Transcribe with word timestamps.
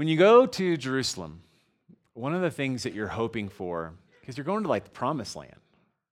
When 0.00 0.08
you 0.08 0.16
go 0.16 0.46
to 0.46 0.78
Jerusalem, 0.78 1.42
one 2.14 2.34
of 2.34 2.40
the 2.40 2.50
things 2.50 2.84
that 2.84 2.94
you're 2.94 3.06
hoping 3.06 3.50
for, 3.50 3.92
because 4.18 4.38
you're 4.38 4.46
going 4.46 4.62
to 4.62 4.68
like 4.70 4.84
the 4.84 4.90
promised 4.90 5.36
land, 5.36 5.60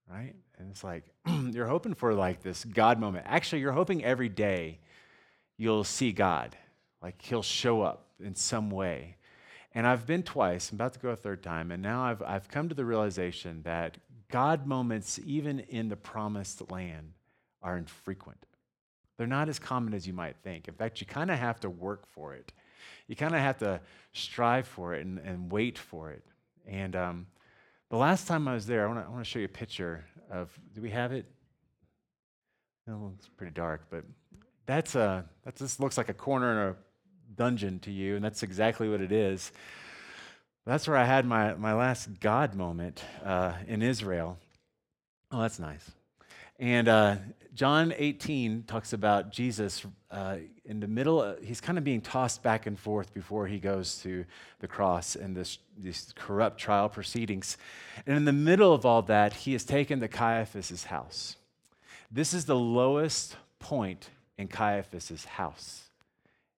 right? 0.07 0.35
And 0.59 0.69
it's 0.69 0.83
like, 0.83 1.05
you're 1.27 1.65
hoping 1.65 1.95
for 1.95 2.13
like 2.13 2.43
this 2.43 2.63
God 2.65 2.99
moment. 2.99 3.25
Actually, 3.27 3.61
you're 3.61 3.71
hoping 3.71 4.05
every 4.05 4.29
day 4.29 4.77
you'll 5.57 5.83
see 5.83 6.11
God, 6.11 6.55
like 7.01 7.19
he'll 7.19 7.41
show 7.41 7.81
up 7.81 8.05
in 8.23 8.35
some 8.35 8.69
way. 8.69 9.15
And 9.73 9.87
I've 9.87 10.05
been 10.05 10.21
twice, 10.21 10.69
I'm 10.69 10.75
about 10.75 10.93
to 10.93 10.99
go 10.99 11.09
a 11.09 11.15
third 11.15 11.41
time, 11.41 11.71
and 11.71 11.81
now 11.81 12.03
I've, 12.03 12.21
I've 12.21 12.47
come 12.47 12.69
to 12.69 12.75
the 12.75 12.85
realization 12.85 13.63
that 13.63 13.97
God 14.29 14.67
moments, 14.67 15.19
even 15.25 15.61
in 15.61 15.89
the 15.89 15.97
promised 15.97 16.69
land, 16.69 17.13
are 17.63 17.75
infrequent. 17.75 18.45
They're 19.17 19.25
not 19.25 19.49
as 19.49 19.57
common 19.57 19.95
as 19.95 20.05
you 20.05 20.13
might 20.13 20.35
think. 20.43 20.67
In 20.67 20.75
fact, 20.75 21.01
you 21.01 21.07
kind 21.07 21.31
of 21.31 21.39
have 21.39 21.59
to 21.61 21.71
work 21.71 22.05
for 22.05 22.35
it. 22.35 22.53
You 23.07 23.15
kind 23.15 23.33
of 23.33 23.41
have 23.41 23.57
to 23.59 23.81
strive 24.13 24.67
for 24.67 24.93
it 24.93 25.05
and, 25.05 25.19
and 25.19 25.51
wait 25.51 25.77
for 25.77 26.11
it. 26.11 26.23
And 26.67 26.95
um, 26.95 27.27
the 27.89 27.97
last 27.97 28.27
time 28.27 28.47
I 28.47 28.53
was 28.53 28.65
there, 28.65 28.87
I 28.87 28.91
want 28.91 29.17
to 29.19 29.23
show 29.23 29.39
you 29.39 29.45
a 29.45 29.49
picture 29.49 30.05
of, 30.31 30.49
do 30.73 30.81
we 30.81 30.91
have 30.91 31.11
it? 31.11 31.25
No, 32.85 33.13
it's 33.17 33.27
pretty 33.27 33.53
dark, 33.53 33.87
but 33.89 34.03
that's 34.65 34.95
a, 34.95 35.25
that 35.43 35.55
just 35.55 35.79
looks 35.79 35.97
like 35.97 36.09
a 36.09 36.13
corner 36.13 36.51
in 36.51 36.69
a 36.69 36.75
dungeon 37.35 37.79
to 37.79 37.91
you, 37.91 38.15
and 38.15 38.23
that's 38.23 38.43
exactly 38.43 38.89
what 38.89 39.01
it 39.01 39.11
is. 39.11 39.51
That's 40.65 40.87
where 40.87 40.97
I 40.97 41.05
had 41.05 41.25
my, 41.25 41.55
my 41.55 41.73
last 41.73 42.19
God 42.19 42.53
moment 42.53 43.03
uh, 43.23 43.53
in 43.67 43.81
Israel. 43.81 44.37
Oh, 45.31 45.41
that's 45.41 45.59
nice. 45.59 45.89
And 46.59 46.87
uh, 46.87 47.15
John 47.59 47.93
18 47.97 48.63
talks 48.63 48.93
about 48.93 49.33
Jesus 49.33 49.85
uh, 50.11 50.37
in 50.63 50.79
the 50.79 50.87
middle, 50.87 51.19
uh, 51.19 51.33
he's 51.43 51.59
kind 51.59 51.77
of 51.77 51.83
being 51.83 51.99
tossed 51.99 52.41
back 52.41 52.67
and 52.67 52.79
forth 52.79 53.13
before 53.13 53.47
he 53.47 53.59
goes 53.59 54.01
to 54.03 54.23
the 54.61 54.67
cross 54.69 55.17
and 55.17 55.35
this, 55.35 55.57
these 55.77 56.13
corrupt 56.15 56.57
trial 56.57 56.87
proceedings. 56.87 57.57
And 58.07 58.15
in 58.15 58.23
the 58.23 58.31
middle 58.31 58.73
of 58.73 58.85
all 58.85 59.01
that, 59.01 59.33
he 59.33 59.53
is 59.53 59.65
taken 59.65 59.99
to 59.99 60.07
Caiaphas' 60.07 60.85
house. 60.85 61.35
This 62.09 62.33
is 62.33 62.45
the 62.45 62.55
lowest 62.55 63.35
point 63.59 64.09
in 64.37 64.47
Caiaphas' 64.47 65.25
house. 65.25 65.89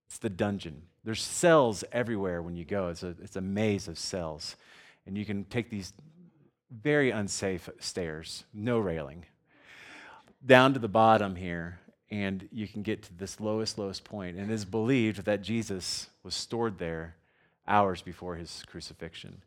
It's 0.08 0.20
the 0.20 0.30
dungeon. 0.30 0.84
There's 1.04 1.24
cells 1.24 1.84
everywhere 1.92 2.44
when 2.44 2.56
you 2.56 2.64
go. 2.64 2.90
It's 2.90 3.02
a, 3.02 3.16
it's 3.24 3.38
a 3.38 3.42
maze 3.42 3.88
of 3.88 3.98
cells. 3.98 4.56
And 5.08 5.18
you 5.18 5.26
can 5.26 5.46
take 5.46 5.72
these 5.72 5.94
very 6.70 7.10
unsafe 7.10 7.72
stairs, 7.80 8.44
no 8.54 8.78
railing, 8.78 9.26
down 10.46 10.74
to 10.74 10.80
the 10.80 10.88
bottom 10.88 11.36
here, 11.36 11.80
and 12.10 12.48
you 12.52 12.68
can 12.68 12.82
get 12.82 13.04
to 13.04 13.14
this 13.14 13.40
lowest, 13.40 13.78
lowest 13.78 14.04
point. 14.04 14.38
And 14.38 14.52
it 14.52 14.54
is 14.54 14.66
believed 14.66 15.26
that 15.26 15.42
Jesus 15.42 16.10
was 16.24 16.36
stored 16.36 16.78
there 16.78 17.16
hours 17.68 18.02
before 18.02 18.36
his 18.36 18.64
crucifixion. 18.68 19.44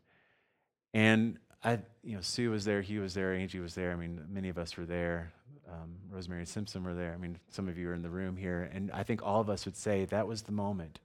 And 0.93 1.37
I, 1.63 1.79
you 2.03 2.15
know, 2.15 2.21
Sue 2.21 2.51
was 2.51 2.65
there, 2.65 2.81
he 2.81 2.99
was 2.99 3.13
there, 3.13 3.33
Angie 3.33 3.59
was 3.59 3.75
there. 3.75 3.91
I 3.91 3.95
mean, 3.95 4.21
many 4.29 4.49
of 4.49 4.57
us 4.57 4.77
were 4.77 4.85
there 4.85 5.33
um, 5.69 5.95
Rosemary 6.11 6.41
and 6.41 6.47
Simpson 6.47 6.83
were 6.83 6.93
there. 6.93 7.13
I 7.13 7.17
mean, 7.17 7.37
some 7.49 7.67
of 7.67 7.77
you 7.77 7.89
are 7.89 7.93
in 7.93 8.01
the 8.01 8.09
room 8.09 8.37
here. 8.37 8.69
And 8.73 8.91
I 8.91 9.03
think 9.03 9.23
all 9.23 9.41
of 9.41 9.49
us 9.49 9.65
would 9.65 9.75
say 9.75 10.05
that 10.05 10.27
was 10.27 10.43
the 10.43 10.51
moment 10.51 10.99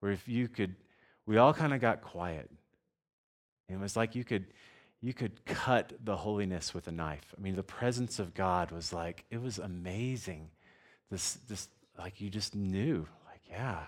where 0.00 0.12
if 0.12 0.28
you 0.28 0.48
could, 0.48 0.74
we 1.26 1.38
all 1.38 1.54
kind 1.54 1.74
of 1.74 1.80
got 1.80 2.02
quiet. 2.02 2.50
And 3.68 3.78
it 3.78 3.82
was 3.82 3.96
like 3.96 4.14
you 4.14 4.24
could, 4.24 4.46
you 5.04 5.12
could 5.12 5.44
cut 5.44 5.92
the 6.02 6.16
holiness 6.16 6.72
with 6.72 6.88
a 6.88 6.90
knife. 6.90 7.34
I 7.36 7.40
mean, 7.42 7.56
the 7.56 7.62
presence 7.62 8.18
of 8.18 8.32
God 8.32 8.70
was 8.70 8.90
like, 8.90 9.26
it 9.30 9.42
was 9.42 9.58
amazing. 9.58 10.48
This, 11.10 11.34
this, 11.46 11.68
like 11.98 12.22
you 12.22 12.30
just 12.30 12.54
knew, 12.54 13.06
like, 13.26 13.42
yeah, 13.50 13.80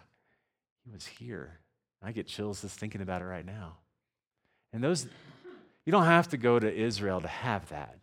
he 0.85 0.91
was 0.91 1.07
here. 1.07 1.59
I 2.03 2.13
get 2.13 2.27
chills 2.27 2.61
just 2.61 2.79
thinking 2.79 3.01
about 3.01 3.23
it 3.23 3.25
right 3.25 3.47
now. 3.47 3.79
And 4.75 4.85
those, 4.85 5.07
you 5.87 5.91
don't 5.91 6.05
have 6.05 6.29
to 6.29 6.37
go 6.37 6.59
to 6.59 6.71
Israel 6.71 7.23
to 7.23 7.29
have 7.29 7.67
that. 7.71 7.97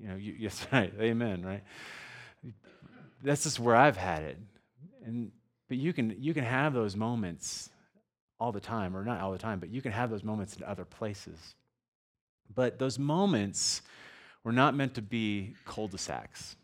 You 0.00 0.08
know, 0.08 0.14
you, 0.14 0.36
yes, 0.38 0.64
right. 0.70 0.92
Amen, 1.00 1.44
right? 1.44 1.64
That's 3.24 3.42
just 3.42 3.58
where 3.58 3.74
I've 3.74 3.96
had 3.96 4.22
it. 4.22 4.38
And 5.04 5.32
but 5.68 5.76
you 5.76 5.92
can 5.92 6.14
you 6.20 6.34
can 6.34 6.44
have 6.44 6.72
those 6.72 6.94
moments 6.94 7.68
all 8.38 8.52
the 8.52 8.60
time, 8.60 8.96
or 8.96 9.04
not 9.04 9.20
all 9.20 9.32
the 9.32 9.38
time, 9.38 9.58
but 9.58 9.70
you 9.70 9.82
can 9.82 9.90
have 9.90 10.08
those 10.08 10.22
moments 10.22 10.56
in 10.56 10.62
other 10.62 10.84
places. 10.84 11.56
But 12.54 12.78
those 12.78 12.98
moments 12.98 13.82
were 14.44 14.52
not 14.52 14.74
meant 14.74 14.94
to 14.94 15.02
be 15.02 15.54
cul-de-sacs. 15.64 16.56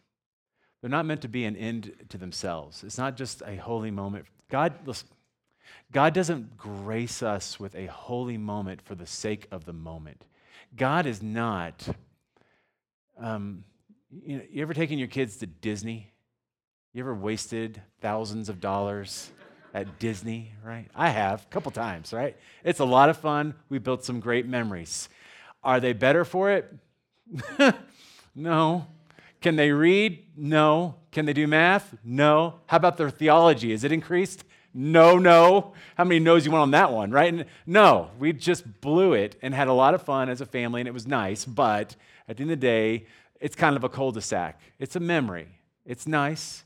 They're 0.81 0.91
not 0.91 1.07
meant 1.07 1.23
to 1.23 1.29
be 1.29 1.45
an 1.45 1.57
end 1.57 1.93
to 2.09 2.19
themselves. 2.19 2.85
It's 2.85 2.99
not 2.99 3.17
just 3.17 3.43
a 3.47 3.57
holy 3.57 3.91
moment. 3.91 4.27
God, 4.51 4.75
listen, 4.87 5.09
God 5.93 6.15
doesn't 6.15 6.57
grace 6.57 7.23
us 7.23 7.59
with 7.59 7.75
a 7.75 7.87
holy 7.87 8.39
moment 8.39 8.83
for 8.83 8.95
the 8.95 9.07
sake 9.07 9.47
of 9.51 9.65
the 9.65 9.73
moment. 9.73 10.25
God 10.77 11.07
is 11.07 11.23
not 11.23 11.89
um, 13.21 13.65
you, 14.11 14.39
know, 14.39 14.43
you 14.51 14.63
ever 14.63 14.75
taken 14.75 14.99
your 14.99 15.09
kids 15.09 15.37
to 15.39 15.47
Disney? 15.47 16.13
You 16.93 17.03
ever 17.03 17.15
wasted 17.15 17.83
thousands 18.01 18.49
of 18.49 18.61
dollars 18.61 19.31
at 19.75 19.99
Disney, 19.99 20.53
right? 20.65 20.87
I 20.95 21.11
have 21.11 21.43
a 21.45 21.47
couple 21.47 21.71
times, 21.73 22.13
right? 22.13 22.37
It's 22.65 22.81
a 22.81 22.85
lot 22.85 23.11
of 23.11 23.19
fun. 23.19 23.55
We 23.69 23.79
built 23.79 24.05
some 24.05 24.21
great 24.21 24.47
memories. 24.47 25.09
Are 25.63 25.81
they 25.81 25.93
better 25.93 26.25
for 26.25 26.51
it? 26.51 26.73
no. 28.35 28.87
Can 29.41 29.57
they 29.57 29.71
read? 29.71 30.25
No. 30.37 30.97
Can 31.13 31.27
they 31.27 31.33
do 31.33 31.47
math? 31.47 31.95
No. 32.05 32.61
How 32.67 32.77
about 32.77 32.97
their 32.97 33.11
theology? 33.11 33.73
Is 33.73 33.85
it 33.85 33.93
increased? 33.93 34.45
No, 34.75 35.19
no. 35.19 35.73
How 35.97 36.05
many 36.05 36.21
no's 36.21 36.45
you 36.45 36.53
want 36.53 36.63
on 36.63 36.71
that 36.73 36.93
one, 36.93 37.11
right? 37.11 37.47
No, 37.67 38.11
we 38.19 38.33
just 38.33 38.81
blew 38.81 39.15
it 39.15 39.37
and 39.43 39.55
had 39.55 39.69
a 39.69 39.73
lot 39.73 39.95
of 39.95 40.03
fun 40.03 40.29
as 40.29 40.41
a 40.41 40.47
family, 40.47 40.81
and 40.81 40.89
it 40.89 40.95
was 40.95 41.07
nice, 41.07 41.45
but 41.45 41.97
at 42.29 42.37
the 42.37 42.43
end 42.43 42.53
of 42.53 42.61
the 42.61 42.67
day, 42.67 43.07
it's 43.41 43.57
kind 43.57 43.77
of 43.77 43.85
a 43.85 43.89
cul 43.89 44.13
de 44.13 44.21
sac. 44.21 44.61
It's 44.79 44.95
a 44.95 45.01
memory. 45.01 45.49
It's 45.85 46.07
nice, 46.07 46.65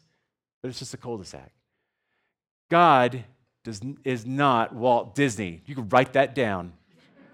but 0.61 0.69
it's 0.69 0.79
just 0.79 0.95
a 0.95 0.97
cul 0.97 1.19
de 1.19 1.25
sac. 1.25 1.53
God 2.71 3.25
does, 3.65 3.81
is 4.05 4.27
not 4.27 4.75
Walt 4.75 5.15
Disney. 5.15 5.63
You 5.67 5.75
can 5.75 5.89
write 5.89 6.15
that 6.15 6.35
down. 6.35 6.73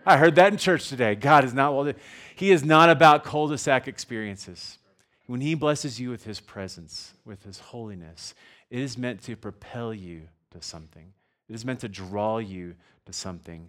I 0.09 0.17
heard 0.17 0.37
that 0.37 0.53
in 0.53 0.59
church 0.59 0.89
today. 0.89 1.15
God 1.15 1.45
is 1.45 1.53
not 1.53 1.85
Disney. 1.85 2.01
He 2.35 2.51
is 2.51 2.65
not 2.65 2.89
about 2.89 3.25
cul 3.25 3.49
de 3.49 3.59
sac 3.59 3.87
experiences. 3.87 4.79
When 5.27 5.43
He 5.43 5.55
blesses 5.55 6.01
you 6.01 6.09
with 6.09 6.25
His 6.25 6.41
presence, 6.41 7.13
with 7.27 7.45
His 7.45 7.59
holiness, 7.59 8.35
it 8.71 8.81
is 8.81 8.97
meant 8.97 9.23
to 9.25 9.37
propel 9.37 9.93
you 9.93 10.23
to 10.53 10.63
something. 10.63 11.13
It 11.51 11.55
is 11.55 11.63
meant 11.67 11.81
to 11.81 11.89
draw 11.89 12.39
you 12.39 12.75
to 13.05 13.13
something, 13.13 13.69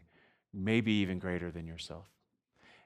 maybe 0.54 0.94
even 0.94 1.20
greater 1.20 1.52
than 1.52 1.68
yourself. 1.68 2.08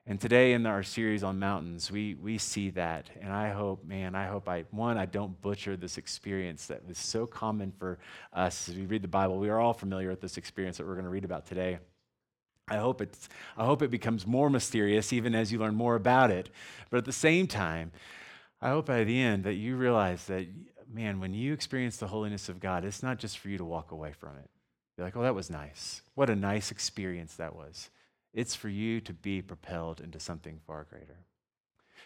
And 0.08 0.20
today 0.20 0.54
in 0.54 0.66
our 0.66 0.82
series 0.82 1.24
on 1.24 1.38
mountains, 1.38 1.92
we, 1.92 2.16
we 2.16 2.40
see 2.40 2.72
that. 2.72 3.12
And 3.22 3.32
I 3.32 3.52
hope, 3.52 3.86
man, 3.86 4.16
I 4.16 4.26
hope 4.26 4.50
I, 4.50 4.66
one, 4.72 4.98
I 4.98 5.06
don't 5.06 5.40
butcher 5.44 5.78
this 5.78 6.00
experience 6.00 6.66
that 6.68 6.82
is 6.90 6.98
so 6.98 7.28
common 7.28 7.72
for 7.72 8.00
us 8.34 8.68
as 8.68 8.76
we 8.76 8.88
read 8.88 9.04
the 9.04 9.08
Bible. 9.08 9.38
We 9.38 9.50
are 9.50 9.60
all 9.60 9.74
familiar 9.74 10.10
with 10.10 10.22
this 10.22 10.38
experience 10.38 10.78
that 10.78 10.88
we're 10.88 10.96
going 10.96 11.06
to 11.06 11.12
read 11.12 11.24
about 11.24 11.46
today. 11.46 11.78
I 12.70 12.78
hope, 12.78 13.02
it's, 13.02 13.28
I 13.58 13.66
hope 13.66 13.82
it 13.82 13.92
becomes 13.92 14.26
more 14.26 14.50
mysterious 14.50 15.12
even 15.12 15.36
as 15.36 15.52
you 15.52 15.60
learn 15.60 15.76
more 15.76 15.96
about 15.96 16.32
it. 16.32 16.50
But 16.90 16.98
at 16.98 17.06
the 17.06 17.12
same 17.12 17.46
time, 17.48 17.92
I 18.62 18.70
hope 18.70 18.86
by 18.86 19.04
the 19.04 19.22
end 19.22 19.44
that 19.44 19.56
you 19.56 19.76
realize 19.76 20.26
that, 20.28 20.48
man, 20.92 21.20
when 21.20 21.34
you 21.34 21.52
experience 21.54 21.98
the 21.98 22.08
holiness 22.08 22.48
of 22.48 22.62
God, 22.62 22.86
it's 22.86 23.04
not 23.04 23.20
just 23.20 23.38
for 23.38 23.50
you 23.50 23.58
to 23.58 23.66
walk 23.66 23.92
away 23.92 24.14
from 24.14 24.38
it. 24.38 24.50
You're 24.98 25.06
like, 25.06 25.18
oh, 25.18 25.24
that 25.24 25.36
was 25.36 25.50
nice. 25.50 26.02
What 26.16 26.30
a 26.30 26.36
nice 26.36 26.72
experience 26.72 27.36
that 27.36 27.56
was. 27.56 27.90
It's 28.34 28.56
for 28.56 28.70
you 28.70 29.02
to 29.02 29.14
be 29.14 29.42
propelled 29.42 30.00
into 30.00 30.20
something 30.20 30.60
far 30.66 30.86
greater. 30.90 31.26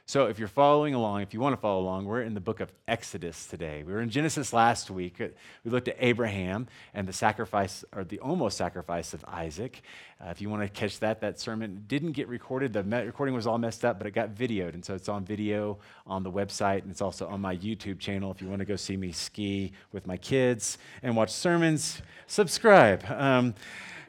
So, 0.09 0.27
if 0.27 0.39
you're 0.39 0.47
following 0.47 0.93
along, 0.93 1.23
if 1.23 1.33
you 1.33 1.41
want 1.41 1.51
to 1.51 1.59
follow 1.59 1.81
along, 1.81 2.05
we're 2.05 2.21
in 2.21 2.33
the 2.33 2.39
book 2.39 2.61
of 2.61 2.71
Exodus 2.87 3.45
today. 3.45 3.83
We 3.85 3.91
were 3.91 3.99
in 3.99 4.09
Genesis 4.09 4.53
last 4.53 4.89
week. 4.89 5.19
We 5.19 5.69
looked 5.69 5.89
at 5.89 5.97
Abraham 5.99 6.67
and 6.93 7.05
the 7.05 7.11
sacrifice, 7.11 7.83
or 7.93 8.05
the 8.05 8.17
almost 8.19 8.55
sacrifice 8.55 9.13
of 9.13 9.25
Isaac. 9.25 9.81
Uh, 10.21 10.29
if 10.29 10.39
you 10.39 10.49
want 10.49 10.61
to 10.61 10.69
catch 10.69 10.99
that, 10.99 11.19
that 11.19 11.41
sermon 11.41 11.83
didn't 11.89 12.13
get 12.13 12.29
recorded. 12.29 12.71
The 12.71 12.83
recording 12.83 13.35
was 13.35 13.45
all 13.45 13.57
messed 13.57 13.83
up, 13.83 13.97
but 13.97 14.07
it 14.07 14.11
got 14.11 14.33
videoed. 14.33 14.75
And 14.75 14.85
so 14.85 14.95
it's 14.95 15.09
on 15.09 15.25
video 15.25 15.77
on 16.05 16.23
the 16.23 16.31
website, 16.31 16.83
and 16.83 16.89
it's 16.89 17.01
also 17.01 17.27
on 17.27 17.41
my 17.41 17.57
YouTube 17.57 17.99
channel. 17.99 18.31
If 18.31 18.41
you 18.41 18.47
want 18.47 18.59
to 18.59 18.65
go 18.65 18.77
see 18.77 18.95
me 18.95 19.11
ski 19.11 19.73
with 19.91 20.07
my 20.07 20.15
kids 20.15 20.77
and 21.03 21.17
watch 21.17 21.31
sermons, 21.31 22.01
subscribe. 22.27 23.03
Um, 23.09 23.55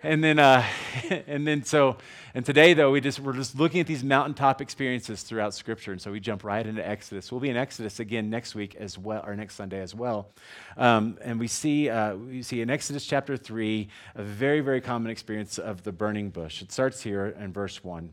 and 0.03 0.23
then, 0.23 0.39
uh, 0.39 0.65
and 1.27 1.47
then 1.47 1.65
so, 1.65 1.97
and 2.35 2.45
today 2.45 2.75
though, 2.75 2.91
we 2.91 3.01
just 3.01 3.21
we're 3.21 3.33
just 3.33 3.59
looking 3.59 3.81
at 3.81 3.87
these 3.87 4.05
mountaintop 4.05 4.61
experiences 4.61 5.23
throughout 5.23 5.55
Scripture, 5.55 5.93
and 5.93 6.01
so 6.01 6.13
we 6.13 6.21
jump 6.21 6.45
right 6.45 6.67
into 6.67 6.87
Exodus. 6.87 7.33
We'll 7.33 7.41
be 7.41 7.51
in 7.51 7.57
Exodus 7.57 8.01
again 8.01 8.31
next 8.31 8.55
week 8.55 8.75
as 8.77 8.99
well, 8.99 9.25
or 9.27 9.35
next 9.35 9.55
Sunday 9.55 9.81
as 9.81 9.95
well, 9.95 10.31
um, 10.77 11.19
and 11.23 11.39
we 11.39 11.49
see 11.49 11.89
uh, 11.89 12.15
we 12.15 12.43
see 12.43 12.61
in 12.61 12.71
Exodus 12.71 13.07
chapter 13.07 13.37
three 13.37 13.89
a 14.15 14.23
very 14.23 14.61
very 14.61 14.81
common 14.81 15.11
experience 15.11 15.59
of 15.59 15.83
the 15.83 15.93
burning 15.93 16.31
bush. 16.31 16.63
It 16.63 16.73
starts 16.73 17.03
here 17.03 17.27
in 17.39 17.53
verse 17.53 17.83
one. 17.83 18.13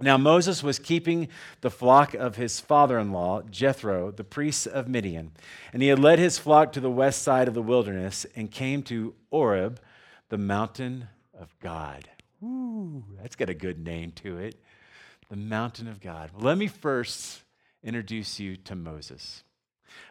Now, 0.00 0.16
Moses 0.16 0.62
was 0.62 0.78
keeping 0.78 1.26
the 1.60 1.72
flock 1.72 2.14
of 2.14 2.36
his 2.36 2.60
father 2.60 3.00
in 3.00 3.10
law, 3.10 3.42
Jethro, 3.42 4.12
the 4.12 4.22
priest 4.22 4.68
of 4.68 4.86
Midian. 4.86 5.32
And 5.72 5.82
he 5.82 5.88
had 5.88 5.98
led 5.98 6.20
his 6.20 6.38
flock 6.38 6.72
to 6.74 6.80
the 6.80 6.90
west 6.90 7.22
side 7.22 7.48
of 7.48 7.54
the 7.54 7.62
wilderness 7.62 8.24
and 8.36 8.48
came 8.48 8.84
to 8.84 9.14
Horeb, 9.32 9.80
the 10.28 10.38
mountain 10.38 11.08
of 11.38 11.54
God. 11.60 12.08
Ooh, 12.42 13.04
that's 13.20 13.36
got 13.36 13.50
a 13.50 13.54
good 13.54 13.78
name 13.78 14.12
to 14.12 14.38
it. 14.38 14.56
The 15.28 15.36
mountain 15.36 15.88
of 15.88 16.00
God. 16.00 16.30
Let 16.38 16.56
me 16.56 16.66
first 16.66 17.42
introduce 17.82 18.40
you 18.40 18.56
to 18.56 18.74
Moses. 18.74 19.42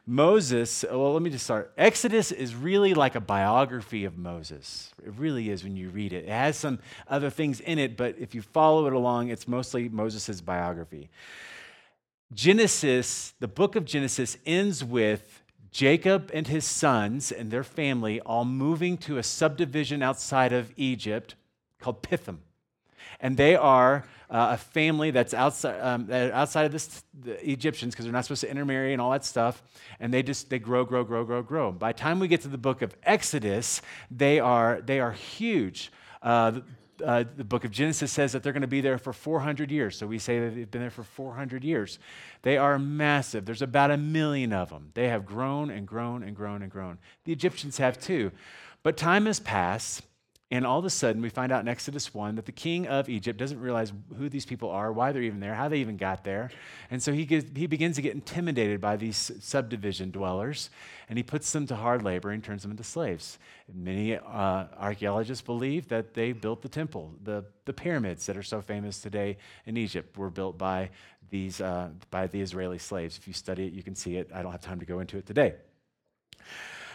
Moses, 0.06 0.84
well, 0.90 1.14
let 1.14 1.22
me 1.22 1.30
just 1.30 1.46
start. 1.46 1.74
Exodus 1.78 2.32
is 2.32 2.56
really 2.56 2.94
like 2.94 3.16
a 3.16 3.22
biography 3.22 4.06
of 4.06 4.18
Moses. 4.18 4.92
It 5.06 5.14
really 5.18 5.50
is 5.50 5.64
when 5.64 5.76
you 5.76 5.90
read 5.90 6.14
it. 6.14 6.26
It 6.26 6.30
has 6.30 6.58
some 6.58 6.80
other 7.08 7.30
things 7.30 7.60
in 7.60 7.78
it, 7.80 7.98
but 7.98 8.16
if 8.18 8.34
you 8.34 8.42
follow 8.42 8.88
it 8.88 8.94
along, 8.94 9.30
it's 9.30 9.48
mostly 9.48 9.90
Moses' 9.90 10.42
biography. 10.42 11.10
Genesis, 12.34 13.34
the 13.40 13.48
book 13.48 13.76
of 13.76 13.86
Genesis, 13.86 14.38
ends 14.46 14.84
with 14.84 15.42
Jacob 15.78 16.32
and 16.34 16.48
his 16.48 16.66
sons 16.66 17.32
and 17.32 17.52
their 17.52 17.64
family 17.64 18.20
all 18.22 18.46
moving 18.46 18.98
to 18.98 19.20
a 19.20 19.22
subdivision 19.22 20.02
outside 20.02 20.52
of 20.52 20.74
Egypt 20.76 21.36
called 21.80 22.02
Pithom. 22.02 22.40
And 23.20 23.38
they 23.38 23.56
are 23.56 24.04
uh, 24.32 24.54
a 24.54 24.58
family 24.58 25.12
that's 25.12 25.36
outside, 25.36 25.80
um, 25.80 26.12
outside 26.12 26.64
of 26.64 26.72
this, 26.72 27.04
the 27.14 27.48
Egyptians 27.48 27.94
because 27.94 28.06
they're 28.06 28.12
not 28.12 28.26
supposed 28.26 28.42
to 28.42 28.50
intermarry 28.50 28.92
and 28.94 29.00
all 29.00 29.12
that 29.12 29.24
stuff. 29.24 29.62
And 30.00 30.12
they 30.12 30.24
just 30.24 30.50
they 30.50 30.58
grow, 30.58 30.84
grow, 30.84 31.04
grow, 31.04 31.24
grow, 31.24 31.44
grow. 31.44 31.72
By 31.72 31.92
the 31.92 32.00
time 32.00 32.20
we 32.20 32.28
get 32.28 32.42
to 32.42 32.48
the 32.48 32.58
book 32.58 32.82
of 32.82 32.96
Exodus, 33.04 33.84
they 34.10 34.40
are 34.40 34.82
they 34.82 35.00
are 35.00 35.12
huge. 35.12 35.92
Uh, 36.24 36.62
uh, 37.04 37.24
the 37.36 37.44
book 37.44 37.66
of 37.66 37.72
Genesis 37.72 38.12
says 38.12 38.32
that 38.32 38.44
they're 38.44 38.54
going 38.54 38.62
to 38.62 38.68
be 38.68 38.82
there 38.82 38.98
for 38.98 39.14
400 39.14 39.72
years. 39.72 39.98
So 39.98 40.08
we 40.08 40.20
say 40.20 40.40
that 40.40 40.56
they've 40.56 40.70
been 40.70 40.82
there 40.82 40.90
for 40.90 41.04
400 41.04 41.64
years. 41.64 42.00
They 42.42 42.58
are 42.58 42.80
massive. 42.80 43.46
There's 43.46 43.62
about 43.62 43.92
a 43.92 43.98
million 43.98 44.54
of 44.54 44.70
them. 44.70 44.92
They 44.94 45.08
have 45.10 45.26
grown 45.26 45.70
and 45.70 45.88
grown 45.88 46.24
and 46.24 46.36
grown 46.36 46.62
and 46.62 46.72
grown. 46.72 46.98
The 47.26 47.32
Egyptians 47.32 47.78
have 47.78 48.00
too. 48.00 48.32
But 48.84 48.98
time 48.98 49.26
has 49.26 49.40
passed, 49.40 50.04
and 50.50 50.66
all 50.66 50.80
of 50.80 50.86
a 50.86 50.90
sudden, 50.90 51.22
we 51.22 51.28
find 51.28 51.52
out 51.52 51.60
in 51.60 51.68
Exodus 51.68 52.14
1 52.14 52.36
that 52.36 52.46
the 52.46 52.54
king 52.54 52.88
of 52.88 53.10
Egypt 53.10 53.38
doesn't 53.38 53.60
realize 53.60 53.92
who 54.18 54.30
these 54.30 54.46
people 54.46 54.70
are, 54.70 54.94
why 54.94 55.12
they're 55.12 55.24
even 55.24 55.42
there, 55.42 55.54
how 55.54 55.68
they 55.68 55.80
even 55.80 55.98
got 55.98 56.24
there. 56.24 56.50
And 56.90 57.04
so 57.04 57.12
he, 57.12 57.26
gets, 57.26 57.46
he 57.54 57.68
begins 57.68 57.98
to 57.98 58.02
get 58.02 58.14
intimidated 58.14 58.80
by 58.80 58.96
these 58.96 59.30
subdivision 59.42 60.10
dwellers, 60.10 60.70
and 61.10 61.20
he 61.20 61.24
puts 61.24 61.52
them 61.52 61.68
to 61.68 61.76
hard 61.76 62.02
labor 62.02 62.30
and 62.30 62.42
turns 62.42 62.62
them 62.62 62.72
into 62.72 62.86
slaves. 62.86 63.40
Many 63.74 64.16
uh, 64.16 64.22
archaeologists 64.78 65.42
believe 65.42 65.90
that 65.90 66.14
they 66.14 66.32
built 66.32 66.62
the 66.62 66.70
temple. 66.70 67.14
The, 67.24 67.44
the 67.66 67.74
pyramids 67.74 68.26
that 68.28 68.38
are 68.38 68.44
so 68.44 68.62
famous 68.62 69.02
today 69.02 69.38
in 69.66 69.76
Egypt 69.76 70.18
were 70.18 70.30
built 70.30 70.58
by, 70.58 70.92
these, 71.30 71.60
uh, 71.60 71.90
by 72.10 72.28
the 72.28 72.40
Israeli 72.40 72.78
slaves. 72.78 73.18
If 73.18 73.28
you 73.28 73.34
study 73.34 73.68
it, 73.68 73.74
you 73.74 73.84
can 73.84 73.96
see 73.96 74.16
it. 74.16 74.30
I 74.34 74.44
don't 74.44 74.54
have 74.54 74.62
time 74.62 74.80
to 74.80 74.86
go 74.86 75.00
into 75.00 75.18
it 75.18 75.26
today. 75.26 75.56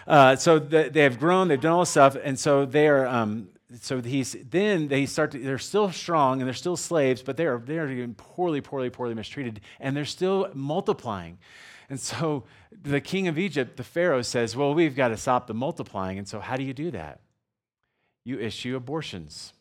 Uh, 0.07 0.37
so 0.37 0.59
the, 0.59 0.91
they 0.93 1.03
have 1.03 1.19
grown, 1.19 1.49
they've 1.49 1.61
done 1.61 1.73
all 1.73 1.81
this 1.81 1.91
stuff, 1.91 2.17
and 2.23 2.39
so 2.39 2.65
they 2.65 2.89
are. 2.89 3.07
Um, 3.07 3.49
so 3.81 4.03
he's 4.03 4.37
then 4.51 4.89
they 4.89 5.07
start. 5.07 5.31
To, 5.31 5.39
they're 5.39 5.59
still 5.59 5.91
strong 5.93 6.41
and 6.41 6.47
they're 6.47 6.55
still 6.55 6.77
slaves, 6.77 7.23
but 7.23 7.37
they 7.37 7.47
are 7.47 7.59
they 7.59 7.79
are 7.79 7.89
getting 7.89 8.15
poorly, 8.15 8.61
poorly, 8.61 8.91
poorly 8.91 9.15
mistreated, 9.15 9.61
and 9.81 9.97
they're 9.97 10.05
still 10.05 10.51
multiplying. 10.55 11.39
And 11.89 11.99
so 11.99 12.45
the 12.71 13.01
king 13.01 13.29
of 13.29 13.39
Egypt, 13.39 13.77
the 13.77 13.85
Pharaoh, 13.85 14.23
says, 14.23 14.57
"Well, 14.57 14.75
we've 14.75 14.97
got 14.97 15.09
to 15.09 15.17
stop 15.17 15.47
the 15.47 15.55
multiplying." 15.55 16.19
And 16.19 16.29
so 16.29 16.41
how 16.41 16.57
do 16.57 16.65
you 16.65 16.75
do 16.75 16.91
that? 16.91 17.21
You 18.25 18.39
issue 18.39 18.77
abortions. 18.77 19.53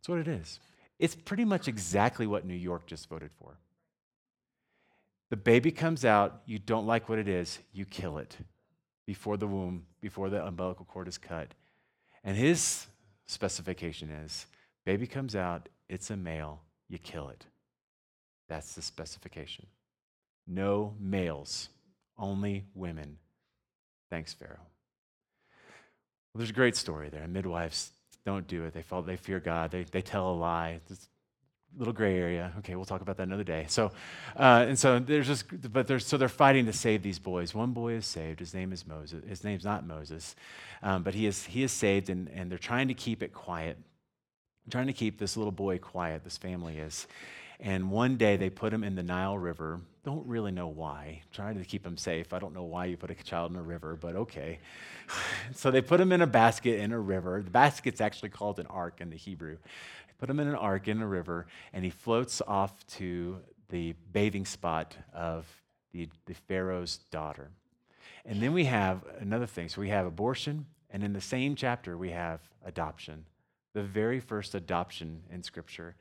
That's 0.00 0.08
what 0.08 0.18
it 0.18 0.28
is. 0.28 0.60
It's 0.98 1.14
pretty 1.14 1.44
much 1.44 1.68
exactly 1.68 2.26
what 2.26 2.44
New 2.44 2.54
York 2.54 2.86
just 2.86 3.08
voted 3.08 3.30
for. 3.38 3.58
The 5.30 5.36
baby 5.36 5.70
comes 5.70 6.04
out, 6.04 6.42
you 6.44 6.58
don't 6.58 6.86
like 6.86 7.08
what 7.08 7.18
it 7.18 7.28
is, 7.28 7.60
you 7.72 7.84
kill 7.84 8.18
it 8.18 8.36
before 9.10 9.36
the 9.36 9.46
womb, 9.48 9.84
before 10.00 10.30
the 10.30 10.40
umbilical 10.46 10.84
cord 10.84 11.08
is 11.08 11.18
cut. 11.18 11.48
And 12.22 12.36
his 12.36 12.86
specification 13.26 14.08
is 14.08 14.46
baby 14.86 15.04
comes 15.04 15.34
out, 15.34 15.68
it's 15.88 16.10
a 16.10 16.16
male, 16.16 16.60
you 16.88 16.96
kill 16.96 17.28
it. 17.28 17.44
That's 18.48 18.76
the 18.76 18.82
specification. 18.82 19.66
No 20.46 20.94
males, 21.00 21.70
only 22.16 22.66
women. 22.72 23.18
Thanks, 24.10 24.32
Pharaoh. 24.32 24.68
Well, 26.32 26.38
there's 26.38 26.50
a 26.50 26.52
great 26.52 26.76
story 26.76 27.08
there. 27.08 27.26
Midwives 27.26 27.90
don't 28.24 28.46
do 28.46 28.64
it. 28.66 28.74
They, 28.74 28.82
fall, 28.82 29.02
they 29.02 29.16
fear 29.16 29.40
God. 29.40 29.72
They, 29.72 29.82
they 29.82 30.02
tell 30.02 30.30
a 30.30 30.36
lie. 30.36 30.78
It's 30.88 31.08
little 31.78 31.92
gray 31.92 32.18
area. 32.18 32.52
Okay, 32.58 32.74
we'll 32.74 32.84
talk 32.84 33.00
about 33.00 33.16
that 33.16 33.24
another 33.24 33.44
day. 33.44 33.66
So, 33.68 33.92
uh, 34.36 34.66
and 34.68 34.78
so 34.78 34.98
there's 34.98 35.26
just, 35.26 35.72
but 35.72 35.86
there's, 35.86 36.06
so 36.06 36.16
they're 36.16 36.28
fighting 36.28 36.66
to 36.66 36.72
save 36.72 37.02
these 37.02 37.18
boys. 37.18 37.54
One 37.54 37.72
boy 37.72 37.94
is 37.94 38.06
saved. 38.06 38.40
His 38.40 38.54
name 38.54 38.72
is 38.72 38.86
Moses. 38.86 39.22
His 39.28 39.44
name's 39.44 39.64
not 39.64 39.86
Moses, 39.86 40.34
um, 40.82 41.02
but 41.02 41.14
he 41.14 41.26
is, 41.26 41.44
he 41.44 41.62
is 41.62 41.72
saved, 41.72 42.10
and, 42.10 42.28
and 42.34 42.50
they're 42.50 42.58
trying 42.58 42.88
to 42.88 42.94
keep 42.94 43.22
it 43.22 43.32
quiet. 43.32 43.78
trying 44.70 44.88
to 44.88 44.92
keep 44.92 45.18
this 45.18 45.36
little 45.36 45.52
boy 45.52 45.78
quiet, 45.78 46.24
this 46.24 46.36
family 46.36 46.78
is. 46.78 47.06
And 47.62 47.90
one 47.90 48.16
day 48.16 48.36
they 48.36 48.48
put 48.48 48.72
him 48.72 48.82
in 48.82 48.94
the 48.94 49.02
Nile 49.02 49.36
River. 49.36 49.80
Don't 50.02 50.26
really 50.26 50.50
know 50.50 50.68
why. 50.68 51.20
Trying 51.30 51.58
to 51.58 51.64
keep 51.64 51.84
him 51.84 51.98
safe. 51.98 52.32
I 52.32 52.38
don't 52.38 52.54
know 52.54 52.62
why 52.62 52.86
you 52.86 52.96
put 52.96 53.10
a 53.10 53.14
child 53.14 53.50
in 53.50 53.58
a 53.58 53.62
river, 53.62 53.98
but 54.00 54.16
okay. 54.16 54.60
so 55.54 55.70
they 55.70 55.82
put 55.82 56.00
him 56.00 56.10
in 56.10 56.22
a 56.22 56.26
basket 56.26 56.80
in 56.80 56.90
a 56.92 56.98
river. 56.98 57.42
The 57.42 57.50
basket's 57.50 58.00
actually 58.00 58.30
called 58.30 58.58
an 58.60 58.66
ark 58.66 59.00
in 59.00 59.10
the 59.10 59.16
Hebrew 59.16 59.58
put 60.20 60.28
him 60.28 60.38
in 60.38 60.48
an 60.48 60.54
ark 60.54 60.86
in 60.86 61.00
a 61.00 61.06
river, 61.06 61.46
and 61.72 61.82
he 61.82 61.90
floats 61.90 62.42
off 62.46 62.86
to 62.86 63.38
the 63.70 63.94
bathing 64.12 64.44
spot 64.44 64.94
of 65.14 65.46
the, 65.92 66.08
the 66.26 66.34
Pharaoh's 66.34 66.98
daughter. 67.10 67.50
And 68.26 68.42
then 68.42 68.52
we 68.52 68.66
have 68.66 69.02
another 69.18 69.46
thing. 69.46 69.70
So 69.70 69.80
we 69.80 69.88
have 69.88 70.06
abortion, 70.06 70.66
and 70.90 71.02
in 71.02 71.14
the 71.14 71.20
same 71.20 71.54
chapter, 71.54 71.96
we 71.96 72.10
have 72.10 72.40
adoption, 72.64 73.24
the 73.72 73.82
very 73.82 74.20
first 74.20 74.54
adoption 74.54 75.22
in 75.30 75.42
Scripture. 75.42 75.96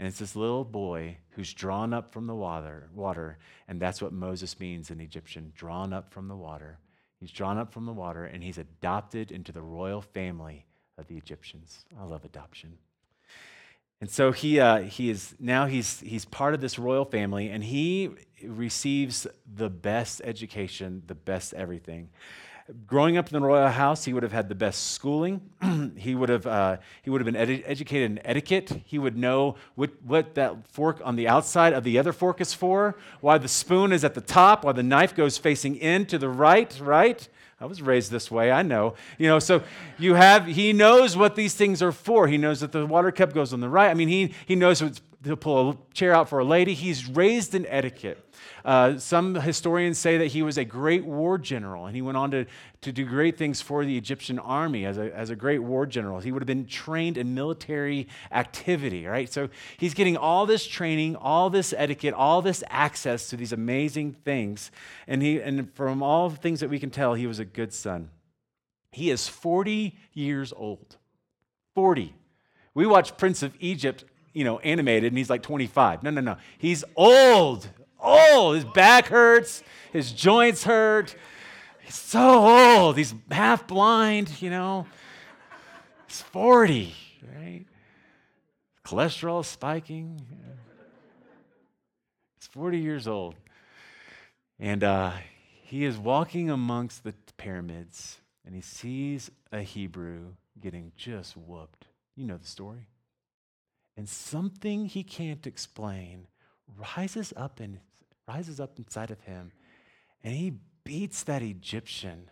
And 0.00 0.08
it's 0.08 0.18
this 0.18 0.34
little 0.34 0.64
boy 0.64 1.18
who's 1.30 1.54
drawn 1.54 1.94
up 1.94 2.12
from 2.12 2.26
the 2.26 2.34
water, 2.34 2.88
water, 2.92 3.38
and 3.68 3.80
that's 3.80 4.02
what 4.02 4.12
Moses 4.12 4.58
means 4.58 4.90
in 4.90 5.00
Egyptian 5.00 5.52
drawn 5.54 5.92
up 5.92 6.12
from 6.12 6.26
the 6.26 6.34
water. 6.34 6.78
He's 7.20 7.30
drawn 7.30 7.56
up 7.56 7.72
from 7.72 7.86
the 7.86 7.92
water, 7.92 8.24
and 8.24 8.42
he's 8.42 8.58
adopted 8.58 9.30
into 9.30 9.52
the 9.52 9.62
royal 9.62 10.02
family 10.02 10.66
of 10.98 11.06
the 11.06 11.16
Egyptians. 11.16 11.84
I 11.98 12.04
love 12.04 12.24
adoption. 12.24 12.78
And 14.04 14.10
so 14.10 14.32
he, 14.32 14.60
uh, 14.60 14.82
he 14.82 15.08
is 15.08 15.34
now 15.40 15.64
he's, 15.64 16.00
he's 16.00 16.26
part 16.26 16.52
of 16.52 16.60
this 16.60 16.78
royal 16.78 17.06
family 17.06 17.48
and 17.48 17.64
he 17.64 18.10
receives 18.44 19.26
the 19.46 19.70
best 19.70 20.20
education, 20.24 21.02
the 21.06 21.14
best 21.14 21.54
everything. 21.54 22.10
Growing 22.86 23.18
up 23.18 23.26
in 23.28 23.34
the 23.34 23.46
royal 23.46 23.68
house, 23.68 24.06
he 24.06 24.14
would 24.14 24.22
have 24.22 24.32
had 24.32 24.48
the 24.48 24.54
best 24.54 24.92
schooling. 24.92 25.42
he, 25.98 26.14
would 26.14 26.30
have, 26.30 26.46
uh, 26.46 26.78
he 27.02 27.10
would 27.10 27.20
have 27.20 27.26
been 27.26 27.36
ed- 27.36 27.62
educated 27.66 28.10
in 28.10 28.26
etiquette. 28.26 28.80
He 28.86 28.98
would 28.98 29.18
know 29.18 29.56
what, 29.74 29.90
what 30.02 30.34
that 30.36 30.66
fork 30.68 30.98
on 31.04 31.16
the 31.16 31.28
outside 31.28 31.74
of 31.74 31.84
the 31.84 31.98
other 31.98 32.12
fork 32.12 32.40
is 32.40 32.54
for, 32.54 32.96
why 33.20 33.36
the 33.36 33.48
spoon 33.48 33.92
is 33.92 34.02
at 34.02 34.14
the 34.14 34.22
top, 34.22 34.64
why 34.64 34.72
the 34.72 34.82
knife 34.82 35.14
goes 35.14 35.36
facing 35.36 35.76
in 35.76 36.06
to 36.06 36.16
the 36.16 36.30
right, 36.30 36.80
right? 36.80 37.28
I 37.60 37.66
was 37.66 37.82
raised 37.82 38.10
this 38.10 38.30
way, 38.30 38.50
I 38.50 38.62
know. 38.62 38.94
You 39.18 39.28
know, 39.28 39.38
so 39.40 39.62
you 39.98 40.14
have, 40.14 40.46
he 40.46 40.72
knows 40.72 41.18
what 41.18 41.36
these 41.36 41.52
things 41.52 41.82
are 41.82 41.92
for. 41.92 42.28
He 42.28 42.38
knows 42.38 42.60
that 42.60 42.72
the 42.72 42.86
water 42.86 43.12
cup 43.12 43.34
goes 43.34 43.52
on 43.52 43.60
the 43.60 43.68
right. 43.68 43.90
I 43.90 43.94
mean, 43.94 44.08
he, 44.08 44.32
he 44.46 44.56
knows 44.56 44.82
he'll 45.22 45.36
pull 45.36 45.70
a 45.70 45.76
chair 45.92 46.14
out 46.14 46.30
for 46.30 46.38
a 46.38 46.44
lady. 46.44 46.72
He's 46.72 47.08
raised 47.08 47.54
in 47.54 47.66
etiquette. 47.66 48.24
Uh, 48.64 48.96
some 48.96 49.34
historians 49.34 49.98
say 49.98 50.16
that 50.16 50.28
he 50.28 50.42
was 50.42 50.56
a 50.56 50.64
great 50.64 51.04
war 51.04 51.36
general, 51.36 51.84
and 51.84 51.94
he 51.94 52.00
went 52.00 52.16
on 52.16 52.30
to, 52.30 52.46
to 52.80 52.92
do 52.92 53.04
great 53.04 53.36
things 53.36 53.60
for 53.60 53.84
the 53.84 53.98
Egyptian 53.98 54.38
army 54.38 54.86
as 54.86 54.96
a, 54.96 55.14
as 55.14 55.28
a 55.28 55.36
great 55.36 55.58
war 55.58 55.84
general. 55.84 56.18
He 56.20 56.32
would 56.32 56.40
have 56.40 56.46
been 56.46 56.64
trained 56.64 57.18
in 57.18 57.34
military 57.34 58.08
activity, 58.32 59.04
right? 59.04 59.30
So 59.30 59.50
he's 59.76 59.92
getting 59.92 60.16
all 60.16 60.46
this 60.46 60.66
training, 60.66 61.16
all 61.16 61.50
this 61.50 61.74
etiquette, 61.76 62.14
all 62.14 62.40
this 62.40 62.64
access 62.70 63.28
to 63.28 63.36
these 63.36 63.52
amazing 63.52 64.14
things. 64.24 64.70
And, 65.06 65.22
he, 65.22 65.42
and 65.42 65.70
from 65.74 66.02
all 66.02 66.30
the 66.30 66.36
things 66.36 66.60
that 66.60 66.70
we 66.70 66.78
can 66.78 66.90
tell, 66.90 67.12
he 67.12 67.26
was 67.26 67.38
a 67.38 67.44
good 67.44 67.74
son. 67.74 68.08
He 68.92 69.10
is 69.10 69.28
40 69.28 69.94
years 70.14 70.54
old. 70.56 70.96
40. 71.74 72.14
We 72.72 72.86
watch 72.86 73.16
Prince 73.18 73.42
of 73.42 73.54
Egypt, 73.60 74.04
you 74.32 74.44
know, 74.44 74.58
animated, 74.60 75.12
and 75.12 75.18
he's 75.18 75.28
like 75.28 75.42
25. 75.42 76.02
No, 76.02 76.10
no, 76.10 76.22
no. 76.22 76.36
He's 76.56 76.82
old, 76.96 77.68
old. 78.04 78.56
His 78.56 78.64
back 78.64 79.06
hurts, 79.06 79.62
his 79.92 80.12
joints 80.12 80.64
hurt. 80.64 81.16
He's 81.80 81.94
so 81.94 82.20
old. 82.20 82.96
He's 82.96 83.14
half 83.30 83.66
blind, 83.66 84.40
you 84.42 84.50
know. 84.50 84.86
He's 86.06 86.22
40, 86.22 86.94
right? 87.36 87.64
Cholesterol 88.84 89.44
spiking. 89.44 90.20
He's 92.36 92.46
40 92.48 92.78
years 92.78 93.08
old. 93.08 93.34
And 94.58 94.84
uh, 94.84 95.12
he 95.62 95.84
is 95.84 95.98
walking 95.98 96.50
amongst 96.50 97.04
the 97.04 97.14
pyramids 97.36 98.20
and 98.46 98.54
he 98.54 98.60
sees 98.60 99.30
a 99.52 99.60
Hebrew 99.60 100.34
getting 100.60 100.92
just 100.96 101.36
whooped. 101.36 101.86
You 102.14 102.26
know 102.26 102.36
the 102.36 102.46
story. 102.46 102.88
And 103.96 104.08
something 104.08 104.86
he 104.86 105.02
can't 105.02 105.46
explain 105.46 106.26
rises 106.96 107.32
up 107.36 107.60
and 107.60 107.78
rises 108.28 108.60
up 108.60 108.78
inside 108.78 109.10
of 109.10 109.20
him, 109.22 109.52
and 110.22 110.34
he 110.34 110.54
beats 110.84 111.22
that 111.24 111.42
Egyptian 111.42 112.30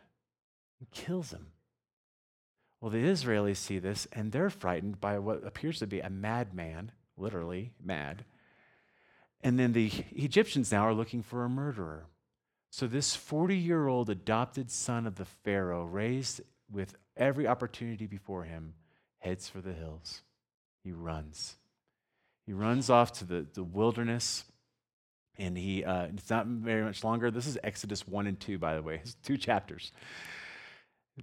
and 0.79 0.91
kills 0.91 1.31
him. 1.31 1.49
Well, 2.81 2.91
the 2.91 3.05
Israelis 3.05 3.59
see 3.59 3.79
this 3.79 4.09
and 4.13 4.33
they're 4.33 4.51
frightened 4.51 5.01
by 5.01 5.19
what 5.21 5.47
appears 5.47 5.79
to 5.79 5.87
be 5.87 6.01
a 6.01 6.11
madman, 6.11 6.91
literally 7.17 7.73
mad. 7.83 8.25
And 9.43 9.59
then 9.59 9.73
the 9.73 9.91
Egyptians 10.11 10.73
now 10.73 10.87
are 10.87 10.95
looking 10.95 11.23
for 11.23 11.45
a 11.45 11.49
murderer. 11.49 12.07
So, 12.71 12.87
this 12.87 13.15
40 13.15 13.57
year 13.57 13.87
old 13.87 14.09
adopted 14.09 14.71
son 14.71 15.07
of 15.07 15.17
the 15.17 15.25
Pharaoh, 15.25 15.85
raised 15.85 16.41
with 16.71 16.97
every 17.17 17.47
opportunity 17.47 18.07
before 18.07 18.45
him, 18.45 18.75
heads 19.19 19.49
for 19.49 19.61
the 19.61 19.75
hills. 19.75 20.23
He 20.83 20.91
runs. 20.91 21.57
He 22.47 22.53
runs 22.53 22.91
off 22.91 23.13
to 23.15 23.25
the, 23.25 23.47
the 23.53 23.63
wilderness, 23.63 24.45
and 25.39 25.57
he, 25.57 25.85
uh, 25.85 26.05
it's 26.05 26.31
not 26.31 26.47
very 26.47 26.83
much 26.83 27.05
longer. 27.05 27.31
This 27.31 27.47
is 27.47 27.59
Exodus 27.63 28.07
1 28.07 28.27
and 28.27 28.39
2, 28.39 28.59
by 28.59 28.75
the 28.75 28.83
way, 28.83 28.97
it's 29.03 29.15
two 29.23 29.37
chapters. 29.37 29.93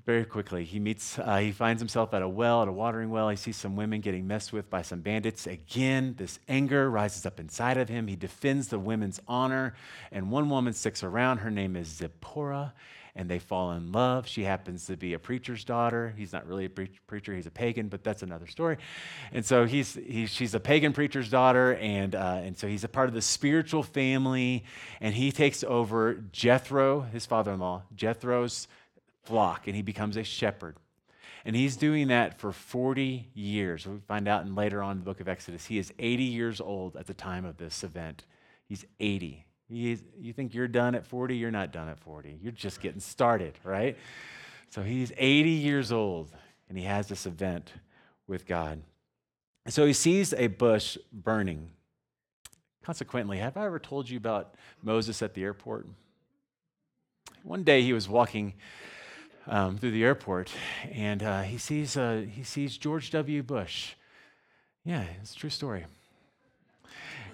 Very 0.05 0.23
quickly, 0.23 0.65
he 0.65 0.79
meets, 0.79 1.17
uh, 1.17 1.37
he 1.37 1.51
finds 1.51 1.81
himself 1.81 2.13
at 2.13 2.21
a 2.21 2.27
well, 2.27 2.61
at 2.61 2.67
a 2.67 2.71
watering 2.71 3.09
well. 3.09 3.27
He 3.27 3.35
sees 3.35 3.57
some 3.57 3.75
women 3.75 4.01
getting 4.01 4.27
messed 4.27 4.53
with 4.53 4.69
by 4.69 4.83
some 4.83 5.01
bandits. 5.01 5.47
Again, 5.47 6.13
this 6.15 6.37
anger 6.47 6.91
rises 6.91 7.25
up 7.25 7.39
inside 7.39 7.77
of 7.77 7.89
him. 7.89 8.05
He 8.05 8.15
defends 8.15 8.67
the 8.67 8.77
women's 8.77 9.19
honor, 9.27 9.73
and 10.11 10.29
one 10.29 10.47
woman 10.47 10.73
sticks 10.73 11.03
around. 11.03 11.39
Her 11.39 11.49
name 11.49 11.75
is 11.75 11.87
Zipporah, 11.87 12.75
and 13.15 13.29
they 13.29 13.39
fall 13.39 13.71
in 13.73 13.91
love. 13.91 14.27
She 14.27 14.43
happens 14.43 14.85
to 14.87 14.97
be 14.97 15.13
a 15.13 15.19
preacher's 15.19 15.63
daughter. 15.63 16.13
He's 16.17 16.33
not 16.33 16.47
really 16.47 16.65
a 16.65 16.69
pre- 16.69 16.91
preacher, 17.07 17.33
he's 17.33 17.47
a 17.47 17.51
pagan, 17.51 17.87
but 17.87 18.03
that's 18.03 18.23
another 18.23 18.47
story. 18.47 18.77
And 19.31 19.45
so 19.45 19.65
he's, 19.65 19.95
he's, 19.95 20.31
she's 20.31 20.53
a 20.53 20.59
pagan 20.59 20.93
preacher's 20.93 21.29
daughter, 21.29 21.75
and, 21.75 22.15
uh, 22.15 22.41
and 22.43 22.57
so 22.57 22.67
he's 22.67 22.83
a 22.83 22.89
part 22.89 23.07
of 23.07 23.13
the 23.15 23.21
spiritual 23.21 23.83
family, 23.83 24.63
and 25.01 25.13
he 25.13 25.31
takes 25.31 25.63
over 25.63 26.15
Jethro, 26.31 27.01
his 27.01 27.25
father 27.25 27.53
in 27.53 27.59
law, 27.59 27.83
Jethro's 27.95 28.67
flock 29.29 29.67
and 29.67 29.75
he 29.75 29.83
becomes 29.83 30.17
a 30.17 30.23
shepherd. 30.23 30.75
And 31.45 31.55
he's 31.55 31.77
doing 31.77 32.09
that 32.09 32.39
for 32.39 32.51
40 32.51 33.29
years. 33.33 33.87
We 33.87 33.99
find 34.07 34.27
out 34.27 34.45
in 34.45 34.55
later 34.55 34.83
on 34.83 34.93
in 34.93 34.97
the 34.99 35.05
book 35.05 35.21
of 35.21 35.27
Exodus. 35.27 35.67
He 35.67 35.77
is 35.77 35.93
80 35.97 36.23
years 36.23 36.59
old 36.59 36.97
at 36.97 37.07
the 37.07 37.13
time 37.13 37.45
of 37.45 37.57
this 37.57 37.83
event. 37.83 38.25
He's 38.67 38.85
80. 38.99 39.45
You 39.69 40.33
think 40.33 40.53
you're 40.53 40.67
done 40.67 40.95
at 40.95 41.05
40? 41.05 41.37
You're 41.37 41.51
not 41.51 41.71
done 41.71 41.89
at 41.89 41.99
40. 41.99 42.39
You're 42.41 42.51
just 42.51 42.81
getting 42.81 42.99
started, 42.99 43.53
right? 43.63 43.97
So 44.69 44.81
he's 44.81 45.11
80 45.17 45.49
years 45.49 45.91
old 45.91 46.31
and 46.67 46.77
he 46.77 46.85
has 46.85 47.07
this 47.07 47.25
event 47.25 47.73
with 48.27 48.45
God. 48.45 48.81
So 49.67 49.85
he 49.85 49.93
sees 49.93 50.33
a 50.33 50.47
bush 50.47 50.97
burning. 51.11 51.69
Consequently, 52.83 53.37
have 53.37 53.57
I 53.57 53.65
ever 53.65 53.77
told 53.77 54.09
you 54.09 54.17
about 54.17 54.55
Moses 54.81 55.21
at 55.21 55.35
the 55.35 55.43
airport? 55.43 55.87
One 57.43 57.63
day 57.63 57.83
he 57.83 57.93
was 57.93 58.09
walking 58.09 58.53
um, 59.47 59.77
through 59.77 59.91
the 59.91 60.03
airport, 60.03 60.51
and 60.91 61.21
uh, 61.21 61.41
he 61.41 61.57
sees 61.57 61.97
uh, 61.97 62.25
he 62.29 62.43
sees 62.43 62.77
George 62.77 63.11
W. 63.11 63.43
Bush. 63.43 63.93
Yeah, 64.83 65.03
it's 65.21 65.33
a 65.33 65.35
true 65.35 65.49
story. 65.49 65.85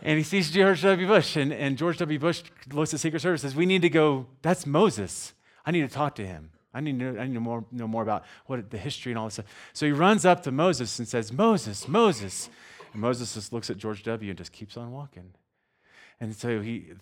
And 0.02 0.18
he 0.18 0.24
sees 0.24 0.52
George 0.52 0.82
W. 0.82 1.08
Bush, 1.08 1.36
and, 1.36 1.52
and 1.52 1.78
George 1.78 1.98
W. 1.98 2.20
Bush 2.20 2.44
looks 2.72 2.94
at 2.94 3.00
Secret 3.00 3.22
Service 3.22 3.42
says, 3.42 3.56
"We 3.56 3.66
need 3.66 3.82
to 3.82 3.90
go. 3.90 4.28
That's 4.42 4.66
Moses. 4.66 5.34
I 5.66 5.72
need 5.72 5.82
to 5.82 5.94
talk 5.94 6.16
to 6.16 6.26
him. 6.26 6.52
I 6.74 6.82
need 6.82 7.00
to 7.00 7.20
I 7.20 7.28
need 7.28 7.34
to 7.34 7.40
more, 7.40 7.66
know 7.72 7.88
more 7.88 8.04
about 8.04 8.26
what 8.46 8.70
the 8.70 8.78
history 8.78 9.12
and 9.12 9.20
all 9.20 9.26
this 9.26 9.36
stuff." 9.36 9.46
So 9.74 9.86
he 9.86 9.92
runs 9.92 10.26
up 10.26 10.44
to 10.44 10.52
Moses 10.52 11.00
and 11.00 11.08
says, 11.08 11.32
"Moses, 11.32 11.88
Moses." 11.88 12.50
And 12.94 13.02
Moses 13.02 13.34
just 13.34 13.52
looks 13.52 13.70
at 13.70 13.78
George 13.78 14.04
W. 14.04 14.30
and 14.30 14.38
just 14.38 14.52
keeps 14.52 14.78
on 14.78 14.92
walking. 14.92 15.34
And 16.22 16.34
so 16.34 16.62
he, 16.62 16.94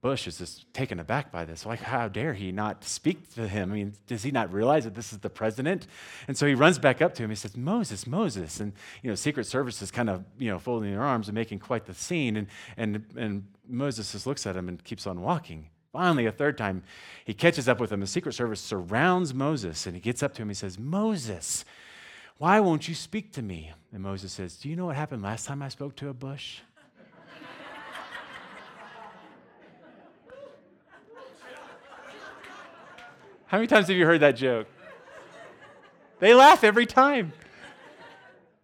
Bush 0.00 0.26
is 0.26 0.38
just 0.38 0.72
taken 0.72 0.98
aback 0.98 1.30
by 1.30 1.44
this. 1.44 1.66
Like, 1.66 1.80
how 1.80 2.08
dare 2.08 2.32
he 2.32 2.52
not 2.52 2.84
speak 2.84 3.34
to 3.34 3.46
him? 3.46 3.70
I 3.70 3.74
mean, 3.74 3.94
does 4.06 4.22
he 4.22 4.30
not 4.30 4.50
realize 4.50 4.84
that 4.84 4.94
this 4.94 5.12
is 5.12 5.18
the 5.18 5.28
president? 5.28 5.86
And 6.26 6.36
so 6.36 6.46
he 6.46 6.54
runs 6.54 6.78
back 6.78 7.02
up 7.02 7.14
to 7.14 7.22
him. 7.22 7.28
He 7.28 7.36
says, 7.36 7.54
Moses, 7.54 8.06
Moses. 8.06 8.60
And, 8.60 8.72
you 9.02 9.10
know, 9.10 9.14
Secret 9.14 9.44
Service 9.44 9.82
is 9.82 9.90
kind 9.90 10.08
of, 10.08 10.24
you 10.38 10.50
know, 10.50 10.58
folding 10.58 10.90
their 10.90 11.02
arms 11.02 11.28
and 11.28 11.34
making 11.34 11.58
quite 11.58 11.84
the 11.84 11.92
scene. 11.92 12.36
And, 12.38 12.46
and, 12.78 13.04
and 13.14 13.46
Moses 13.68 14.12
just 14.12 14.26
looks 14.26 14.46
at 14.46 14.56
him 14.56 14.68
and 14.68 14.82
keeps 14.82 15.06
on 15.06 15.20
walking. 15.20 15.68
Finally, 15.92 16.24
a 16.24 16.32
third 16.32 16.56
time, 16.56 16.82
he 17.26 17.34
catches 17.34 17.68
up 17.68 17.78
with 17.78 17.92
him. 17.92 18.00
The 18.00 18.06
Secret 18.06 18.32
Service 18.32 18.62
surrounds 18.62 19.34
Moses 19.34 19.84
and 19.84 19.94
he 19.94 20.00
gets 20.00 20.22
up 20.22 20.32
to 20.34 20.42
him. 20.42 20.48
He 20.48 20.54
says, 20.54 20.78
Moses, 20.78 21.66
why 22.38 22.58
won't 22.60 22.88
you 22.88 22.94
speak 22.94 23.32
to 23.34 23.42
me? 23.42 23.70
And 23.92 24.02
Moses 24.02 24.32
says, 24.32 24.56
Do 24.56 24.70
you 24.70 24.76
know 24.76 24.86
what 24.86 24.96
happened 24.96 25.22
last 25.22 25.46
time 25.46 25.60
I 25.60 25.68
spoke 25.68 25.94
to 25.96 26.08
a 26.08 26.14
bush? 26.14 26.60
How 33.52 33.58
many 33.58 33.66
times 33.66 33.88
have 33.88 33.98
you 33.98 34.06
heard 34.06 34.20
that 34.20 34.34
joke? 34.34 34.66
They 36.20 36.32
laugh 36.32 36.64
every 36.64 36.86
time. 36.86 37.34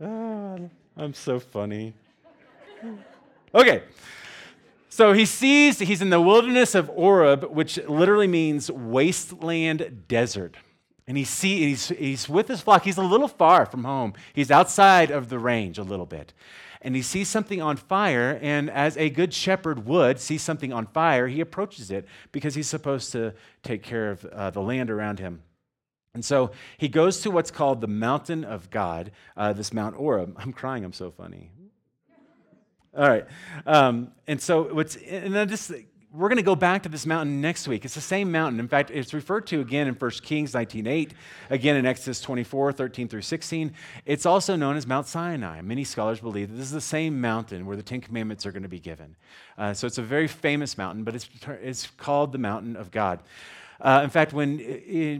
Oh, 0.00 0.70
I'm 0.96 1.12
so 1.12 1.38
funny. 1.38 1.92
Okay. 3.54 3.82
So 4.88 5.12
he 5.12 5.26
sees 5.26 5.78
he's 5.78 6.00
in 6.00 6.08
the 6.08 6.22
wilderness 6.22 6.74
of 6.74 6.86
Horeb, 6.86 7.44
which 7.50 7.76
literally 7.86 8.28
means 8.28 8.70
wasteland 8.70 10.04
desert. 10.08 10.56
And 11.08 11.16
he 11.16 11.24
see, 11.24 11.70
he's, 11.70 11.88
he's 11.88 12.28
with 12.28 12.46
his 12.46 12.60
flock. 12.60 12.84
He's 12.84 12.98
a 12.98 13.02
little 13.02 13.26
far 13.26 13.66
from 13.66 13.82
home. 13.82 14.12
He's 14.32 14.52
outside 14.52 15.10
of 15.10 15.30
the 15.30 15.40
range 15.40 15.78
a 15.78 15.82
little 15.82 16.06
bit 16.06 16.32
and 16.82 16.94
he 16.94 17.02
sees 17.02 17.28
something 17.28 17.60
on 17.60 17.76
fire, 17.76 18.38
and 18.40 18.70
as 18.70 18.96
a 18.96 19.10
good 19.10 19.34
shepherd 19.34 19.84
would 19.86 20.20
see 20.20 20.38
something 20.38 20.72
on 20.72 20.86
fire, 20.86 21.26
he 21.26 21.40
approaches 21.40 21.90
it 21.90 22.06
because 22.32 22.54
he's 22.54 22.68
supposed 22.68 23.12
to 23.12 23.34
take 23.62 23.82
care 23.82 24.10
of 24.10 24.24
uh, 24.26 24.50
the 24.50 24.60
land 24.60 24.90
around 24.90 25.18
him. 25.18 25.42
And 26.14 26.24
so 26.24 26.52
he 26.76 26.88
goes 26.88 27.20
to 27.22 27.30
what's 27.30 27.50
called 27.50 27.80
the 27.80 27.88
mountain 27.88 28.44
of 28.44 28.70
God, 28.70 29.10
uh, 29.36 29.52
this 29.52 29.72
Mount 29.72 29.96
Horeb. 29.96 30.36
I'm 30.38 30.52
crying, 30.52 30.84
I'm 30.84 30.92
so 30.92 31.10
funny. 31.10 31.50
All 32.96 33.08
right. 33.08 33.26
Um, 33.66 34.12
and 34.26 34.40
so 34.40 34.74
what's, 34.74 34.96
and 34.96 35.34
then 35.34 35.48
just 35.48 35.70
we're 36.12 36.28
going 36.28 36.36
to 36.36 36.42
go 36.42 36.56
back 36.56 36.84
to 36.84 36.88
this 36.88 37.04
mountain 37.04 37.40
next 37.40 37.68
week. 37.68 37.84
It's 37.84 37.94
the 37.94 38.00
same 38.00 38.32
mountain. 38.32 38.60
In 38.60 38.68
fact, 38.68 38.90
it's 38.90 39.12
referred 39.12 39.46
to 39.48 39.60
again 39.60 39.86
in 39.86 39.94
1 39.94 40.10
Kings 40.22 40.52
19.8, 40.52 41.10
again 41.50 41.76
in 41.76 41.84
Exodus 41.84 42.20
24, 42.22 42.72
13 42.72 43.08
through 43.08 43.22
16. 43.22 43.74
It's 44.06 44.24
also 44.24 44.56
known 44.56 44.76
as 44.76 44.86
Mount 44.86 45.06
Sinai. 45.06 45.60
Many 45.60 45.84
scholars 45.84 46.20
believe 46.20 46.48
that 46.48 46.56
this 46.56 46.66
is 46.66 46.72
the 46.72 46.80
same 46.80 47.20
mountain 47.20 47.66
where 47.66 47.76
the 47.76 47.82
Ten 47.82 48.00
Commandments 48.00 48.46
are 48.46 48.52
going 48.52 48.62
to 48.62 48.68
be 48.68 48.80
given. 48.80 49.16
Uh, 49.58 49.74
so 49.74 49.86
it's 49.86 49.98
a 49.98 50.02
very 50.02 50.28
famous 50.28 50.78
mountain, 50.78 51.04
but 51.04 51.14
it's, 51.14 51.28
it's 51.62 51.86
called 51.98 52.32
the 52.32 52.38
Mountain 52.38 52.76
of 52.76 52.90
God. 52.90 53.20
Uh, 53.80 54.00
in 54.02 54.10
fact, 54.10 54.32
when 54.32 54.56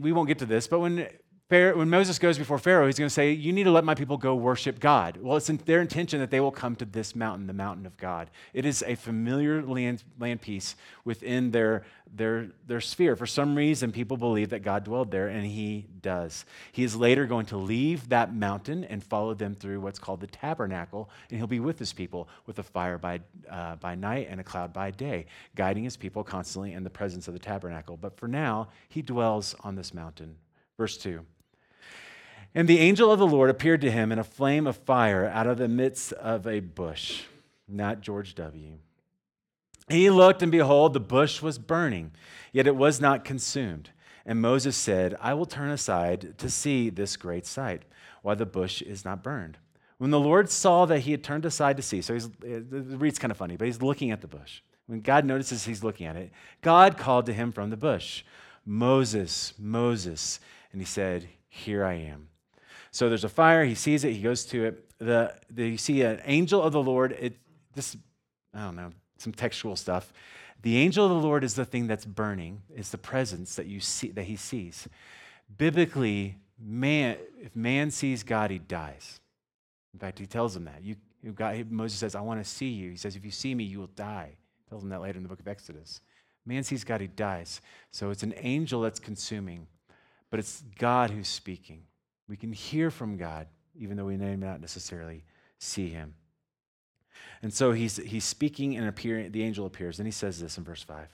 we 0.03 0.13
won't 0.13 0.27
get 0.27 0.39
to 0.39 0.47
this, 0.47 0.67
but 0.67 0.81
when 0.81 1.07
when 1.51 1.89
Moses 1.89 2.19
goes 2.19 2.37
before 2.37 2.59
Pharaoh, 2.59 2.85
he's 2.85 2.99
going 2.99 3.09
to 3.09 3.15
say, 3.15 3.33
You 3.33 3.55
need 3.55 3.65
to 3.65 3.71
let 3.71 3.83
my 3.83 3.95
people 3.95 4.19
go 4.19 4.35
worship 4.35 4.79
God. 4.79 5.17
Well, 5.19 5.39
it's 5.39 5.49
in 5.49 5.57
their 5.65 5.81
intention 5.81 6.21
that 6.21 6.31
they 6.31 6.41
will 6.41 6.51
come 6.53 6.77
to 6.77 6.85
this 6.85 7.17
mountain, 7.17 7.47
the 7.47 7.55
mountain 7.55 7.87
of 7.87 7.97
God. 7.97 8.29
It 8.53 8.67
is 8.67 8.85
a 8.87 8.97
familiar 8.97 9.63
land, 9.63 10.05
land 10.19 10.43
piece 10.43 10.77
within 11.07 11.51
their, 11.51 11.85
their, 12.15 12.49
their 12.67 12.83
sphere. 12.83 13.17
For 13.17 13.25
some 13.25 13.55
reason, 13.55 13.93
people 13.93 14.19
believe 14.19 14.51
that 14.51 14.63
God 14.63 14.85
dwelled 14.85 15.11
there, 15.11 15.29
and 15.29 15.47
he 15.47 15.87
does. 16.03 16.45
He 16.73 16.85
is 16.85 16.95
later 16.95 17.25
going 17.25 17.47
to 17.47 17.57
leave 17.57 18.11
that 18.11 18.35
mountain 18.35 18.85
and 18.85 19.03
follow 19.03 19.33
them 19.33 19.55
through 19.55 19.81
what's 19.81 19.99
called 19.99 20.21
the 20.21 20.27
tabernacle, 20.27 21.09
and 21.31 21.39
he'll 21.39 21.47
be 21.47 21.61
with 21.61 21.79
his 21.79 21.95
people 21.95 22.29
with 22.45 22.59
a 22.59 22.63
fire 22.63 22.99
by, 22.99 23.21
uh, 23.49 23.77
by 23.77 23.95
night 23.95 24.27
and 24.29 24.39
a 24.39 24.45
cloud 24.45 24.75
by 24.75 24.91
day, 24.91 25.25
guiding 25.55 25.85
his 25.85 25.97
people 25.97 26.23
constantly 26.23 26.75
in 26.75 26.85
the 26.85 26.91
presence 26.91 27.27
of 27.27 27.33
the 27.33 27.41
tabernacle. 27.41 27.97
But 27.97 28.19
for 28.19 28.29
now, 28.29 28.69
he 28.91 29.01
dwells 29.01 29.55
on 29.61 29.77
this 29.77 29.95
mountain. 29.95 30.37
Verse 30.77 30.99
2. 30.99 31.25
And 32.55 32.67
the 32.67 32.79
angel 32.79 33.13
of 33.13 33.19
the 33.19 33.27
Lord 33.27 33.51
appeared 33.51 33.81
to 33.83 33.91
him 33.91 34.11
in 34.11 34.19
a 34.19 34.25
flame 34.25 34.67
of 34.67 34.77
fire 34.77 35.27
out 35.27 35.47
of 35.47 35.59
the 35.59 35.69
midst 35.69 36.13
of 36.15 36.47
a 36.47 36.61
bush. 36.61 37.23
Not 37.69 38.01
George 38.01 38.35
W. 38.35 38.79
He 39.89 40.11
looked, 40.11 40.43
and 40.43 40.53
behold, 40.53 40.93
the 40.93 41.01
bush 41.01 41.41
was 41.41 41.59
burning, 41.59 42.13
yet 42.53 42.67
it 42.67 42.77
was 42.77 43.01
not 43.01 43.25
consumed. 43.25 43.91
And 44.27 44.41
Moses 44.41 44.77
said, 44.77 45.17
I 45.21 45.35
will 45.35 45.47
turn 45.47 45.71
aside 45.71 46.37
to 46.39 46.51
see 46.51 46.91
this 46.91 47.17
great 47.17 47.47
sight, 47.47 47.85
why 48.23 48.35
the 48.35 48.45
bush 48.45 48.83
is 48.83 49.05
not 49.05 49.23
burned. 49.23 49.57
When 49.97 50.11
the 50.11 50.21
Lord 50.21 50.51
saw 50.51 50.85
that 50.87 51.01
he 51.01 51.11
had 51.11 51.25
turned 51.25 51.45
aside 51.45 51.77
to 51.77 51.83
see, 51.83 52.03
so 52.03 52.15
he's, 52.15 52.29
the 52.29 52.97
read's 52.99 53.19
kind 53.19 53.31
of 53.31 53.37
funny, 53.37 53.57
but 53.57 53.67
he's 53.67 53.83
looking 53.83 54.11
at 54.11 54.21
the 54.21 54.29
bush. 54.29 54.61
When 54.87 55.01
God 55.01 55.25
notices 55.25 55.65
he's 55.65 55.83
looking 55.83 56.07
at 56.07 56.17
it, 56.17 56.33
God 56.63 56.97
called 56.97 57.27
to 57.27 57.33
him 57.33 57.53
from 57.53 57.71
the 57.71 57.77
bush, 57.77 58.23
Moses, 58.65 59.55
Moses. 59.59 60.41
And 60.73 60.81
he 60.81 60.87
said, 60.87 61.29
Here 61.49 61.85
I 61.85 61.95
am. 61.95 62.28
So 62.99 63.09
there's 63.09 63.23
a 63.23 63.29
fire. 63.29 63.65
He 63.65 63.77
sees 63.77 64.03
it. 64.03 64.13
He 64.13 64.23
goes 64.23 64.45
to 64.47 64.65
it. 64.65 64.91
The, 64.99 65.33
the, 65.51 65.69
you 65.69 65.79
see 65.79 66.03
an 66.03 66.21
angel 66.25 66.61
of 66.61 66.73
the 66.73 66.83
Lord. 66.83 67.13
It, 67.13 67.37
this, 67.73 67.97
I 68.53 68.65
don't 68.65 68.75
know, 68.75 68.91
some 69.19 69.33
textual 69.33 69.77
stuff. 69.77 70.13
The 70.63 70.77
angel 70.79 71.05
of 71.05 71.13
the 71.13 71.25
Lord 71.25 71.45
is 71.45 71.55
the 71.55 71.65
thing 71.65 71.87
that's 71.87 72.05
burning. 72.05 72.61
It's 72.75 72.91
the 72.91 72.99
presence 72.99 73.55
that 73.55 73.67
you 73.67 73.79
see 73.79 74.11
that 74.11 74.25
he 74.25 74.35
sees. 74.35 74.89
Biblically, 75.59 76.39
man, 76.61 77.19
if 77.41 77.55
man 77.55 77.93
sees 77.93 78.25
God, 78.25 78.51
he 78.51 78.59
dies. 78.59 79.21
In 79.95 80.01
fact, 80.01 80.19
he 80.19 80.27
tells 80.27 80.57
him 80.57 80.65
that. 80.65 80.83
You, 80.83 80.97
Moses 81.71 82.01
says, 82.01 82.17
"I 82.17 82.21
want 82.21 82.43
to 82.43 82.51
see 82.51 82.71
you." 82.71 82.91
He 82.91 82.97
says, 82.97 83.15
"If 83.15 83.25
you 83.25 83.31
see 83.31 83.55
me, 83.55 83.63
you 83.63 83.79
will 83.79 83.91
die." 83.95 84.31
He 84.65 84.69
tells 84.71 84.83
him 84.83 84.89
that 84.89 85.03
later 85.03 85.19
in 85.19 85.23
the 85.23 85.29
book 85.29 85.39
of 85.39 85.47
Exodus. 85.47 86.01
Man 86.45 86.65
sees 86.65 86.83
God, 86.83 87.01
he 87.01 87.07
dies. 87.07 87.61
So 87.93 88.11
it's 88.11 88.25
an 88.25 88.35
angel 88.39 88.81
that's 88.81 88.99
consuming, 88.99 89.69
but 90.33 90.41
it's 90.41 90.65
God 90.79 91.11
who's 91.11 91.29
speaking. 91.29 91.85
We 92.29 92.37
can 92.37 92.53
hear 92.53 92.91
from 92.91 93.17
God, 93.17 93.47
even 93.75 93.97
though 93.97 94.05
we 94.05 94.17
may 94.17 94.37
not 94.37 94.61
necessarily 94.61 95.25
see 95.59 95.89
him. 95.89 96.15
And 97.43 97.53
so 97.53 97.73
he's, 97.73 97.97
he's 97.97 98.25
speaking 98.25 98.77
and 98.77 98.89
appearing, 98.89 99.33
the 99.33 99.43
angel 99.43 99.67
appears, 99.67 99.99
and 99.99 100.07
he 100.07 100.13
says 100.13 100.41
this 100.41 100.59
in 100.59 100.65
verse 100.65 100.83
5. 100.83 101.09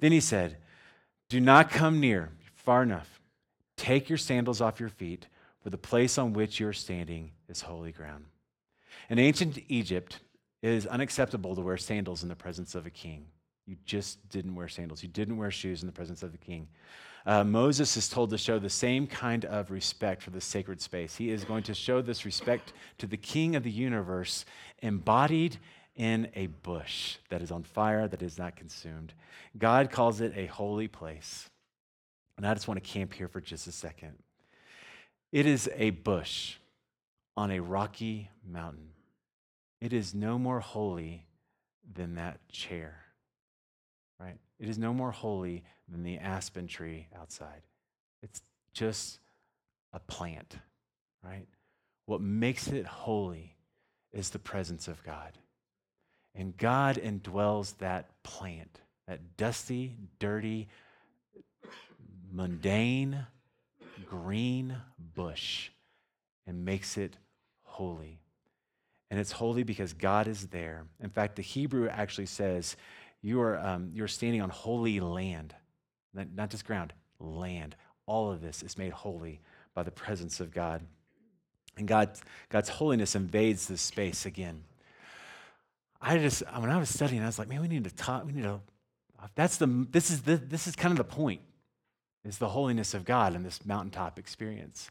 Then 0.00 0.12
he 0.12 0.20
said, 0.20 0.58
Do 1.28 1.40
not 1.40 1.70
come 1.70 2.00
near, 2.00 2.30
far 2.54 2.82
enough. 2.82 3.20
Take 3.76 4.08
your 4.08 4.18
sandals 4.18 4.60
off 4.60 4.80
your 4.80 4.88
feet, 4.88 5.26
for 5.62 5.70
the 5.70 5.78
place 5.78 6.18
on 6.18 6.32
which 6.32 6.60
you're 6.60 6.72
standing 6.72 7.32
is 7.48 7.60
holy 7.60 7.92
ground. 7.92 8.26
In 9.10 9.18
ancient 9.18 9.58
Egypt, 9.68 10.20
it 10.62 10.70
is 10.70 10.86
unacceptable 10.86 11.54
to 11.54 11.62
wear 11.62 11.76
sandals 11.76 12.22
in 12.22 12.28
the 12.28 12.36
presence 12.36 12.74
of 12.74 12.86
a 12.86 12.90
king. 12.90 13.26
You 13.66 13.76
just 13.84 14.26
didn't 14.28 14.54
wear 14.54 14.68
sandals. 14.68 15.02
You 15.02 15.08
didn't 15.08 15.36
wear 15.36 15.50
shoes 15.50 15.82
in 15.82 15.86
the 15.86 15.92
presence 15.92 16.22
of 16.22 16.32
the 16.32 16.38
king. 16.38 16.68
Uh, 17.26 17.44
Moses 17.44 17.96
is 17.96 18.08
told 18.08 18.30
to 18.30 18.38
show 18.38 18.58
the 18.58 18.70
same 18.70 19.06
kind 19.06 19.44
of 19.44 19.70
respect 19.70 20.22
for 20.22 20.30
the 20.30 20.40
sacred 20.40 20.80
space. 20.80 21.16
He 21.16 21.30
is 21.30 21.44
going 21.44 21.62
to 21.64 21.74
show 21.74 22.00
this 22.00 22.24
respect 22.24 22.72
to 22.98 23.06
the 23.06 23.16
king 23.16 23.56
of 23.56 23.62
the 23.62 23.70
universe 23.70 24.44
embodied 24.82 25.58
in 25.94 26.28
a 26.34 26.46
bush 26.46 27.16
that 27.28 27.42
is 27.42 27.50
on 27.50 27.64
fire, 27.64 28.06
that 28.08 28.22
is 28.22 28.38
not 28.38 28.56
consumed. 28.56 29.12
God 29.58 29.90
calls 29.90 30.20
it 30.20 30.32
a 30.36 30.46
holy 30.46 30.88
place. 30.88 31.50
And 32.36 32.46
I 32.46 32.54
just 32.54 32.68
want 32.68 32.82
to 32.82 32.88
camp 32.88 33.12
here 33.12 33.28
for 33.28 33.40
just 33.40 33.66
a 33.66 33.72
second. 33.72 34.14
It 35.32 35.44
is 35.44 35.68
a 35.74 35.90
bush 35.90 36.54
on 37.36 37.50
a 37.50 37.60
rocky 37.60 38.30
mountain. 38.48 38.90
It 39.80 39.92
is 39.92 40.14
no 40.14 40.38
more 40.38 40.60
holy 40.60 41.26
than 41.94 42.14
that 42.14 42.48
chair, 42.48 42.96
right? 44.20 44.38
It 44.58 44.68
is 44.68 44.78
no 44.78 44.92
more 44.92 45.10
holy 45.10 45.64
than 45.88 46.02
the 46.02 46.18
aspen 46.18 46.66
tree 46.66 47.06
outside. 47.18 47.62
It's 48.22 48.42
just 48.72 49.20
a 49.92 50.00
plant, 50.00 50.56
right? 51.22 51.46
What 52.06 52.20
makes 52.20 52.68
it 52.68 52.86
holy 52.86 53.54
is 54.12 54.30
the 54.30 54.38
presence 54.38 54.88
of 54.88 55.02
God. 55.02 55.32
And 56.34 56.56
God 56.56 56.96
indwells 56.96 57.76
that 57.78 58.10
plant, 58.22 58.80
that 59.06 59.36
dusty, 59.36 59.96
dirty, 60.18 60.68
mundane, 62.32 63.26
green 64.08 64.76
bush, 65.14 65.70
and 66.46 66.64
makes 66.64 66.96
it 66.96 67.16
holy. 67.62 68.20
And 69.10 69.18
it's 69.18 69.32
holy 69.32 69.62
because 69.62 69.92
God 69.92 70.28
is 70.28 70.48
there. 70.48 70.84
In 71.02 71.10
fact, 71.10 71.36
the 71.36 71.42
Hebrew 71.42 71.88
actually 71.88 72.26
says 72.26 72.76
you 73.22 73.40
are 73.40 73.58
um, 73.58 73.90
you're 73.92 74.08
standing 74.08 74.40
on 74.40 74.50
holy 74.50 75.00
land, 75.00 75.54
not 76.14 76.50
just 76.50 76.64
ground, 76.64 76.92
land. 77.18 77.76
All 78.06 78.30
of 78.30 78.40
this 78.40 78.62
is 78.62 78.78
made 78.78 78.92
holy 78.92 79.40
by 79.74 79.82
the 79.82 79.90
presence 79.90 80.40
of 80.40 80.52
God. 80.52 80.82
And 81.76 81.86
God, 81.86 82.10
God's 82.48 82.68
holiness 82.68 83.14
invades 83.14 83.68
this 83.68 83.80
space 83.80 84.26
again. 84.26 84.64
I 86.00 86.18
just, 86.18 86.42
when 86.56 86.70
I 86.70 86.78
was 86.78 86.88
studying, 86.88 87.22
I 87.22 87.26
was 87.26 87.38
like, 87.38 87.48
man, 87.48 87.60
we 87.60 87.68
need 87.68 87.84
to 87.84 87.94
talk, 87.94 88.24
we 88.24 88.32
need 88.32 88.42
to, 88.42 88.60
that's 89.34 89.56
the, 89.56 89.66
this 89.90 90.10
is 90.10 90.22
the, 90.22 90.36
this 90.36 90.66
is 90.66 90.76
kind 90.76 90.92
of 90.92 90.98
the 90.98 91.04
point, 91.04 91.40
is 92.24 92.38
the 92.38 92.48
holiness 92.48 92.94
of 92.94 93.04
God 93.04 93.34
in 93.34 93.42
this 93.42 93.64
mountaintop 93.66 94.18
experience. 94.18 94.90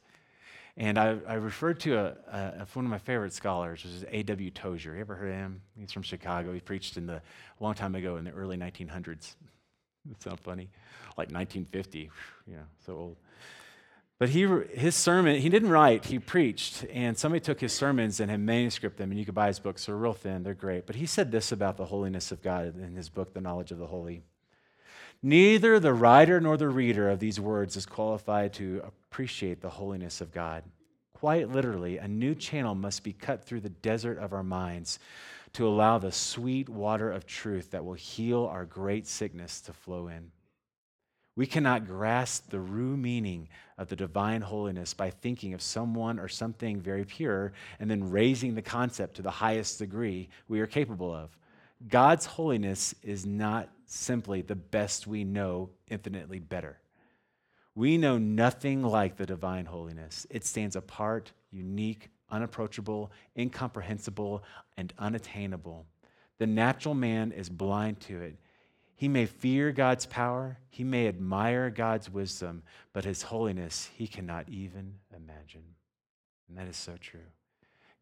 And 0.77 0.99
I, 0.99 1.17
I 1.27 1.33
referred 1.35 1.79
to 1.81 1.97
a, 1.97 2.15
a, 2.31 2.67
one 2.73 2.85
of 2.85 2.91
my 2.91 2.99
favorite 2.99 3.33
scholars, 3.33 3.83
which 3.83 3.93
is 3.93 4.05
A.W. 4.09 4.51
Tozer. 4.51 4.93
You 4.93 5.01
ever 5.01 5.15
heard 5.15 5.31
of 5.31 5.35
him? 5.35 5.61
He's 5.75 5.91
from 5.91 6.03
Chicago. 6.03 6.53
He 6.53 6.59
preached 6.59 6.97
in 6.97 7.07
the, 7.07 7.15
a 7.15 7.21
long 7.63 7.73
time 7.73 7.95
ago 7.95 8.17
in 8.17 8.25
the 8.25 8.31
early 8.31 8.57
1900s. 8.57 9.35
It 10.11 10.21
sounds 10.21 10.39
funny. 10.41 10.69
Like 11.17 11.31
1950. 11.31 12.11
Yeah, 12.45 12.57
so 12.85 12.93
old. 12.93 13.15
But 14.19 14.29
he, 14.29 14.47
his 14.73 14.95
sermon, 14.95 15.41
he 15.41 15.49
didn't 15.49 15.69
write, 15.69 16.05
he 16.05 16.19
preached. 16.19 16.85
And 16.91 17.17
somebody 17.17 17.39
took 17.39 17.59
his 17.59 17.73
sermons 17.73 18.19
and 18.19 18.29
had 18.29 18.39
manuscript 18.39 18.97
them, 18.97 19.09
and 19.09 19.19
you 19.19 19.25
could 19.25 19.35
buy 19.35 19.47
his 19.47 19.59
books. 19.59 19.85
They're 19.85 19.95
real 19.95 20.13
thin, 20.13 20.43
they're 20.43 20.53
great. 20.53 20.85
But 20.85 20.95
he 20.95 21.07
said 21.07 21.31
this 21.31 21.51
about 21.51 21.77
the 21.77 21.85
holiness 21.85 22.31
of 22.31 22.41
God 22.43 22.79
in 22.79 22.95
his 22.95 23.09
book, 23.09 23.33
The 23.33 23.41
Knowledge 23.41 23.71
of 23.71 23.79
the 23.79 23.87
Holy. 23.87 24.21
Neither 25.23 25.79
the 25.79 25.93
writer 25.93 26.39
nor 26.39 26.57
the 26.57 26.69
reader 26.69 27.09
of 27.09 27.19
these 27.19 27.39
words 27.39 27.75
is 27.75 27.85
qualified 27.85 28.53
to 28.53 28.83
appreciate 28.85 29.61
the 29.61 29.69
holiness 29.69 30.21
of 30.21 30.31
God. 30.31 30.63
Quite 31.13 31.49
literally, 31.49 31.97
a 31.97 32.07
new 32.07 32.35
channel 32.35 32.75
must 32.75 33.03
be 33.03 33.13
cut 33.13 33.43
through 33.43 33.61
the 33.61 33.69
desert 33.69 34.19
of 34.19 34.31
our 34.31 34.43
minds 34.43 34.99
to 35.53 35.67
allow 35.67 35.97
the 35.97 36.11
sweet 36.11 36.69
water 36.69 37.11
of 37.11 37.25
truth 37.25 37.71
that 37.71 37.83
will 37.83 37.95
heal 37.95 38.45
our 38.45 38.65
great 38.65 39.07
sickness 39.07 39.59
to 39.61 39.73
flow 39.73 40.07
in. 40.07 40.31
We 41.35 41.47
cannot 41.47 41.87
grasp 41.87 42.49
the 42.49 42.57
true 42.57 42.97
meaning 42.97 43.49
of 43.77 43.87
the 43.87 43.95
divine 43.95 44.41
holiness 44.41 44.93
by 44.93 45.09
thinking 45.09 45.53
of 45.53 45.61
someone 45.61 46.19
or 46.19 46.27
something 46.27 46.79
very 46.79 47.05
pure 47.05 47.53
and 47.79 47.89
then 47.89 48.11
raising 48.11 48.53
the 48.53 48.61
concept 48.61 49.15
to 49.15 49.21
the 49.23 49.31
highest 49.31 49.79
degree 49.79 50.29
we 50.47 50.59
are 50.59 50.67
capable 50.67 51.13
of. 51.13 51.35
God's 51.85 52.25
holiness 52.25 52.95
is 53.03 53.25
not 53.25 53.69
simply 53.85 54.41
the 54.41 54.55
best 54.55 55.07
we 55.07 55.23
know, 55.23 55.69
infinitely 55.89 56.39
better. 56.39 56.79
We 57.75 57.97
know 57.97 58.17
nothing 58.17 58.81
like 58.81 59.17
the 59.17 59.25
divine 59.25 59.65
holiness. 59.65 60.25
It 60.29 60.45
stands 60.45 60.75
apart, 60.75 61.31
unique, 61.51 62.09
unapproachable, 62.31 63.11
incomprehensible, 63.37 64.43
and 64.75 64.91
unattainable. 64.97 65.85
The 66.39 66.47
natural 66.47 66.95
man 66.95 67.31
is 67.31 67.49
blind 67.49 67.99
to 68.01 68.21
it. 68.21 68.37
He 68.95 69.07
may 69.07 69.27
fear 69.27 69.71
God's 69.71 70.07
power, 70.07 70.57
he 70.69 70.83
may 70.83 71.07
admire 71.07 71.69
God's 71.69 72.09
wisdom, 72.09 72.63
but 72.93 73.05
his 73.05 73.21
holiness 73.21 73.89
he 73.95 74.07
cannot 74.07 74.49
even 74.49 74.95
imagine. 75.15 75.75
And 76.49 76.57
that 76.57 76.67
is 76.67 76.77
so 76.77 76.95
true. 76.99 77.19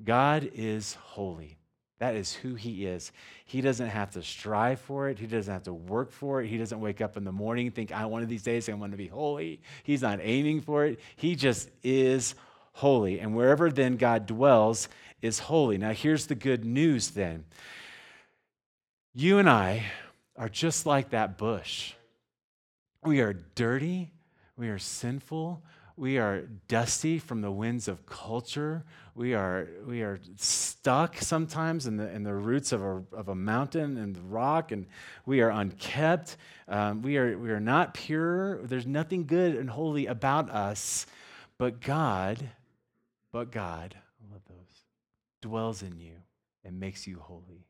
God 0.03 0.49
is 0.53 0.93
holy. 0.93 1.57
That 1.99 2.15
is 2.15 2.33
who 2.33 2.55
he 2.55 2.85
is. 2.85 3.11
He 3.45 3.61
doesn't 3.61 3.87
have 3.87 4.11
to 4.11 4.21
strive 4.21 4.81
for 4.81 5.09
it. 5.09 5.17
He 5.17 5.27
doesn't 5.27 5.51
have 5.51 5.63
to 5.63 5.73
work 5.73 6.11
for 6.11 6.41
it. 6.41 6.47
He 6.47 6.57
doesn't 6.57 6.81
wake 6.81 6.99
up 6.99 7.15
in 7.15 7.23
the 7.23 7.31
morning 7.31 7.71
think, 7.71 7.91
I 7.91 8.05
one 8.05 8.21
of 8.21 8.27
these 8.27 8.43
days 8.43 8.67
I'm 8.67 8.79
going 8.79 8.91
to 8.91 8.97
be 8.97 9.07
holy. 9.07 9.61
He's 9.83 10.01
not 10.01 10.19
aiming 10.21 10.61
for 10.61 10.85
it. 10.85 10.99
He 11.15 11.35
just 11.35 11.69
is 11.83 12.35
holy. 12.73 13.19
And 13.19 13.33
wherever 13.33 13.71
then 13.71 13.95
God 13.95 14.25
dwells 14.25 14.89
is 15.21 15.39
holy. 15.39 15.77
Now, 15.77 15.91
here's 15.91 16.27
the 16.27 16.35
good 16.35 16.65
news 16.65 17.11
then. 17.11 17.45
You 19.13 19.39
and 19.39 19.49
I 19.49 19.85
are 20.37 20.49
just 20.49 20.85
like 20.85 21.11
that 21.11 21.37
bush. 21.37 21.93
We 23.03 23.21
are 23.21 23.33
dirty, 23.33 24.11
we 24.57 24.67
are 24.67 24.79
sinful, 24.79 25.63
we 25.97 26.17
are 26.17 26.41
dusty 26.67 27.19
from 27.19 27.41
the 27.41 27.51
winds 27.51 27.87
of 27.87 28.05
culture. 28.05 28.83
We 29.13 29.33
are, 29.33 29.67
we 29.87 30.01
are 30.01 30.19
stuck 30.35 31.17
sometimes 31.17 31.87
in 31.87 31.95
the, 31.95 32.09
in 32.11 32.23
the 32.23 32.33
roots 32.33 32.73
of 32.73 32.81
a, 32.81 33.03
of 33.13 33.29
a 33.29 33.35
mountain 33.35 33.97
and 33.97 34.13
the 34.13 34.21
rock, 34.21 34.71
and 34.73 34.87
we 35.25 35.41
are 35.41 35.49
unkept. 35.49 36.35
Um, 36.67 37.01
we, 37.01 37.17
are, 37.17 37.37
we 37.37 37.49
are 37.51 37.61
not 37.61 37.93
pure. 37.93 38.61
There's 38.63 38.85
nothing 38.85 39.25
good 39.25 39.55
and 39.55 39.69
holy 39.69 40.07
about 40.07 40.49
us. 40.49 41.05
But 41.57 41.79
God, 41.79 42.49
but 43.31 43.51
God, 43.51 43.95
I 43.95 44.33
love 44.33 44.41
those, 44.49 44.83
dwells 45.41 45.81
in 45.81 45.97
you 45.97 46.15
and 46.65 46.77
makes 46.77 47.07
you 47.07 47.19
holy. 47.19 47.65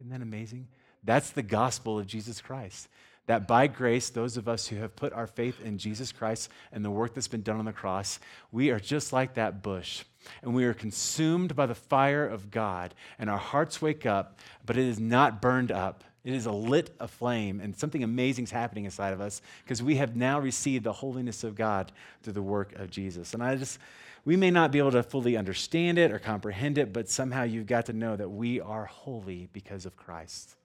Isn't 0.00 0.10
that 0.10 0.22
amazing? 0.22 0.68
That's 1.04 1.30
the 1.30 1.42
gospel 1.42 1.98
of 1.98 2.06
Jesus 2.06 2.40
Christ 2.40 2.88
that 3.26 3.46
by 3.46 3.66
grace, 3.66 4.10
those 4.10 4.36
of 4.36 4.48
us 4.48 4.66
who 4.66 4.76
have 4.76 4.96
put 4.96 5.12
our 5.12 5.26
faith 5.26 5.60
in 5.60 5.78
Jesus 5.78 6.10
Christ 6.10 6.50
and 6.72 6.84
the 6.84 6.90
work 6.90 7.14
that's 7.14 7.28
been 7.28 7.42
done 7.42 7.58
on 7.58 7.64
the 7.64 7.72
cross, 7.72 8.18
we 8.50 8.70
are 8.70 8.80
just 8.80 9.12
like 9.12 9.34
that 9.34 9.62
bush. 9.62 10.04
And 10.42 10.54
we 10.54 10.64
are 10.64 10.74
consumed 10.74 11.56
by 11.56 11.66
the 11.66 11.74
fire 11.74 12.26
of 12.26 12.50
God, 12.50 12.94
and 13.18 13.30
our 13.30 13.38
hearts 13.38 13.80
wake 13.80 14.04
up, 14.04 14.38
but 14.66 14.76
it 14.76 14.84
is 14.84 15.00
not 15.00 15.40
burned 15.40 15.72
up. 15.72 16.04
It 16.24 16.34
is 16.34 16.44
a 16.44 16.52
lit 16.52 16.94
aflame, 17.00 17.60
and 17.60 17.74
something 17.74 18.04
amazing 18.04 18.44
is 18.44 18.50
happening 18.50 18.84
inside 18.84 19.14
of 19.14 19.22
us 19.22 19.40
because 19.64 19.82
we 19.82 19.96
have 19.96 20.16
now 20.16 20.38
received 20.38 20.84
the 20.84 20.92
holiness 20.92 21.44
of 21.44 21.54
God 21.54 21.92
through 22.22 22.34
the 22.34 22.42
work 22.42 22.74
of 22.74 22.90
Jesus. 22.90 23.32
And 23.32 23.42
I 23.42 23.56
just, 23.56 23.78
we 24.26 24.36
may 24.36 24.50
not 24.50 24.70
be 24.70 24.78
able 24.78 24.90
to 24.90 25.02
fully 25.02 25.38
understand 25.38 25.98
it 25.98 26.12
or 26.12 26.18
comprehend 26.18 26.76
it, 26.76 26.92
but 26.92 27.08
somehow 27.08 27.44
you've 27.44 27.66
got 27.66 27.86
to 27.86 27.94
know 27.94 28.16
that 28.16 28.28
we 28.28 28.60
are 28.60 28.84
holy 28.84 29.48
because 29.54 29.86
of 29.86 29.96
Christ, 29.96 30.56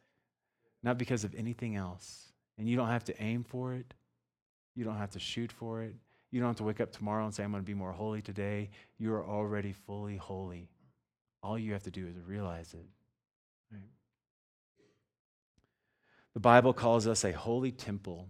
not 0.84 0.98
because 0.98 1.24
of 1.24 1.34
anything 1.36 1.78
else. 1.78 2.25
And 2.58 2.70
you 2.70 2.76
don't 2.76 2.88
have 2.88 3.04
to 3.06 3.22
aim 3.22 3.44
for 3.44 3.74
it. 3.74 3.94
You 4.76 4.84
don't 4.84 4.98
have 4.98 5.12
to 5.12 5.20
shoot 5.20 5.52
for 5.52 5.84
it. 5.84 5.96
You 6.32 6.40
don't 6.40 6.50
have 6.50 6.58
to 6.58 6.64
wake 6.64 6.82
up 6.82 6.92
tomorrow 6.92 7.24
and 7.26 7.34
say, 7.34 7.44
I'm 7.44 7.52
going 7.52 7.64
to 7.64 7.66
be 7.66 7.74
more 7.74 7.92
holy 7.92 8.22
today. 8.22 8.70
You 8.98 9.14
are 9.14 9.26
already 9.26 9.72
fully 9.72 10.18
holy. 10.18 10.68
All 11.42 11.58
you 11.58 11.74
have 11.74 11.84
to 11.84 11.92
do 11.92 12.08
is 12.08 12.16
realize 12.28 12.74
it. 12.74 12.86
Right? 13.72 13.82
The 16.34 16.40
Bible 16.40 16.74
calls 16.74 17.08
us 17.08 17.24
a 17.24 17.32
holy 17.32 17.72
temple. 17.72 18.28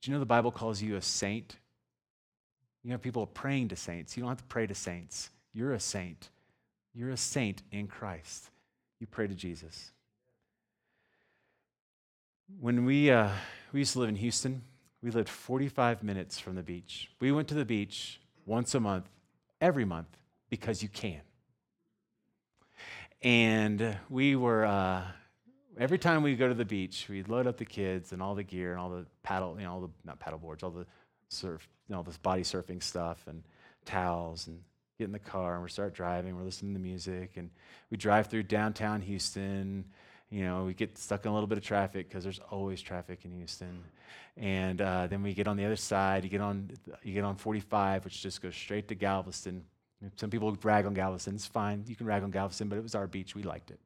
Do 0.00 0.10
you 0.10 0.14
know 0.14 0.20
the 0.20 0.26
Bible 0.26 0.50
calls 0.50 0.80
you 0.80 0.96
a 0.96 1.02
saint? 1.02 1.56
You 2.84 2.92
have 2.92 3.02
people 3.02 3.22
are 3.22 3.26
praying 3.26 3.68
to 3.68 3.76
saints. 3.76 4.16
You 4.16 4.22
don't 4.22 4.30
have 4.30 4.38
to 4.38 4.44
pray 4.44 4.66
to 4.66 4.74
saints. 4.74 5.30
You're 5.52 5.72
a 5.72 5.80
saint. 5.80 6.30
You're 6.94 7.10
a 7.10 7.16
saint 7.16 7.62
in 7.72 7.88
Christ. 7.88 8.50
You 9.00 9.06
pray 9.06 9.26
to 9.26 9.34
Jesus. 9.34 9.90
When 12.60 12.84
we, 12.84 13.10
uh, 13.10 13.30
we 13.72 13.80
used 13.80 13.94
to 13.94 13.98
live 13.98 14.08
in 14.08 14.16
Houston, 14.16 14.62
we 15.02 15.10
lived 15.10 15.28
45 15.28 16.04
minutes 16.04 16.38
from 16.38 16.54
the 16.54 16.62
beach. 16.62 17.10
We 17.18 17.32
went 17.32 17.48
to 17.48 17.54
the 17.54 17.64
beach 17.64 18.20
once 18.44 18.72
a 18.74 18.80
month 18.80 19.08
every 19.60 19.84
month 19.84 20.16
because 20.48 20.80
you 20.80 20.88
can. 20.88 21.20
And 23.20 23.98
we 24.08 24.36
were, 24.36 24.64
uh, 24.64 25.02
every 25.76 25.98
time 25.98 26.22
we 26.22 26.36
go 26.36 26.46
to 26.46 26.54
the 26.54 26.64
beach, 26.64 27.06
we'd 27.08 27.28
load 27.28 27.48
up 27.48 27.56
the 27.56 27.64
kids 27.64 28.12
and 28.12 28.22
all 28.22 28.36
the 28.36 28.44
gear 28.44 28.70
and 28.70 28.80
all 28.80 28.90
the 28.90 29.06
paddle, 29.24 29.56
you 29.58 29.64
know, 29.64 29.72
all 29.72 29.80
the, 29.80 29.90
not 30.04 30.20
paddle 30.20 30.38
boards, 30.38 30.62
all 30.62 30.70
the 30.70 30.86
surf, 31.28 31.66
you 31.88 31.92
know, 31.92 31.98
all 31.98 32.04
this 32.04 32.18
body 32.18 32.42
surfing 32.42 32.80
stuff 32.80 33.24
and 33.26 33.42
towels 33.84 34.46
and 34.46 34.60
get 34.98 35.04
in 35.04 35.12
the 35.12 35.18
car 35.18 35.54
and 35.54 35.64
we 35.64 35.68
start 35.68 35.94
driving. 35.94 36.36
We're 36.36 36.44
listening 36.44 36.74
to 36.74 36.80
music 36.80 37.32
and 37.36 37.50
we 37.90 37.96
drive 37.96 38.28
through 38.28 38.44
downtown 38.44 39.00
Houston. 39.00 39.86
You 40.30 40.44
know, 40.44 40.64
we 40.64 40.74
get 40.74 40.98
stuck 40.98 41.24
in 41.24 41.30
a 41.30 41.34
little 41.34 41.46
bit 41.46 41.58
of 41.58 41.64
traffic 41.64 42.08
because 42.08 42.24
there's 42.24 42.40
always 42.50 42.82
traffic 42.82 43.24
in 43.24 43.32
Houston. 43.32 43.84
And 44.36 44.80
uh, 44.80 45.06
then 45.06 45.22
we 45.22 45.34
get 45.34 45.46
on 45.48 45.56
the 45.56 45.64
other 45.64 45.76
side. 45.76 46.24
You 46.24 46.30
get 46.30 46.40
on, 46.40 46.70
you 47.02 47.14
get 47.14 47.24
on 47.24 47.36
45, 47.36 48.04
which 48.04 48.22
just 48.22 48.42
goes 48.42 48.54
straight 48.54 48.88
to 48.88 48.94
Galveston. 48.94 49.64
Some 50.16 50.30
people 50.30 50.56
rag 50.62 50.84
on 50.84 50.94
Galveston. 50.94 51.36
It's 51.36 51.46
fine. 51.46 51.84
You 51.86 51.96
can 51.96 52.06
rag 52.06 52.22
on 52.22 52.30
Galveston, 52.30 52.68
but 52.68 52.76
it 52.76 52.82
was 52.82 52.94
our 52.94 53.06
beach. 53.06 53.34
We 53.34 53.42
liked 53.44 53.70
it. 53.70 53.80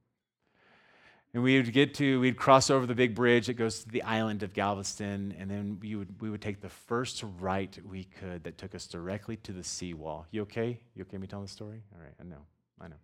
And 1.32 1.44
we 1.44 1.56
would 1.56 1.72
get 1.72 1.94
to, 1.94 2.18
we'd 2.18 2.36
cross 2.36 2.70
over 2.70 2.86
the 2.86 2.94
big 2.94 3.14
bridge 3.14 3.46
that 3.46 3.54
goes 3.54 3.84
to 3.84 3.88
the 3.88 4.02
island 4.02 4.42
of 4.42 4.52
Galveston, 4.52 5.32
and 5.38 5.48
then 5.48 5.78
we 5.80 5.94
would, 5.94 6.20
we 6.20 6.28
would 6.28 6.40
take 6.40 6.60
the 6.60 6.68
first 6.68 7.22
right 7.38 7.78
we 7.88 8.02
could 8.02 8.42
that 8.42 8.58
took 8.58 8.74
us 8.74 8.88
directly 8.88 9.36
to 9.36 9.52
the 9.52 9.62
seawall. 9.62 10.26
You 10.32 10.42
okay? 10.42 10.80
You 10.96 11.02
okay 11.02 11.18
me 11.18 11.28
telling 11.28 11.44
the 11.44 11.52
story? 11.52 11.82
All 11.94 12.02
right, 12.02 12.14
I 12.20 12.24
know, 12.24 12.44
I 12.80 12.88
know. 12.88 12.96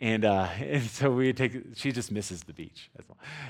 And, 0.00 0.24
uh, 0.24 0.48
and 0.60 0.82
so 0.82 1.10
we 1.10 1.26
would 1.26 1.36
take, 1.36 1.52
she 1.74 1.92
just 1.92 2.12
misses 2.12 2.42
the 2.42 2.52
beach. 2.52 2.90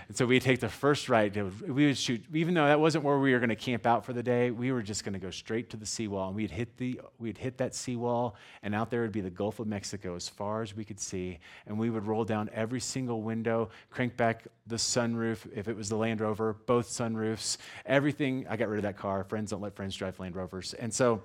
And 0.08 0.16
so 0.16 0.26
we 0.26 0.38
take 0.40 0.60
the 0.60 0.68
first 0.68 1.08
right. 1.08 1.34
We 1.66 1.86
would 1.86 1.98
shoot, 1.98 2.22
even 2.32 2.54
though 2.54 2.66
that 2.66 2.78
wasn't 2.78 3.04
where 3.04 3.18
we 3.18 3.32
were 3.32 3.40
going 3.40 3.50
to 3.50 3.56
camp 3.56 3.86
out 3.86 4.04
for 4.04 4.12
the 4.12 4.22
day, 4.22 4.50
we 4.50 4.72
were 4.72 4.82
just 4.82 5.04
going 5.04 5.14
to 5.14 5.18
go 5.18 5.30
straight 5.30 5.70
to 5.70 5.76
the 5.76 5.86
seawall. 5.86 6.28
And 6.28 6.36
we'd 6.36 6.50
hit, 6.50 6.76
the, 6.76 7.00
we'd 7.18 7.38
hit 7.38 7.58
that 7.58 7.74
seawall, 7.74 8.36
and 8.62 8.74
out 8.74 8.90
there 8.90 9.02
would 9.02 9.12
be 9.12 9.20
the 9.20 9.30
Gulf 9.30 9.58
of 9.58 9.66
Mexico 9.66 10.14
as 10.14 10.28
far 10.28 10.62
as 10.62 10.76
we 10.76 10.84
could 10.84 11.00
see. 11.00 11.38
And 11.66 11.78
we 11.78 11.90
would 11.90 12.06
roll 12.06 12.24
down 12.24 12.50
every 12.54 12.80
single 12.80 13.22
window, 13.22 13.70
crank 13.90 14.16
back 14.16 14.44
the 14.66 14.76
sunroof, 14.76 15.46
if 15.54 15.68
it 15.68 15.76
was 15.76 15.88
the 15.88 15.96
Land 15.96 16.20
Rover, 16.20 16.54
both 16.66 16.88
sunroofs, 16.88 17.58
everything. 17.84 18.46
I 18.48 18.56
got 18.56 18.68
rid 18.68 18.78
of 18.78 18.84
that 18.84 18.96
car. 18.96 19.24
Friends 19.24 19.50
don't 19.50 19.60
let 19.60 19.74
friends 19.74 19.96
drive 19.96 20.18
Land 20.18 20.36
Rovers. 20.36 20.74
And 20.74 20.92
so, 20.92 21.22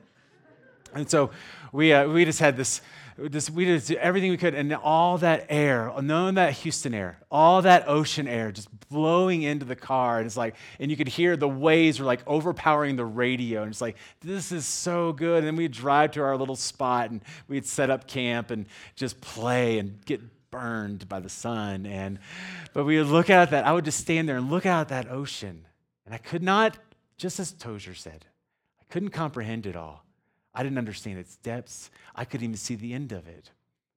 and 0.93 1.09
so 1.09 1.31
we, 1.71 1.93
uh, 1.93 2.07
we 2.07 2.25
just 2.25 2.39
had 2.39 2.57
this, 2.57 2.81
this, 3.17 3.49
we 3.49 3.65
did 3.65 3.91
everything 3.91 4.31
we 4.31 4.37
could, 4.37 4.55
and 4.55 4.73
all 4.73 5.17
that 5.19 5.45
air, 5.49 5.91
knowing 6.01 6.35
that 6.35 6.53
Houston 6.53 6.93
air, 6.93 7.19
all 7.29 7.61
that 7.61 7.87
ocean 7.87 8.27
air 8.27 8.51
just 8.51 8.69
blowing 8.89 9.43
into 9.43 9.65
the 9.65 9.75
car. 9.75 10.17
And 10.17 10.25
it's 10.25 10.37
like, 10.37 10.55
and 10.79 10.89
you 10.89 10.97
could 10.97 11.07
hear 11.07 11.35
the 11.37 11.47
waves 11.47 11.99
were 11.99 12.05
like 12.05 12.21
overpowering 12.27 12.95
the 12.95 13.05
radio. 13.05 13.61
And 13.61 13.71
it's 13.71 13.81
like, 13.81 13.97
this 14.21 14.51
is 14.51 14.65
so 14.65 15.13
good. 15.13 15.39
And 15.39 15.47
then 15.47 15.55
we'd 15.55 15.71
drive 15.71 16.11
to 16.11 16.21
our 16.21 16.37
little 16.37 16.55
spot 16.55 17.11
and 17.11 17.21
we'd 17.47 17.65
set 17.65 17.89
up 17.89 18.07
camp 18.07 18.51
and 18.51 18.65
just 18.95 19.19
play 19.21 19.79
and 19.79 20.03
get 20.05 20.21
burned 20.51 21.07
by 21.07 21.19
the 21.19 21.29
sun. 21.29 21.85
And 21.85 22.19
but 22.73 22.85
we 22.85 22.97
would 22.97 23.07
look 23.07 23.29
out 23.29 23.43
at 23.43 23.51
that. 23.51 23.65
I 23.65 23.73
would 23.73 23.85
just 23.85 23.99
stand 23.99 24.27
there 24.27 24.37
and 24.37 24.49
look 24.49 24.65
out 24.65 24.81
at 24.81 24.89
that 24.89 25.11
ocean. 25.11 25.65
And 26.05 26.15
I 26.15 26.17
could 26.17 26.41
not, 26.41 26.77
just 27.17 27.39
as 27.39 27.51
Tozer 27.51 27.93
said, 27.93 28.25
I 28.81 28.83
couldn't 28.89 29.09
comprehend 29.09 29.67
it 29.67 29.75
all. 29.75 30.03
I 30.53 30.63
didn't 30.63 30.77
understand 30.77 31.19
its 31.19 31.35
depths. 31.37 31.91
I 32.15 32.25
couldn't 32.25 32.45
even 32.45 32.57
see 32.57 32.75
the 32.75 32.93
end 32.93 33.11
of 33.11 33.27
it. 33.27 33.51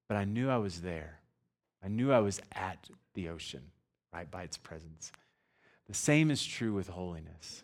But 0.08 0.16
I 0.16 0.24
knew 0.24 0.50
I 0.50 0.58
was 0.58 0.82
there. 0.82 1.20
I 1.82 1.88
knew 1.88 2.12
I 2.12 2.20
was 2.20 2.40
at 2.52 2.88
the 3.14 3.28
ocean, 3.28 3.62
right, 4.12 4.30
by 4.30 4.42
its 4.42 4.56
presence. 4.56 5.12
The 5.86 5.94
same 5.94 6.30
is 6.30 6.44
true 6.44 6.72
with 6.72 6.88
holiness. 6.88 7.62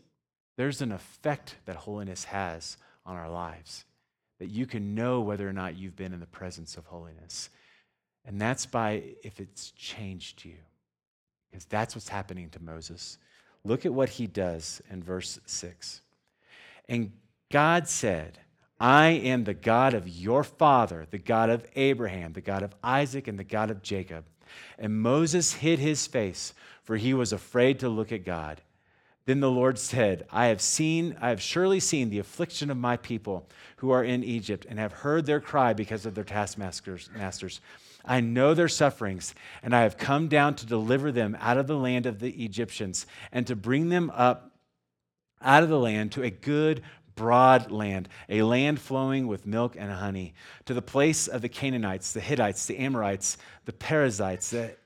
There's 0.56 0.82
an 0.82 0.92
effect 0.92 1.56
that 1.66 1.76
holiness 1.76 2.24
has 2.24 2.76
on 3.06 3.16
our 3.16 3.30
lives, 3.30 3.84
that 4.38 4.50
you 4.50 4.66
can 4.66 4.94
know 4.94 5.20
whether 5.20 5.48
or 5.48 5.52
not 5.52 5.76
you've 5.76 5.96
been 5.96 6.12
in 6.12 6.20
the 6.20 6.26
presence 6.26 6.76
of 6.76 6.86
holiness. 6.86 7.48
And 8.24 8.40
that's 8.40 8.66
by 8.66 9.14
if 9.22 9.40
it's 9.40 9.70
changed 9.70 10.44
you, 10.44 10.56
because 11.50 11.64
that's 11.64 11.94
what's 11.94 12.08
happening 12.08 12.50
to 12.50 12.62
Moses. 12.62 13.18
Look 13.64 13.86
at 13.86 13.94
what 13.94 14.08
he 14.08 14.26
does 14.26 14.82
in 14.90 15.02
verse 15.02 15.38
6. 15.46 16.00
And 16.88 17.12
God 17.50 17.88
said, 17.88 18.38
I 18.80 19.08
am 19.08 19.44
the 19.44 19.54
God 19.54 19.94
of 19.94 20.08
your 20.08 20.44
father, 20.44 21.06
the 21.10 21.18
God 21.18 21.50
of 21.50 21.66
Abraham, 21.74 22.32
the 22.32 22.40
God 22.40 22.62
of 22.62 22.74
Isaac, 22.82 23.26
and 23.26 23.38
the 23.38 23.44
God 23.44 23.70
of 23.70 23.82
Jacob. 23.82 24.24
And 24.78 25.00
Moses 25.00 25.54
hid 25.54 25.78
his 25.78 26.06
face, 26.06 26.54
for 26.82 26.96
he 26.96 27.12
was 27.12 27.32
afraid 27.32 27.80
to 27.80 27.88
look 27.88 28.12
at 28.12 28.24
God. 28.24 28.60
Then 29.26 29.40
the 29.40 29.50
Lord 29.50 29.78
said, 29.78 30.26
I 30.30 30.46
have 30.46 30.60
seen, 30.60 31.16
I 31.20 31.28
have 31.28 31.42
surely 31.42 31.80
seen 31.80 32.08
the 32.08 32.20
affliction 32.20 32.70
of 32.70 32.76
my 32.78 32.96
people 32.96 33.48
who 33.76 33.90
are 33.90 34.04
in 34.04 34.24
Egypt, 34.24 34.64
and 34.68 34.78
have 34.78 34.92
heard 34.92 35.26
their 35.26 35.40
cry 35.40 35.74
because 35.74 36.06
of 36.06 36.14
their 36.14 36.24
taskmasters. 36.24 37.10
Masters. 37.14 37.60
I 38.04 38.20
know 38.20 38.54
their 38.54 38.68
sufferings, 38.68 39.34
and 39.62 39.76
I 39.76 39.82
have 39.82 39.98
come 39.98 40.28
down 40.28 40.54
to 40.54 40.66
deliver 40.66 41.12
them 41.12 41.36
out 41.40 41.58
of 41.58 41.66
the 41.66 41.76
land 41.76 42.06
of 42.06 42.20
the 42.20 42.30
Egyptians, 42.42 43.06
and 43.30 43.46
to 43.48 43.56
bring 43.56 43.90
them 43.90 44.10
up 44.14 44.52
out 45.42 45.62
of 45.62 45.68
the 45.68 45.78
land 45.78 46.12
to 46.12 46.22
a 46.22 46.30
good 46.30 46.82
broad 47.18 47.72
land, 47.72 48.08
a 48.28 48.42
land 48.42 48.80
flowing 48.80 49.26
with 49.26 49.44
milk 49.44 49.74
and 49.76 49.90
honey, 49.90 50.34
to 50.66 50.72
the 50.72 50.80
place 50.80 51.26
of 51.26 51.42
the 51.42 51.48
Canaanites, 51.48 52.12
the 52.12 52.20
Hittites, 52.20 52.66
the 52.66 52.78
Amorites, 52.78 53.36
the 53.64 53.72
Perizzites, 53.72 54.50
the 54.50 54.76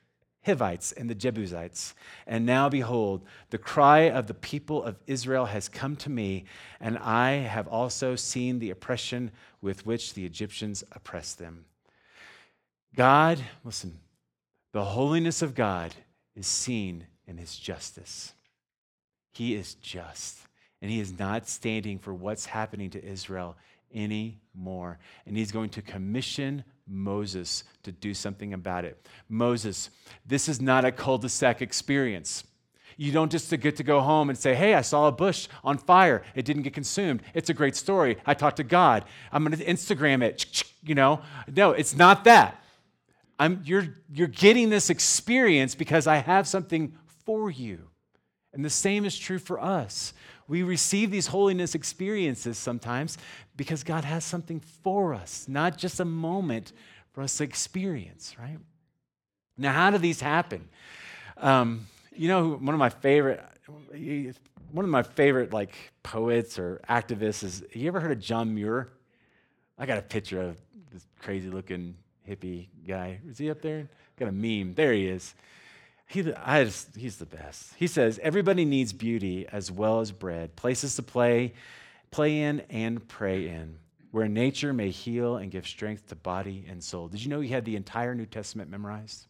Hivites, 0.47 0.93
and 0.93 1.11
the 1.11 1.15
Jebusites. 1.15 1.95
And 2.27 2.47
now, 2.47 2.71
behold, 2.71 3.27
the 3.51 3.59
cry 3.59 4.09
of 4.09 4.27
the 4.29 4.35
people 4.35 4.83
of 4.83 4.97
Israel 5.07 5.45
has 5.45 5.69
come 5.69 5.95
to 5.97 6.11
me, 6.11 6.47
and 6.81 6.97
I 6.99 7.33
have 7.33 7.69
also 7.69 8.17
seen 8.17 8.59
the 8.59 8.71
oppression 8.71 9.31
with 9.61 9.85
which 9.85 10.15
the 10.15 10.25
Egyptians 10.25 10.83
oppress 10.93 11.35
them. 11.35 11.67
God, 12.97 13.41
listen, 13.63 13.99
the 14.73 14.85
holiness 14.85 15.43
of 15.43 15.55
God 15.55 15.95
is 16.35 16.47
seen 16.47 17.07
in 17.27 17.37
his 17.37 17.57
justice. 17.57 18.33
He 19.33 19.55
is 19.55 19.75
just 19.75 20.39
and 20.83 20.91
he 20.91 21.01
is 21.01 21.17
not 21.19 21.49
standing 21.49 21.99
for 21.99 22.13
what's 22.13 22.45
happening 22.45 22.91
to 22.91 23.03
Israel 23.03 23.57
anymore. 23.95 24.99
And 25.27 25.37
he's 25.37 25.53
going 25.53 25.71
to 25.71 25.83
commission 25.83 26.65
Moses 26.89 27.63
to 27.85 27.93
do 27.93 28.13
something 28.13 28.53
about 28.53 28.85
it. 28.85 29.07
Moses, 29.29 29.91
this 30.27 30.49
is 30.49 30.61
not 30.61 30.85
a 30.85 30.91
cul 30.91 31.19
de 31.19 31.29
sac 31.29 31.63
experience. 31.63 32.43
You 32.97 33.13
don't 33.13 33.31
just 33.31 33.49
get 33.61 33.77
to 33.77 33.85
go 33.85 34.01
home 34.01 34.29
and 34.29 34.37
say, 34.37 34.55
Hey, 34.55 34.75
I 34.75 34.83
saw 34.83 35.07
a 35.07 35.13
bush 35.13 35.49
on 35.65 35.79
fire. 35.79 36.23
It 36.35 36.45
didn't 36.45 36.63
get 36.63 36.75
consumed. 36.75 37.23
It's 37.33 37.49
a 37.49 37.55
great 37.55 37.77
story. 37.77 38.19
I 38.27 38.35
talked 38.35 38.57
to 38.57 38.65
God. 38.65 39.05
I'm 39.31 39.45
going 39.45 39.57
to 39.57 39.65
Instagram 39.65 40.23
it. 40.23 40.65
You 40.85 40.97
know, 40.97 41.21
no, 41.47 41.71
it's 41.71 41.95
not 41.95 42.25
that. 42.25 42.61
I'm, 43.39 43.63
you're, 43.65 43.87
you're 44.13 44.27
getting 44.27 44.69
this 44.69 44.91
experience 44.91 45.77
because 45.77 46.09
I 46.09 46.17
have 46.17 46.49
something 46.49 46.95
for 47.25 47.53
you. 47.53 47.89
And 48.53 48.65
the 48.65 48.71
same 48.71 49.05
is 49.05 49.17
true 49.17 49.39
for 49.39 49.63
us. 49.63 50.13
We 50.53 50.63
receive 50.65 51.11
these 51.11 51.29
holiness 51.29 51.75
experiences 51.75 52.59
sometimes 52.59 53.17
because 53.57 53.83
God 53.83 54.05
has 54.05 54.23
something 54.23 54.61
for 54.61 55.15
us, 55.15 55.47
not 55.49 55.79
just 55.79 55.99
a 55.99 56.05
moment 56.05 56.75
for 57.15 57.23
us 57.23 57.39
to 57.39 57.45
experience, 57.45 58.37
right? 58.39 58.59
Now, 59.57 59.73
how 59.73 59.91
do 59.91 59.97
these 59.97 60.21
happen? 60.21 60.69
Um, 61.39 61.87
you 62.15 62.29
know, 62.29 62.51
one 62.51 62.75
of 62.75 62.79
my 62.79 62.91
favorite, 62.91 63.43
one 64.73 64.85
of 64.85 64.91
my 64.91 65.03
favorite 65.03 65.55
like 65.55 65.75
poets 66.03 66.59
or 66.59 66.83
activists 66.87 67.45
is. 67.45 67.65
You 67.73 67.89
ever 67.89 68.01
heard 68.01 68.13
of 68.13 68.21
John 68.21 68.55
Muir? 68.55 68.91
I 69.79 69.87
got 69.87 69.97
a 69.97 70.03
picture 70.03 70.43
of 70.43 70.59
this 70.93 71.07
crazy 71.19 71.49
looking 71.49 71.97
hippie 72.29 72.69
guy. 72.87 73.21
Is 73.27 73.39
he 73.39 73.51
up 73.51 73.63
there? 73.63 73.89
Got 74.19 74.29
a 74.29 74.33
meme. 74.33 74.75
There 74.75 74.93
he 74.93 75.07
is. 75.07 75.35
He, 76.13 76.31
I 76.35 76.65
just, 76.65 76.95
he's 76.95 77.17
the 77.17 77.25
best. 77.25 77.73
He 77.77 77.87
says, 77.87 78.21
Everybody 78.23 78.67
needs 78.67 78.93
beauty 78.93 79.47
as 79.51 79.71
well 79.71 80.01
as 80.01 80.13
bread, 80.13 80.55
places 80.57 80.95
to 80.97 81.03
play, 81.03 81.55
play 82.11 82.41
in 82.43 82.61
and 82.69 83.09
pray 83.09 83.49
in, 83.49 83.79
where 84.11 84.29
nature 84.29 84.75
may 84.75 84.91
heal 84.91 85.37
and 85.37 85.51
give 85.51 85.67
strength 85.67 86.09
to 86.09 86.15
body 86.15 86.67
and 86.69 86.85
soul. 86.85 87.09
Did 87.09 87.25
you 87.25 87.31
know 87.31 87.41
he 87.41 87.49
had 87.49 87.65
the 87.65 87.77
entire 87.77 88.15
New 88.15 88.27
Testament 88.27 88.71
memorized? 88.71 89.27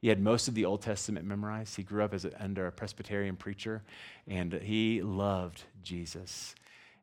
He 0.00 0.06
had 0.06 0.20
most 0.20 0.46
of 0.46 0.54
the 0.54 0.64
Old 0.64 0.80
Testament 0.80 1.26
memorized. 1.26 1.74
He 1.74 1.82
grew 1.82 2.04
up 2.04 2.14
as 2.14 2.24
a, 2.24 2.42
under 2.42 2.68
a 2.68 2.72
Presbyterian 2.72 3.34
preacher, 3.34 3.82
and 4.28 4.52
he 4.52 5.02
loved 5.02 5.64
Jesus. 5.82 6.54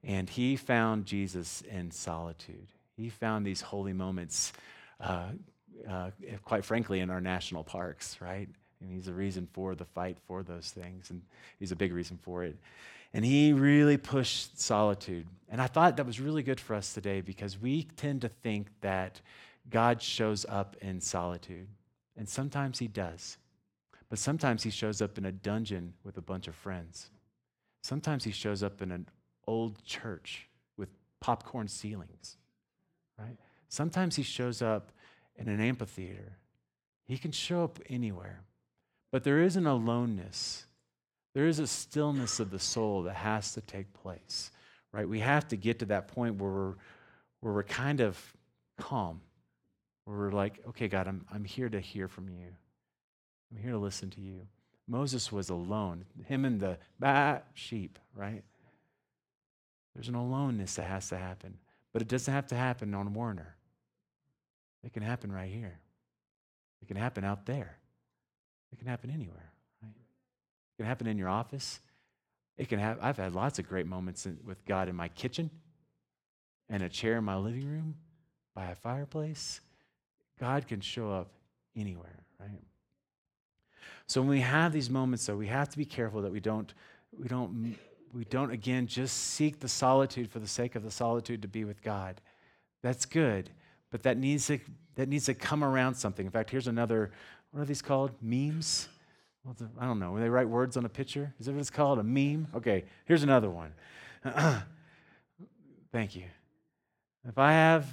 And 0.01 0.29
he 0.29 0.55
found 0.55 1.05
Jesus 1.05 1.61
in 1.69 1.91
solitude. 1.91 2.67
He 2.95 3.09
found 3.09 3.45
these 3.45 3.59
holy 3.59 3.93
moments, 3.93 4.53
uh, 5.01 5.31
uh, 5.89 6.11
quite 6.45 6.63
frankly, 6.63 7.01
in 7.01 7.09
our 7.09 7.19
national 7.19 7.65
parks, 7.65 8.21
right? 8.21 8.47
And 8.81 8.91
he's 8.91 9.07
a 9.07 9.13
reason 9.13 9.47
for 9.51 9.75
the 9.75 9.85
fight 9.85 10.17
for 10.25 10.41
those 10.43 10.71
things, 10.71 11.09
and 11.09 11.21
he's 11.59 11.71
a 11.71 11.75
big 11.75 11.93
reason 11.93 12.17
for 12.21 12.43
it. 12.43 12.55
And 13.13 13.25
he 13.25 13.53
really 13.53 13.97
pushed 13.97 14.59
solitude. 14.59 15.25
And 15.49 15.61
I 15.61 15.67
thought 15.67 15.97
that 15.97 16.05
was 16.05 16.19
really 16.19 16.43
good 16.43 16.59
for 16.59 16.75
us 16.75 16.93
today 16.93 17.21
because 17.21 17.59
we 17.59 17.83
tend 17.97 18.21
to 18.21 18.29
think 18.29 18.67
that 18.81 19.19
God 19.69 20.01
shows 20.01 20.45
up 20.47 20.75
in 20.81 21.01
solitude. 21.01 21.67
And 22.15 22.29
sometimes 22.29 22.79
he 22.79 22.87
does. 22.87 23.37
But 24.09 24.19
sometimes 24.19 24.63
he 24.63 24.69
shows 24.69 25.01
up 25.01 25.17
in 25.17 25.25
a 25.25 25.31
dungeon 25.31 25.93
with 26.03 26.17
a 26.17 26.21
bunch 26.21 26.47
of 26.47 26.55
friends. 26.55 27.09
Sometimes 27.81 28.23
he 28.23 28.31
shows 28.31 28.61
up 28.63 28.81
in 28.81 28.91
an 28.91 29.07
old 29.47 29.83
church 29.83 30.47
with 30.77 30.89
popcorn 31.19 31.67
ceilings, 31.67 32.37
right? 33.17 33.37
Sometimes 33.69 34.15
he 34.15 34.23
shows 34.23 34.61
up 34.61 34.91
in 35.35 35.47
an 35.47 35.61
amphitheater. 35.61 36.37
He 37.05 37.17
can 37.17 37.31
show 37.31 37.63
up 37.63 37.79
anywhere. 37.87 38.41
But 39.11 39.23
there 39.23 39.41
is 39.41 39.55
an 39.55 39.65
aloneness. 39.65 40.65
There 41.33 41.47
is 41.47 41.59
a 41.59 41.67
stillness 41.67 42.39
of 42.39 42.51
the 42.51 42.59
soul 42.59 43.03
that 43.03 43.15
has 43.15 43.53
to 43.53 43.61
take 43.61 43.93
place, 43.93 44.51
right? 44.91 45.07
We 45.07 45.19
have 45.19 45.47
to 45.49 45.57
get 45.57 45.79
to 45.79 45.85
that 45.85 46.07
point 46.07 46.35
where 46.35 46.51
we're, 46.51 46.73
where 47.41 47.53
we're 47.53 47.63
kind 47.63 48.01
of 48.01 48.19
calm, 48.77 49.21
where 50.05 50.17
we're 50.17 50.31
like, 50.31 50.59
okay, 50.69 50.87
God, 50.87 51.07
I'm, 51.07 51.25
I'm 51.31 51.43
here 51.43 51.69
to 51.69 51.79
hear 51.79 52.07
from 52.07 52.29
you. 52.29 52.47
I'm 53.51 53.61
here 53.61 53.71
to 53.71 53.77
listen 53.77 54.09
to 54.11 54.21
you. 54.21 54.47
Moses 54.87 55.31
was 55.31 55.49
alone, 55.49 56.05
him 56.25 56.45
and 56.45 56.59
the 56.59 56.77
bah, 56.99 57.39
sheep, 57.53 57.99
right? 58.15 58.43
There's 59.93 60.09
an 60.09 60.15
aloneness 60.15 60.75
that 60.75 60.87
has 60.87 61.09
to 61.09 61.17
happen. 61.17 61.57
But 61.91 62.01
it 62.01 62.07
doesn't 62.07 62.33
have 62.33 62.47
to 62.47 62.55
happen 62.55 62.93
on 62.93 63.07
a 63.07 63.09
Warner. 63.09 63.55
It 64.83 64.93
can 64.93 65.03
happen 65.03 65.31
right 65.31 65.51
here. 65.51 65.79
It 66.81 66.87
can 66.87 66.97
happen 66.97 67.23
out 67.23 67.45
there. 67.45 67.77
It 68.71 68.79
can 68.79 68.87
happen 68.87 69.09
anywhere, 69.09 69.51
right? 69.81 69.91
It 69.91 70.77
can 70.77 70.85
happen 70.85 71.07
in 71.07 71.17
your 71.17 71.29
office. 71.29 71.79
It 72.57 72.69
can 72.69 72.79
have 72.79 72.97
I've 73.01 73.17
had 73.17 73.33
lots 73.33 73.59
of 73.59 73.67
great 73.67 73.87
moments 73.87 74.25
in, 74.25 74.37
with 74.45 74.65
God 74.65 74.89
in 74.89 74.95
my 74.95 75.07
kitchen 75.07 75.49
and 76.69 76.83
a 76.83 76.89
chair 76.89 77.17
in 77.17 77.23
my 77.23 77.37
living 77.37 77.67
room 77.67 77.95
by 78.53 78.65
a 78.65 78.75
fireplace. 78.75 79.61
God 80.39 80.67
can 80.67 80.81
show 80.81 81.11
up 81.11 81.31
anywhere, 81.75 82.23
right? 82.39 82.61
So 84.07 84.21
when 84.21 84.29
we 84.29 84.41
have 84.41 84.73
these 84.73 84.89
moments 84.89 85.25
though, 85.25 85.35
we 85.35 85.47
have 85.47 85.69
to 85.69 85.77
be 85.77 85.85
careful 85.85 86.21
that 86.23 86.31
we 86.31 86.39
don't 86.39 86.73
we 87.17 87.27
don't 87.27 87.77
we 88.13 88.25
don't 88.25 88.51
again 88.51 88.87
just 88.87 89.15
seek 89.15 89.59
the 89.59 89.67
solitude 89.67 90.31
for 90.31 90.39
the 90.39 90.47
sake 90.47 90.75
of 90.75 90.83
the 90.83 90.91
solitude 90.91 91.41
to 91.43 91.47
be 91.47 91.63
with 91.63 91.81
God. 91.81 92.19
That's 92.81 93.05
good, 93.05 93.49
but 93.91 94.03
that 94.03 94.17
needs 94.17 94.47
to 94.47 94.59
that 94.95 95.07
needs 95.07 95.25
to 95.25 95.33
come 95.33 95.63
around 95.63 95.95
something. 95.95 96.25
In 96.25 96.31
fact, 96.31 96.49
here's 96.49 96.67
another. 96.67 97.11
What 97.51 97.61
are 97.61 97.65
these 97.65 97.81
called? 97.81 98.11
Memes. 98.21 98.87
I 99.79 99.85
don't 99.85 99.99
know. 99.99 100.11
When 100.11 100.21
they 100.21 100.29
write 100.29 100.47
words 100.47 100.77
on 100.77 100.85
a 100.85 100.89
picture, 100.89 101.33
is 101.39 101.45
that 101.45 101.53
what 101.53 101.59
it's 101.59 101.69
called? 101.69 101.99
A 101.99 102.03
meme? 102.03 102.47
Okay. 102.55 102.85
Here's 103.05 103.23
another 103.23 103.49
one. 103.49 103.73
Thank 105.91 106.15
you. 106.15 106.25
If 107.27 107.37
I 107.37 107.51
have 107.53 107.87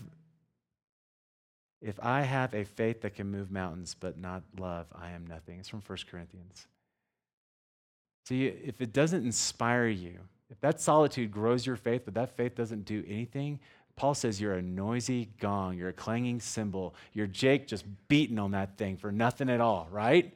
if 1.83 2.01
I 2.03 2.23
have 2.23 2.55
a 2.55 2.65
faith 2.65 3.03
that 3.03 3.15
can 3.15 3.31
move 3.31 3.51
mountains 3.51 3.95
but 3.99 4.19
not 4.19 4.43
love, 4.59 4.87
I 4.93 5.11
am 5.11 5.27
nothing. 5.27 5.59
It's 5.59 5.69
from 5.69 5.83
1 5.87 5.99
Corinthians. 6.11 6.67
See, 8.25 8.47
if 8.47 8.81
it 8.81 8.93
doesn't 8.93 9.25
inspire 9.25 9.87
you, 9.87 10.19
if 10.51 10.61
that 10.61 10.81
solitude 10.81 11.31
grows 11.31 11.67
your 11.67 11.77
faith, 11.77 12.03
but 12.05 12.15
that 12.15 12.37
faith 12.37 12.55
doesn't 12.55 12.85
do 12.85 13.05
anything, 13.07 13.61
Paul 13.97 14.15
says 14.15 14.41
you're 14.41 14.55
a 14.55 14.63
noisy 14.63 15.31
gong, 15.41 15.79
you're 15.79 15.89
a 15.89 15.95
clanging 15.95 16.41
cymbal, 16.41 16.95
you're 17.15 17.27
Jake 17.27 17.67
just 17.67 17.85
beating 18.09 18.39
on 18.39 18.51
that 18.51 18.77
thing 18.77 18.99
for 18.99 19.11
nothing 19.11 19.49
at 19.49 19.61
all, 19.61 19.89
right? 19.91 20.35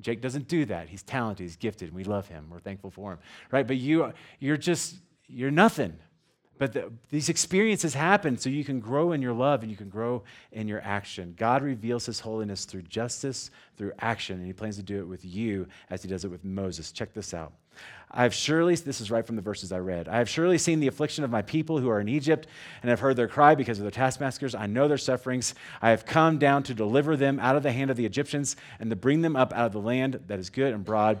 Jake 0.00 0.20
doesn't 0.20 0.48
do 0.48 0.66
that. 0.66 0.88
He's 0.88 1.02
talented, 1.02 1.44
he's 1.44 1.56
gifted, 1.56 1.94
we 1.94 2.04
love 2.04 2.28
him. 2.28 2.46
We're 2.50 2.60
thankful 2.60 2.90
for 2.90 3.12
him. 3.12 3.18
Right? 3.50 3.66
But 3.66 3.76
you 3.76 4.12
you're 4.38 4.56
just 4.56 4.96
you're 5.26 5.50
nothing. 5.50 5.96
But 6.58 6.74
the, 6.74 6.92
these 7.08 7.30
experiences 7.30 7.94
happen 7.94 8.36
so 8.36 8.50
you 8.50 8.64
can 8.64 8.80
grow 8.80 9.12
in 9.12 9.22
your 9.22 9.32
love 9.32 9.62
and 9.62 9.70
you 9.70 9.78
can 9.78 9.88
grow 9.88 10.24
in 10.52 10.68
your 10.68 10.82
action. 10.82 11.32
God 11.38 11.62
reveals 11.62 12.04
his 12.04 12.20
holiness 12.20 12.66
through 12.66 12.82
justice, 12.82 13.50
through 13.78 13.92
action, 13.98 14.36
and 14.36 14.46
he 14.46 14.52
plans 14.52 14.76
to 14.76 14.82
do 14.82 14.98
it 14.98 15.08
with 15.08 15.24
you 15.24 15.66
as 15.88 16.02
he 16.02 16.08
does 16.08 16.26
it 16.26 16.30
with 16.30 16.44
Moses. 16.44 16.92
Check 16.92 17.14
this 17.14 17.32
out. 17.32 17.54
I 18.12 18.24
have 18.24 18.34
surely, 18.34 18.74
this 18.74 19.00
is 19.00 19.10
right 19.10 19.24
from 19.24 19.36
the 19.36 19.42
verses 19.42 19.70
I 19.70 19.78
read, 19.78 20.08
I 20.08 20.18
have 20.18 20.28
surely 20.28 20.58
seen 20.58 20.80
the 20.80 20.88
affliction 20.88 21.22
of 21.22 21.30
my 21.30 21.42
people 21.42 21.78
who 21.78 21.88
are 21.88 22.00
in 22.00 22.08
Egypt, 22.08 22.48
and 22.82 22.90
have 22.90 22.98
heard 22.98 23.16
their 23.16 23.28
cry 23.28 23.54
because 23.54 23.78
of 23.78 23.84
their 23.84 23.92
taskmasters. 23.92 24.54
I 24.54 24.66
know 24.66 24.88
their 24.88 24.98
sufferings. 24.98 25.54
I 25.80 25.90
have 25.90 26.06
come 26.06 26.38
down 26.38 26.64
to 26.64 26.74
deliver 26.74 27.16
them 27.16 27.38
out 27.38 27.54
of 27.54 27.62
the 27.62 27.70
hand 27.70 27.90
of 27.90 27.96
the 27.96 28.06
Egyptians 28.06 28.56
and 28.80 28.90
to 28.90 28.96
bring 28.96 29.22
them 29.22 29.36
up 29.36 29.52
out 29.52 29.66
of 29.66 29.72
the 29.72 29.80
land 29.80 30.20
that 30.26 30.40
is 30.40 30.50
good 30.50 30.74
and 30.74 30.84
broad 30.84 31.20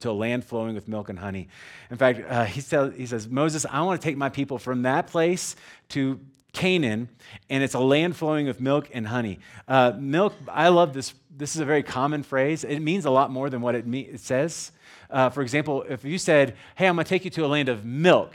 to 0.00 0.10
a 0.10 0.12
land 0.12 0.44
flowing 0.44 0.76
with 0.76 0.86
milk 0.86 1.08
and 1.08 1.18
honey. 1.18 1.48
In 1.90 1.96
fact, 1.96 2.20
uh, 2.28 2.44
he, 2.44 2.62
tell, 2.62 2.90
he 2.90 3.06
says, 3.06 3.26
Moses, 3.28 3.66
I 3.68 3.82
want 3.82 4.00
to 4.00 4.04
take 4.06 4.16
my 4.16 4.28
people 4.28 4.58
from 4.58 4.82
that 4.82 5.08
place 5.08 5.56
to 5.90 6.20
Canaan, 6.52 7.08
and 7.50 7.62
it's 7.62 7.74
a 7.74 7.80
land 7.80 8.16
flowing 8.16 8.46
with 8.46 8.60
milk 8.60 8.88
and 8.92 9.06
honey. 9.06 9.38
Uh, 9.66 9.92
milk, 9.98 10.34
I 10.48 10.68
love 10.68 10.92
this. 10.94 11.14
This 11.36 11.54
is 11.54 11.60
a 11.60 11.64
very 11.64 11.82
common 11.82 12.22
phrase. 12.22 12.64
It 12.64 12.80
means 12.80 13.04
a 13.04 13.10
lot 13.10 13.30
more 13.30 13.50
than 13.50 13.60
what 13.60 13.74
it, 13.74 13.86
me- 13.86 14.00
it 14.00 14.20
says. 14.20 14.72
Uh, 15.10 15.30
for 15.30 15.42
example, 15.42 15.84
if 15.88 16.04
you 16.04 16.18
said, 16.18 16.56
Hey, 16.74 16.86
I'm 16.86 16.96
going 16.96 17.04
to 17.04 17.08
take 17.08 17.24
you 17.24 17.30
to 17.32 17.44
a 17.44 17.48
land 17.48 17.68
of 17.68 17.84
milk, 17.84 18.32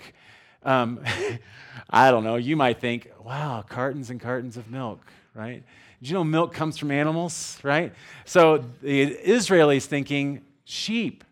um, 0.64 1.04
I 1.90 2.12
don't 2.12 2.24
know, 2.24 2.36
you 2.36 2.56
might 2.56 2.80
think, 2.80 3.10
Wow, 3.24 3.64
cartons 3.68 4.10
and 4.10 4.20
cartons 4.20 4.58
of 4.58 4.70
milk, 4.70 5.02
right? 5.34 5.64
Did 6.02 6.10
you 6.10 6.16
know 6.16 6.24
milk 6.24 6.54
comes 6.54 6.78
from 6.78 6.92
animals, 6.92 7.58
right? 7.64 7.94
So 8.26 8.66
the 8.82 9.16
Israelis 9.16 9.86
thinking 9.86 10.44
sheep 10.66 11.24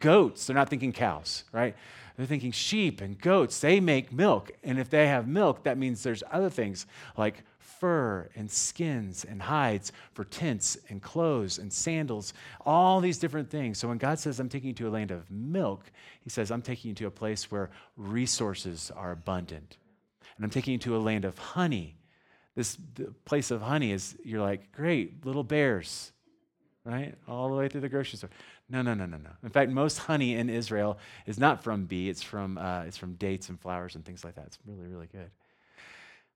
goats. 0.00 0.46
They're 0.46 0.56
not 0.56 0.68
thinking 0.68 0.92
cows, 0.92 1.44
right? 1.52 1.76
They're 2.16 2.26
thinking 2.26 2.52
sheep 2.52 3.00
and 3.00 3.20
goats. 3.20 3.60
They 3.60 3.80
make 3.80 4.12
milk. 4.12 4.52
And 4.62 4.78
if 4.78 4.88
they 4.88 5.08
have 5.08 5.26
milk, 5.26 5.64
that 5.64 5.78
means 5.78 6.02
there's 6.02 6.22
other 6.30 6.50
things 6.50 6.86
like 7.16 7.42
fur 7.58 8.30
and 8.36 8.50
skins 8.50 9.24
and 9.24 9.42
hides 9.42 9.92
for 10.12 10.24
tents 10.24 10.78
and 10.88 11.02
clothes 11.02 11.58
and 11.58 11.72
sandals, 11.72 12.32
all 12.64 13.00
these 13.00 13.18
different 13.18 13.50
things. 13.50 13.78
So 13.78 13.88
when 13.88 13.98
God 13.98 14.18
says, 14.18 14.38
I'm 14.38 14.48
taking 14.48 14.68
you 14.68 14.74
to 14.74 14.88
a 14.88 14.90
land 14.90 15.10
of 15.10 15.28
milk, 15.30 15.90
he 16.22 16.30
says, 16.30 16.50
I'm 16.50 16.62
taking 16.62 16.90
you 16.90 16.94
to 16.94 17.06
a 17.08 17.10
place 17.10 17.50
where 17.50 17.70
resources 17.96 18.92
are 18.96 19.10
abundant. 19.10 19.76
And 20.36 20.44
I'm 20.44 20.50
taking 20.50 20.72
you 20.72 20.78
to 20.78 20.96
a 20.96 20.98
land 20.98 21.24
of 21.24 21.36
honey. 21.36 21.96
This 22.54 22.78
place 23.24 23.50
of 23.50 23.60
honey 23.60 23.90
is, 23.90 24.16
you're 24.24 24.40
like, 24.40 24.70
great, 24.72 25.26
little 25.26 25.44
bears, 25.44 26.12
right? 26.84 27.14
All 27.26 27.48
the 27.48 27.56
way 27.56 27.68
through 27.68 27.80
the 27.80 27.88
grocery 27.88 28.18
store. 28.18 28.30
No, 28.68 28.82
no, 28.82 28.94
no, 28.94 29.06
no, 29.06 29.18
no. 29.18 29.30
In 29.42 29.50
fact, 29.50 29.70
most 29.70 29.98
honey 29.98 30.34
in 30.34 30.48
Israel 30.48 30.98
is 31.26 31.38
not 31.38 31.62
from 31.62 31.84
bee, 31.84 32.08
it's 32.08 32.22
from, 32.22 32.56
uh, 32.56 32.82
it's 32.82 32.96
from 32.96 33.14
dates 33.14 33.48
and 33.50 33.60
flowers 33.60 33.94
and 33.94 34.04
things 34.04 34.24
like 34.24 34.36
that. 34.36 34.46
It's 34.46 34.58
really, 34.66 34.86
really 34.86 35.06
good. 35.06 35.30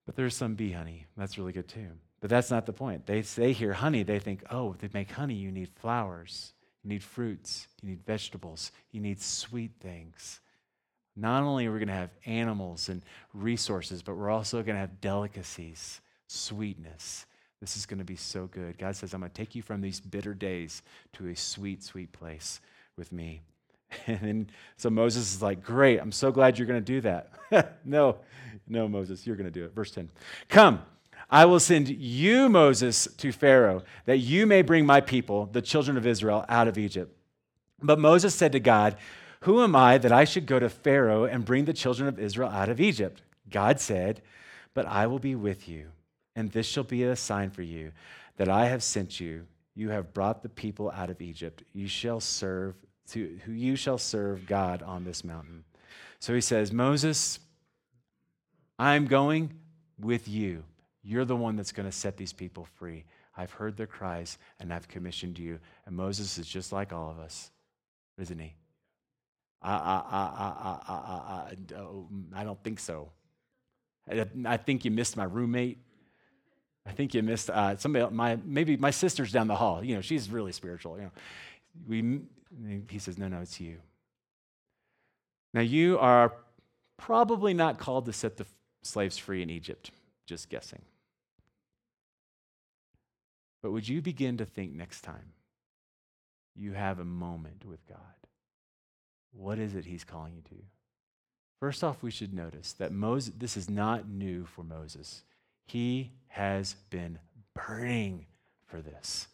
But 0.04 0.16
there's 0.16 0.34
some 0.34 0.54
bee 0.54 0.72
honey. 0.72 1.06
That's 1.16 1.38
really 1.38 1.52
good 1.52 1.68
too. 1.68 1.88
But 2.20 2.30
that's 2.30 2.50
not 2.50 2.66
the 2.66 2.72
point. 2.72 3.06
They, 3.06 3.20
they 3.20 3.52
hear 3.52 3.72
honey, 3.72 4.02
they 4.02 4.18
think, 4.18 4.42
oh, 4.50 4.74
to 4.74 4.88
make 4.92 5.10
honey, 5.10 5.34
you 5.34 5.50
need 5.50 5.68
flowers, 5.76 6.52
you 6.82 6.90
need 6.90 7.02
fruits, 7.02 7.68
you 7.82 7.90
need 7.90 8.04
vegetables, 8.04 8.72
you 8.90 9.00
need 9.00 9.20
sweet 9.20 9.72
things. 9.80 10.40
Not 11.14 11.42
only 11.42 11.66
are 11.66 11.72
we 11.72 11.78
going 11.78 11.88
to 11.88 11.94
have 11.94 12.10
animals 12.26 12.88
and 12.88 13.02
resources, 13.34 14.02
but 14.02 14.16
we're 14.16 14.30
also 14.30 14.62
going 14.62 14.76
to 14.76 14.80
have 14.80 15.00
delicacies, 15.00 16.00
sweetness. 16.26 17.26
This 17.61 17.77
is 17.77 17.87
going 17.87 17.99
to 17.99 18.05
be 18.05 18.16
so 18.16 18.47
good. 18.47 18.79
God 18.79 18.94
says, 18.94 19.14
I'm 19.14 19.21
going 19.21 19.31
to 19.31 19.37
take 19.37 19.55
you 19.55 19.62
from 19.62 19.81
these 19.81 20.01
bitter 20.01 20.33
days 20.33 20.83
to 21.14 21.29
a 21.29 21.35
sweet, 21.35 21.83
sweet 21.83 22.12
place 22.12 22.61
with 22.97 23.12
me. 23.12 23.42
And 24.07 24.21
then, 24.21 24.51
so 24.77 24.90
Moses 24.90 25.35
is 25.35 25.42
like, 25.42 25.64
Great, 25.64 25.99
I'm 25.99 26.12
so 26.12 26.31
glad 26.31 26.59
you're 26.59 26.66
going 26.66 26.85
to 26.85 26.85
do 26.85 27.01
that. 27.01 27.81
no, 27.87 28.18
no, 28.68 28.87
Moses, 28.87 29.27
you're 29.27 29.37
going 29.37 29.51
to 29.51 29.51
do 29.51 29.64
it. 29.64 29.75
Verse 29.75 29.90
10 29.90 30.11
Come, 30.51 30.83
I 31.31 31.47
will 31.47 31.59
send 31.59 31.88
you, 31.88 32.51
Moses, 32.51 33.09
to 33.16 33.33
Pharaoh, 33.33 33.83
that 34.05 34.18
you 34.18 34.47
may 34.47 34.61
bring 34.61 34.85
my 34.85 35.01
people, 35.01 35.47
the 35.47 35.62
children 35.62 35.97
of 35.97 36.07
Israel, 36.07 36.44
out 36.51 36.68
of 36.68 36.77
Egypt. 36.77 37.14
But 37.83 37.99
Moses 37.99 38.35
said 38.35 38.53
to 38.53 38.61
God, 38.61 38.97
Who 39.40 39.62
am 39.62 39.75
I 39.75 39.97
that 39.99 40.12
I 40.12 40.25
should 40.25 40.44
go 40.44 40.59
to 40.59 40.68
Pharaoh 40.68 41.25
and 41.25 41.44
bring 41.47 41.64
the 41.64 41.73
children 41.73 42.09
of 42.09 42.18
Israel 42.18 42.51
out 42.51 42.68
of 42.68 42.81
Egypt? 42.81 43.23
God 43.51 43.81
said, 43.81 44.21
But 44.75 44.87
I 44.87 45.07
will 45.07 45.18
be 45.18 45.35
with 45.35 45.66
you 45.66 45.92
and 46.38 46.53
this 46.53 46.66
shall 46.66 46.85
be 46.85 47.03
a 47.03 47.16
sign 47.16 47.51
for 47.51 47.62
you 47.62 47.90
that 48.37 48.48
I 48.48 48.66
have 48.66 48.85
sent 48.85 49.18
you. 49.18 49.44
You 49.74 49.90
have 49.90 50.14
brought 50.14 50.40
the 50.40 50.48
people 50.48 50.88
out 50.92 51.11
of 51.11 51.20
Egypt. 51.20 51.64
You 51.72 51.88
shall 51.88 52.20
serve 52.20 52.77
to 53.09 53.40
who 53.44 53.51
you 53.51 53.74
shall 53.74 53.98
serve 53.98 54.46
God 54.46 54.81
on 54.83 55.03
this 55.03 55.24
mountain. 55.24 55.64
So 56.20 56.35
he 56.35 56.40
says, 56.40 56.72
Moses, 56.72 57.40
I'm 58.79 59.07
going 59.07 59.53
with 59.98 60.29
you. 60.29 60.62
You're 61.03 61.24
the 61.24 61.35
one 61.35 61.57
that's 61.57 61.72
going 61.72 61.87
to 61.88 61.92
set 61.92 62.16
these 62.16 62.33
people 62.33 62.68
free. 62.77 63.05
I've 63.37 63.51
heard 63.51 63.77
their 63.77 63.88
cries 63.88 64.38
and 64.61 64.72
I've 64.72 64.87
commissioned 64.87 65.40
you. 65.40 65.59
And 65.87 65.96
Moses 65.96 66.38
is 66.38 66.46
just 66.46 66.70
like 66.70 66.92
all 66.92 67.11
of 67.11 67.18
us, 67.18 67.51
isn't 68.16 68.38
he? 68.38 68.55
I, 69.61 69.72
I, 69.72 70.03
I, 70.09 70.22
I, 70.55 70.92
I, 70.92 71.83
I, 71.83 72.40
I 72.40 72.44
don't 72.44 72.62
think 72.62 72.79
so. 72.79 73.11
I 74.46 74.57
think 74.57 74.85
you 74.85 74.92
missed 74.92 75.16
my 75.16 75.24
roommate. 75.24 75.79
I 76.88 76.92
think 76.92 77.12
you 77.14 77.22
missed 77.22 77.51
uh, 77.51 77.77
somebody. 77.77 78.12
My 78.14 78.38
maybe 78.44 78.77
my 78.77 78.90
sister's 78.90 79.31
down 79.31 79.46
the 79.46 79.57
hall. 79.57 79.85
You 79.85 79.94
know, 79.94 80.01
she's 80.01 80.31
really 80.31 80.53
spiritual. 80.53 80.96
You 80.96 81.05
know, 81.05 81.11
we. 81.87 82.20
He 82.88 82.98
says, 82.98 83.18
no, 83.18 83.29
no, 83.29 83.40
it's 83.40 83.61
you. 83.61 83.77
Now 85.53 85.61
you 85.61 85.98
are 85.98 86.33
probably 86.96 87.53
not 87.53 87.79
called 87.79 88.07
to 88.07 88.12
set 88.12 88.38
the 88.38 88.46
slaves 88.83 89.18
free 89.18 89.42
in 89.42 89.51
Egypt. 89.51 89.90
Just 90.27 90.48
guessing. 90.48 90.81
But 93.62 93.72
would 93.72 93.87
you 93.87 94.01
begin 94.01 94.38
to 94.38 94.46
think 94.46 94.72
next 94.72 95.03
time 95.03 95.33
you 96.57 96.72
have 96.72 96.98
a 96.98 97.05
moment 97.05 97.64
with 97.66 97.87
God? 97.87 97.98
What 99.33 99.59
is 99.59 99.74
it 99.74 99.85
He's 99.85 100.05
calling 100.05 100.35
you 100.37 100.42
to? 100.57 100.62
First 101.61 101.85
off, 101.85 102.03
we 102.03 102.11
should 102.11 102.33
notice 102.33 102.72
that 102.74 102.92
Moses, 102.92 103.35
this 103.37 103.57
is 103.57 103.68
not 103.68 104.09
new 104.09 104.46
for 104.46 104.62
Moses. 104.62 105.24
He 105.68 106.12
has 106.28 106.76
been 106.88 107.18
burning 107.54 108.24
for 108.66 108.81
this. 108.81 109.28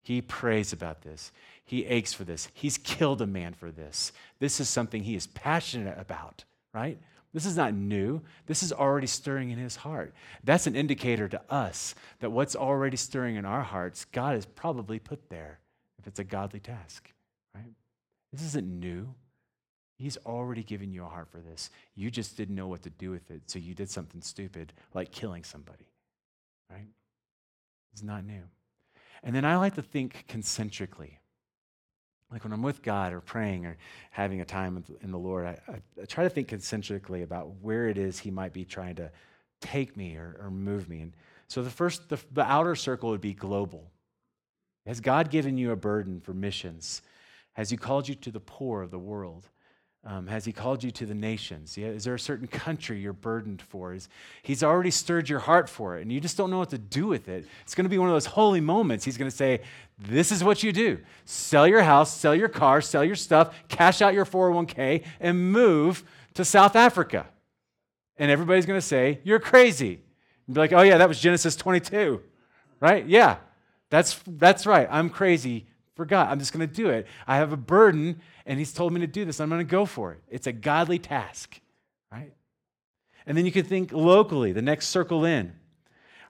He 0.00 0.22
prays 0.22 0.72
about 0.72 1.02
this. 1.02 1.32
He 1.66 1.84
aches 1.84 2.14
for 2.14 2.24
this. 2.24 2.48
He's 2.54 2.78
killed 2.78 3.20
a 3.20 3.26
man 3.26 3.52
for 3.52 3.70
this. 3.70 4.12
This 4.38 4.58
is 4.58 4.70
something 4.70 5.02
he 5.02 5.16
is 5.16 5.26
passionate 5.26 5.98
about, 5.98 6.44
right? 6.72 6.98
This 7.34 7.44
is 7.44 7.58
not 7.58 7.74
new. 7.74 8.22
This 8.46 8.62
is 8.62 8.72
already 8.72 9.06
stirring 9.06 9.50
in 9.50 9.58
his 9.58 9.76
heart. 9.76 10.14
That's 10.44 10.66
an 10.66 10.76
indicator 10.76 11.28
to 11.28 11.42
us 11.50 11.94
that 12.20 12.32
what's 12.32 12.56
already 12.56 12.96
stirring 12.96 13.36
in 13.36 13.44
our 13.44 13.62
hearts, 13.62 14.06
God 14.06 14.34
has 14.34 14.46
probably 14.46 14.98
put 14.98 15.28
there 15.28 15.58
if 15.98 16.06
it's 16.06 16.20
a 16.20 16.24
godly 16.24 16.60
task, 16.60 17.12
right? 17.54 17.74
This 18.32 18.42
isn't 18.42 18.66
new. 18.66 19.12
He's 19.98 20.18
already 20.26 20.62
given 20.62 20.92
you 20.92 21.04
a 21.04 21.08
heart 21.08 21.28
for 21.30 21.38
this. 21.38 21.70
You 21.94 22.10
just 22.10 22.36
didn't 22.36 22.54
know 22.54 22.68
what 22.68 22.82
to 22.82 22.90
do 22.90 23.10
with 23.10 23.30
it, 23.30 23.42
so 23.46 23.58
you 23.58 23.74
did 23.74 23.88
something 23.88 24.20
stupid 24.20 24.72
like 24.92 25.10
killing 25.10 25.42
somebody, 25.42 25.86
right? 26.70 26.86
It's 27.92 28.02
not 28.02 28.24
new. 28.24 28.42
And 29.22 29.34
then 29.34 29.44
I 29.44 29.56
like 29.56 29.74
to 29.76 29.82
think 29.82 30.24
concentrically. 30.28 31.18
Like 32.30 32.44
when 32.44 32.52
I'm 32.52 32.62
with 32.62 32.82
God 32.82 33.12
or 33.12 33.20
praying 33.20 33.64
or 33.64 33.78
having 34.10 34.40
a 34.40 34.44
time 34.44 34.84
in 35.00 35.10
the 35.10 35.18
Lord, 35.18 35.46
I, 35.46 35.58
I, 35.68 36.02
I 36.02 36.04
try 36.04 36.24
to 36.24 36.30
think 36.30 36.48
concentrically 36.48 37.22
about 37.22 37.52
where 37.62 37.88
it 37.88 37.96
is 37.96 38.18
He 38.18 38.30
might 38.30 38.52
be 38.52 38.64
trying 38.64 38.96
to 38.96 39.10
take 39.60 39.96
me 39.96 40.16
or, 40.16 40.38
or 40.42 40.50
move 40.50 40.88
me. 40.88 41.00
And 41.00 41.12
so 41.48 41.62
the 41.62 41.70
first, 41.70 42.08
the, 42.08 42.18
the 42.32 42.44
outer 42.44 42.74
circle 42.74 43.10
would 43.10 43.20
be 43.20 43.32
global. 43.32 43.90
Has 44.86 45.00
God 45.00 45.30
given 45.30 45.56
you 45.56 45.70
a 45.70 45.76
burden 45.76 46.20
for 46.20 46.34
missions? 46.34 47.00
Has 47.54 47.70
He 47.70 47.76
called 47.76 48.08
you 48.08 48.14
to 48.16 48.30
the 48.30 48.40
poor 48.40 48.82
of 48.82 48.90
the 48.90 48.98
world? 48.98 49.48
Um, 50.08 50.28
has 50.28 50.44
he 50.44 50.52
called 50.52 50.84
you 50.84 50.92
to 50.92 51.04
the 51.04 51.16
nations? 51.16 51.76
Is 51.76 52.04
there 52.04 52.14
a 52.14 52.20
certain 52.20 52.46
country 52.46 53.00
you're 53.00 53.12
burdened 53.12 53.60
for? 53.60 53.92
Is, 53.92 54.08
he's 54.42 54.62
already 54.62 54.92
stirred 54.92 55.28
your 55.28 55.40
heart 55.40 55.68
for 55.68 55.98
it, 55.98 56.02
and 56.02 56.12
you 56.12 56.20
just 56.20 56.36
don't 56.36 56.48
know 56.48 56.58
what 56.58 56.70
to 56.70 56.78
do 56.78 57.08
with 57.08 57.28
it. 57.28 57.44
It's 57.62 57.74
going 57.74 57.86
to 57.86 57.90
be 57.90 57.98
one 57.98 58.08
of 58.08 58.14
those 58.14 58.26
holy 58.26 58.60
moments. 58.60 59.04
He's 59.04 59.18
going 59.18 59.28
to 59.28 59.36
say, 59.36 59.62
This 59.98 60.30
is 60.30 60.44
what 60.44 60.62
you 60.62 60.72
do 60.72 61.00
sell 61.24 61.66
your 61.66 61.82
house, 61.82 62.16
sell 62.16 62.36
your 62.36 62.48
car, 62.48 62.80
sell 62.80 63.02
your 63.02 63.16
stuff, 63.16 63.52
cash 63.66 64.00
out 64.00 64.14
your 64.14 64.24
401k, 64.24 65.02
and 65.18 65.50
move 65.50 66.04
to 66.34 66.44
South 66.44 66.76
Africa. 66.76 67.26
And 68.16 68.30
everybody's 68.30 68.64
going 68.64 68.78
to 68.78 68.86
say, 68.86 69.18
You're 69.24 69.40
crazy. 69.40 70.02
And 70.46 70.54
be 70.54 70.60
like, 70.60 70.72
Oh, 70.72 70.82
yeah, 70.82 70.98
that 70.98 71.08
was 71.08 71.18
Genesis 71.18 71.56
22, 71.56 72.22
right? 72.78 73.04
Yeah, 73.04 73.38
that's, 73.90 74.20
that's 74.24 74.66
right. 74.66 74.86
I'm 74.88 75.10
crazy 75.10 75.66
for 75.96 76.04
God. 76.04 76.28
I'm 76.30 76.38
just 76.38 76.52
going 76.52 76.66
to 76.66 76.72
do 76.72 76.90
it. 76.90 77.06
I 77.26 77.36
have 77.36 77.52
a 77.52 77.56
burden 77.56 78.20
and 78.44 78.58
he's 78.58 78.72
told 78.72 78.92
me 78.92 79.00
to 79.00 79.06
do 79.06 79.24
this. 79.24 79.40
I'm 79.40 79.48
going 79.48 79.58
to 79.58 79.64
go 79.64 79.86
for 79.86 80.12
it. 80.12 80.22
It's 80.28 80.46
a 80.46 80.52
godly 80.52 80.98
task, 80.98 81.58
right? 82.12 82.32
And 83.26 83.36
then 83.36 83.44
you 83.44 83.50
can 83.50 83.64
think 83.64 83.92
locally, 83.92 84.52
the 84.52 84.62
next 84.62 84.88
circle 84.88 85.24
in. 85.24 85.52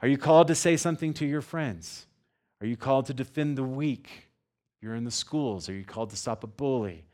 Are 0.00 0.08
you 0.08 0.16
called 0.16 0.46
to 0.48 0.54
say 0.54 0.76
something 0.76 1.12
to 1.14 1.26
your 1.26 1.42
friends? 1.42 2.06
Are 2.60 2.66
you 2.66 2.76
called 2.76 3.06
to 3.06 3.14
defend 3.14 3.58
the 3.58 3.64
weak? 3.64 4.28
You're 4.80 4.94
in 4.94 5.04
the 5.04 5.10
schools. 5.10 5.68
Are 5.68 5.74
you 5.74 5.84
called 5.84 6.10
to 6.10 6.16
stop 6.16 6.44
a 6.44 6.46
bully? 6.46 7.04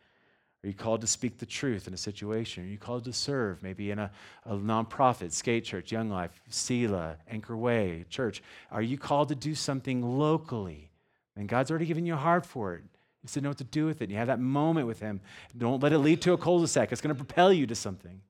Are 0.62 0.68
you 0.68 0.74
called 0.74 1.00
to 1.00 1.08
speak 1.08 1.38
the 1.38 1.46
truth 1.46 1.88
in 1.88 1.94
a 1.94 1.96
situation? 1.96 2.64
Are 2.64 2.68
you 2.68 2.78
called 2.78 3.04
to 3.04 3.12
serve, 3.12 3.62
maybe 3.64 3.90
in 3.90 3.98
a, 3.98 4.12
a 4.46 4.54
nonprofit, 4.54 5.32
Skate 5.32 5.64
Church, 5.64 5.90
Young 5.90 6.08
Life, 6.08 6.40
Sela, 6.50 7.16
Anchor 7.28 7.56
Way, 7.56 8.04
church? 8.08 8.42
Are 8.70 8.82
you 8.82 8.96
called 8.96 9.30
to 9.30 9.34
do 9.34 9.56
something 9.56 10.02
locally? 10.02 10.91
And 11.36 11.48
God's 11.48 11.70
already 11.70 11.86
given 11.86 12.06
you 12.06 12.14
a 12.14 12.18
heart 12.18 12.44
for 12.44 12.74
it. 12.74 12.82
You 13.22 13.28
to 13.28 13.40
know 13.40 13.50
what 13.50 13.58
to 13.58 13.64
do 13.64 13.86
with 13.86 14.02
it. 14.02 14.10
You 14.10 14.16
have 14.16 14.26
that 14.26 14.40
moment 14.40 14.86
with 14.86 15.00
Him. 15.00 15.20
Don't 15.56 15.82
let 15.82 15.92
it 15.92 15.98
lead 15.98 16.20
to 16.22 16.32
a 16.32 16.38
cul-de-sac. 16.38 16.90
It's 16.90 17.00
going 17.00 17.14
to 17.14 17.24
propel 17.24 17.52
you 17.52 17.66
to 17.68 17.74
something. 17.74 18.20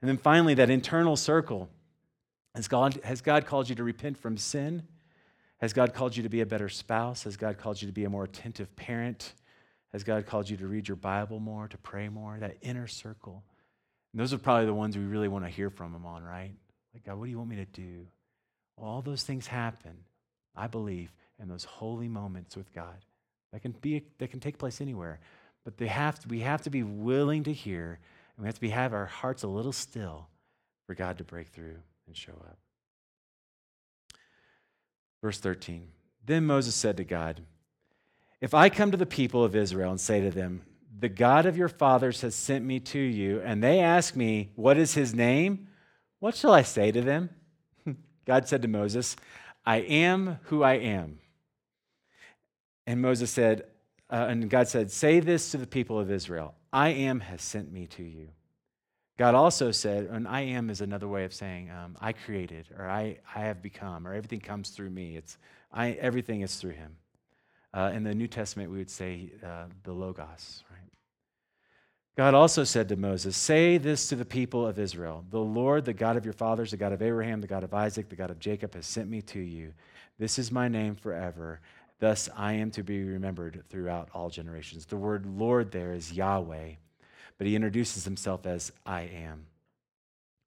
And 0.00 0.08
then 0.08 0.16
finally, 0.16 0.54
that 0.54 0.70
internal 0.70 1.16
circle. 1.16 1.68
Has 2.54 2.68
God, 2.68 2.98
has 3.04 3.20
God 3.20 3.46
called 3.46 3.68
you 3.68 3.74
to 3.74 3.84
repent 3.84 4.16
from 4.16 4.36
sin? 4.36 4.84
Has 5.58 5.72
God 5.72 5.92
called 5.92 6.16
you 6.16 6.22
to 6.22 6.28
be 6.28 6.40
a 6.40 6.46
better 6.46 6.68
spouse? 6.68 7.24
Has 7.24 7.36
God 7.36 7.58
called 7.58 7.82
you 7.82 7.88
to 7.88 7.92
be 7.92 8.04
a 8.04 8.10
more 8.10 8.24
attentive 8.24 8.74
parent? 8.76 9.34
Has 9.92 10.04
God 10.04 10.24
called 10.26 10.48
you 10.48 10.56
to 10.56 10.66
read 10.66 10.86
your 10.86 10.96
Bible 10.96 11.40
more, 11.40 11.66
to 11.68 11.78
pray 11.78 12.08
more? 12.08 12.36
That 12.38 12.56
inner 12.62 12.86
circle. 12.86 13.42
And 14.12 14.20
those 14.20 14.32
are 14.32 14.38
probably 14.38 14.66
the 14.66 14.74
ones 14.74 14.96
we 14.96 15.04
really 15.04 15.28
want 15.28 15.44
to 15.44 15.50
hear 15.50 15.68
from 15.68 15.94
Him 15.94 16.06
on, 16.06 16.22
right? 16.22 16.54
Like, 16.94 17.04
God, 17.04 17.18
what 17.18 17.24
do 17.24 17.30
you 17.30 17.38
want 17.38 17.50
me 17.50 17.56
to 17.56 17.64
do? 17.64 18.06
Well, 18.76 18.88
all 18.88 19.02
those 19.02 19.24
things 19.24 19.46
happen, 19.48 19.96
I 20.54 20.68
believe, 20.68 21.12
in 21.40 21.48
those 21.48 21.64
holy 21.64 22.08
moments 22.08 22.56
with 22.56 22.72
God. 22.74 23.04
That 23.52 23.62
can, 23.62 23.72
be, 23.72 24.04
that 24.18 24.30
can 24.30 24.40
take 24.40 24.58
place 24.58 24.80
anywhere. 24.80 25.20
But 25.64 25.76
they 25.76 25.86
have 25.86 26.18
to, 26.20 26.28
we 26.28 26.40
have 26.40 26.62
to 26.62 26.70
be 26.70 26.82
willing 26.82 27.44
to 27.44 27.52
hear, 27.52 27.98
and 28.36 28.42
we 28.42 28.46
have 28.46 28.54
to 28.54 28.60
be, 28.60 28.70
have 28.70 28.92
our 28.92 29.06
hearts 29.06 29.42
a 29.42 29.48
little 29.48 29.72
still 29.72 30.28
for 30.86 30.94
God 30.94 31.18
to 31.18 31.24
break 31.24 31.48
through 31.48 31.76
and 32.06 32.16
show 32.16 32.32
up. 32.32 32.58
Verse 35.22 35.38
13 35.38 35.88
Then 36.24 36.46
Moses 36.46 36.74
said 36.74 36.96
to 36.96 37.04
God, 37.04 37.42
If 38.40 38.54
I 38.54 38.68
come 38.68 38.90
to 38.90 38.96
the 38.96 39.06
people 39.06 39.44
of 39.44 39.56
Israel 39.56 39.90
and 39.90 40.00
say 40.00 40.20
to 40.20 40.30
them, 40.30 40.62
The 40.98 41.08
God 41.08 41.46
of 41.46 41.56
your 41.56 41.68
fathers 41.68 42.20
has 42.22 42.34
sent 42.34 42.64
me 42.64 42.80
to 42.80 42.98
you, 42.98 43.40
and 43.44 43.62
they 43.62 43.80
ask 43.80 44.16
me, 44.16 44.50
What 44.54 44.78
is 44.78 44.94
his 44.94 45.14
name? 45.14 45.68
What 46.20 46.34
shall 46.34 46.52
I 46.52 46.62
say 46.62 46.90
to 46.90 47.00
them? 47.00 47.30
God 48.26 48.48
said 48.48 48.62
to 48.62 48.68
Moses, 48.68 49.16
I 49.64 49.78
am 49.78 50.38
who 50.44 50.62
I 50.62 50.74
am. 50.74 51.18
And 52.88 53.02
Moses 53.02 53.30
said, 53.30 53.64
uh, 54.08 54.28
and 54.30 54.48
God 54.48 54.66
said, 54.66 54.90
Say 54.90 55.20
this 55.20 55.50
to 55.50 55.58
the 55.58 55.66
people 55.66 56.00
of 56.00 56.10
Israel 56.10 56.54
I 56.72 56.88
am 56.88 57.20
has 57.20 57.42
sent 57.42 57.70
me 57.70 57.86
to 57.88 58.02
you. 58.02 58.28
God 59.18 59.34
also 59.34 59.72
said, 59.72 60.06
and 60.06 60.26
I 60.26 60.40
am 60.40 60.70
is 60.70 60.80
another 60.80 61.06
way 61.06 61.24
of 61.24 61.34
saying 61.34 61.70
um, 61.70 61.98
I 62.00 62.14
created 62.14 62.68
or 62.78 62.88
I, 62.88 63.18
I 63.34 63.40
have 63.40 63.60
become 63.60 64.06
or 64.06 64.14
everything 64.14 64.40
comes 64.40 64.70
through 64.70 64.88
me. 64.88 65.18
It's 65.18 65.36
I, 65.70 65.90
everything 66.00 66.40
is 66.40 66.56
through 66.56 66.72
him. 66.72 66.96
Uh, 67.74 67.90
in 67.92 68.04
the 68.04 68.14
New 68.14 68.26
Testament, 68.26 68.70
we 68.70 68.78
would 68.78 68.90
say 68.90 69.32
uh, 69.44 69.64
the 69.82 69.92
Logos, 69.92 70.64
right? 70.70 70.90
God 72.16 72.32
also 72.32 72.64
said 72.64 72.88
to 72.88 72.96
Moses, 72.96 73.36
Say 73.36 73.76
this 73.76 74.08
to 74.08 74.16
the 74.16 74.24
people 74.24 74.66
of 74.66 74.78
Israel 74.78 75.26
The 75.30 75.38
Lord, 75.38 75.84
the 75.84 75.92
God 75.92 76.16
of 76.16 76.24
your 76.24 76.32
fathers, 76.32 76.70
the 76.70 76.78
God 76.78 76.92
of 76.92 77.02
Abraham, 77.02 77.42
the 77.42 77.46
God 77.46 77.64
of 77.64 77.74
Isaac, 77.74 78.08
the 78.08 78.16
God 78.16 78.30
of 78.30 78.38
Jacob, 78.38 78.74
has 78.74 78.86
sent 78.86 79.10
me 79.10 79.20
to 79.22 79.40
you. 79.40 79.74
This 80.18 80.38
is 80.38 80.50
my 80.50 80.68
name 80.68 80.96
forever. 80.96 81.60
Thus, 82.00 82.28
I 82.36 82.54
am 82.54 82.70
to 82.72 82.82
be 82.82 83.02
remembered 83.02 83.64
throughout 83.68 84.08
all 84.14 84.30
generations. 84.30 84.86
The 84.86 84.96
word 84.96 85.26
Lord 85.26 85.72
there 85.72 85.92
is 85.92 86.12
Yahweh, 86.12 86.72
but 87.36 87.46
he 87.46 87.56
introduces 87.56 88.04
himself 88.04 88.46
as 88.46 88.72
I 88.86 89.02
am. 89.02 89.46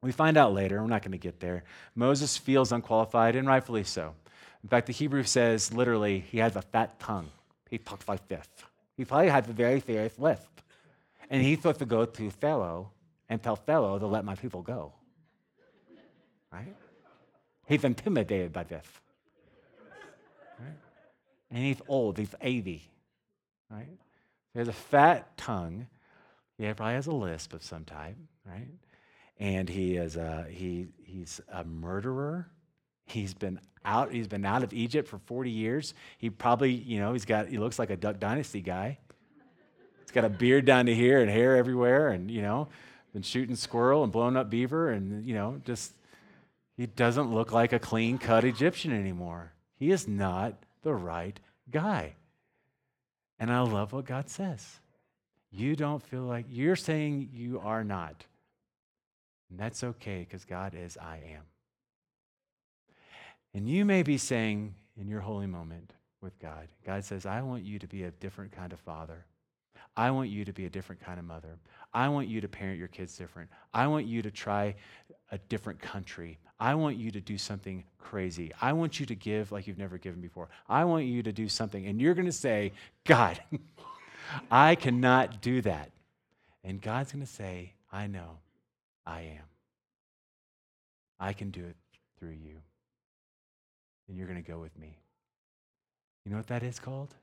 We 0.02 0.12
find 0.12 0.38
out 0.38 0.54
later, 0.54 0.82
we're 0.82 0.88
not 0.88 1.04
going 1.04 1.12
to 1.12 1.18
get 1.18 1.40
there. 1.40 1.64
Moses 1.94 2.38
feels 2.38 2.72
unqualified, 2.72 3.36
and 3.36 3.48
rightfully 3.48 3.84
so. 3.84 4.16
In 4.64 4.70
fact, 4.70 4.88
the 4.88 4.94
Hebrew 4.94 5.24
says 5.24 5.74
literally, 5.74 6.20
he 6.20 6.38
has 6.40 6.56
a 6.56 6.62
fat 6.62 7.00
tongue. 7.00 7.30
He 7.70 7.78
talks 7.78 8.08
like 8.08 8.28
this. 8.28 8.46
He 8.98 9.06
probably 9.06 9.30
has 9.30 9.48
a 9.48 9.54
very 9.54 9.80
serious 9.80 10.18
lisp. 10.18 10.48
And 11.30 11.42
he's 11.42 11.58
supposed 11.60 11.80
to 11.80 11.86
go 11.86 12.06
to 12.06 12.32
Pharaoh 12.32 12.92
and 13.30 13.42
tell 13.42 13.56
Pharaoh 13.56 14.00
to 14.00 14.08
let 14.08 14.26
my 14.26 14.36
people 14.36 14.62
go. 14.62 14.92
Right? 16.52 16.76
He's 17.68 17.84
intimidated 17.84 18.52
by 18.52 18.64
this. 18.64 18.86
And 21.52 21.64
he's 21.64 21.82
old, 21.88 22.18
he's 22.18 22.34
80, 22.40 22.82
right? 23.70 23.98
He 24.54 24.60
has 24.60 24.68
a 24.68 24.74
fat 24.74 25.38
tongue. 25.38 25.88
He 26.58 26.72
probably 26.74 26.94
has 26.94 27.08
a 27.08 27.12
lisp 27.12 27.54
of 27.54 27.64
some 27.64 27.84
type, 27.84 28.16
right? 28.46 28.68
And 29.38 29.68
he 29.68 29.96
is 29.96 30.16
a, 30.16 30.46
he, 30.50 30.88
he's 31.04 31.42
a 31.52 31.64
murderer. 31.64 32.48
He's 33.06 33.34
been 33.34 33.60
out, 33.84 34.12
he's 34.12 34.28
been 34.28 34.46
out 34.46 34.64
of 34.64 34.72
Egypt 34.72 35.08
for 35.08 35.18
40 35.18 35.50
years. 35.50 35.94
He 36.18 36.30
probably, 36.30 36.72
you 36.72 37.00
know, 37.00 37.14
he's 37.14 37.26
got, 37.26 37.48
he 37.48 37.58
looks 37.58 37.80
like 37.80 37.90
a 37.90 37.98
Duck 37.98 38.20
Dynasty 38.20 38.62
guy. 38.62 39.00
He's 40.02 40.12
got 40.12 40.26
a 40.26 40.30
beard 40.30 40.66
down 40.66 40.86
to 40.86 40.96
here 40.96 41.22
and 41.22 41.30
hair 41.30 41.58
everywhere 41.58 42.10
and, 42.10 42.30
you 42.30 42.42
know, 42.42 42.70
been 43.14 43.24
shooting 43.24 43.56
squirrel 43.56 44.04
and 44.04 44.12
blowing 44.12 44.38
up 44.38 44.50
beaver 44.50 44.92
and, 44.92 45.26
you 45.26 45.34
know, 45.34 45.60
just, 45.66 45.94
he 46.78 46.86
doesn't 46.86 47.34
look 47.34 47.52
like 47.52 47.74
a 47.74 47.80
clean 47.80 48.18
cut 48.18 48.44
Egyptian 48.46 48.94
anymore. 48.94 49.54
He 49.76 49.92
is 49.92 50.08
not 50.08 50.56
the 50.84 50.94
right 50.94 51.40
guy. 51.70 52.16
And 53.40 53.52
I 53.52 53.62
love 53.62 53.94
what 53.94 54.06
God 54.06 54.30
says. 54.30 54.80
You 55.52 55.76
don't 55.76 56.02
feel 56.02 56.24
like 56.24 56.46
you're 56.50 56.76
saying 56.76 57.30
you 57.34 57.60
are 57.60 57.84
not. 57.84 58.26
And 59.50 59.60
that's 59.60 59.84
okay 59.84 60.20
because 60.20 60.46
God 60.46 60.74
is 60.76 60.98
I 60.98 61.18
am. 61.34 61.44
And 63.54 63.68
you 63.68 63.84
may 63.84 64.04
be 64.04 64.18
saying 64.18 64.76
in 64.96 65.08
your 65.08 65.20
holy 65.20 65.48
moment 65.48 65.94
with 66.22 66.40
God, 66.40 66.70
God 66.86 67.04
says, 67.04 67.26
I 67.26 67.42
want 67.42 67.64
you 67.64 67.80
to 67.80 67.88
be 67.88 68.04
a 68.04 68.12
different 68.12 68.54
kind 68.54 68.72
of 68.72 68.80
father. 68.80 69.26
I 69.96 70.12
want 70.12 70.30
you 70.30 70.46
to 70.46 70.54
be 70.54 70.66
a 70.66 70.70
different 70.70 71.02
kind 71.02 71.20
of 71.20 71.26
mother. 71.26 71.58
I 71.94 72.08
want 72.10 72.28
you 72.28 72.42
to 72.42 72.48
parent 72.48 72.80
your 72.80 72.88
kids 72.88 73.18
different. 73.18 73.50
I 73.74 73.88
want 73.88 74.06
you 74.06 74.22
to 74.22 74.32
try 74.32 74.76
a 75.32 75.38
different 75.38 75.82
country. 75.82 76.40
I 76.60 76.76
want 76.76 76.98
you 76.98 77.12
to 77.12 77.20
do 77.20 77.38
something 77.38 77.84
crazy. 77.98 78.52
I 78.62 78.74
want 78.74 79.00
you 79.00 79.06
to 79.08 79.16
give 79.16 79.52
like 79.52 79.68
you've 79.68 79.78
never 79.78 79.98
given 79.98 80.22
before. 80.22 80.48
I 80.70 80.86
want 80.86 81.06
you 81.06 81.24
to 81.24 81.32
do 81.32 81.50
something. 81.50 81.86
And 81.88 82.00
you're 82.00 82.14
going 82.14 82.28
to 82.28 82.32
say, 82.32 82.72
God, 83.06 83.42
I 84.52 84.76
cannot 84.76 85.42
do 85.42 85.62
that. 85.62 85.92
And 86.64 86.82
God's 86.82 87.12
going 87.12 87.26
to 87.26 87.32
say, 87.32 87.74
I 87.92 88.08
know, 88.08 88.38
I 89.06 89.22
am. 89.22 89.44
I 91.20 91.34
can 91.34 91.52
do 91.52 91.66
it 91.66 91.76
through 92.18 92.30
you. 92.30 92.58
and 94.08 94.18
you're 94.18 94.28
going 94.28 94.42
to 94.42 94.52
go 94.52 94.60
with 94.60 94.78
me. 94.78 94.98
You 96.26 96.32
know 96.32 96.38
what 96.38 96.48
that 96.48 96.64
is 96.64 96.80
called? 96.80 97.14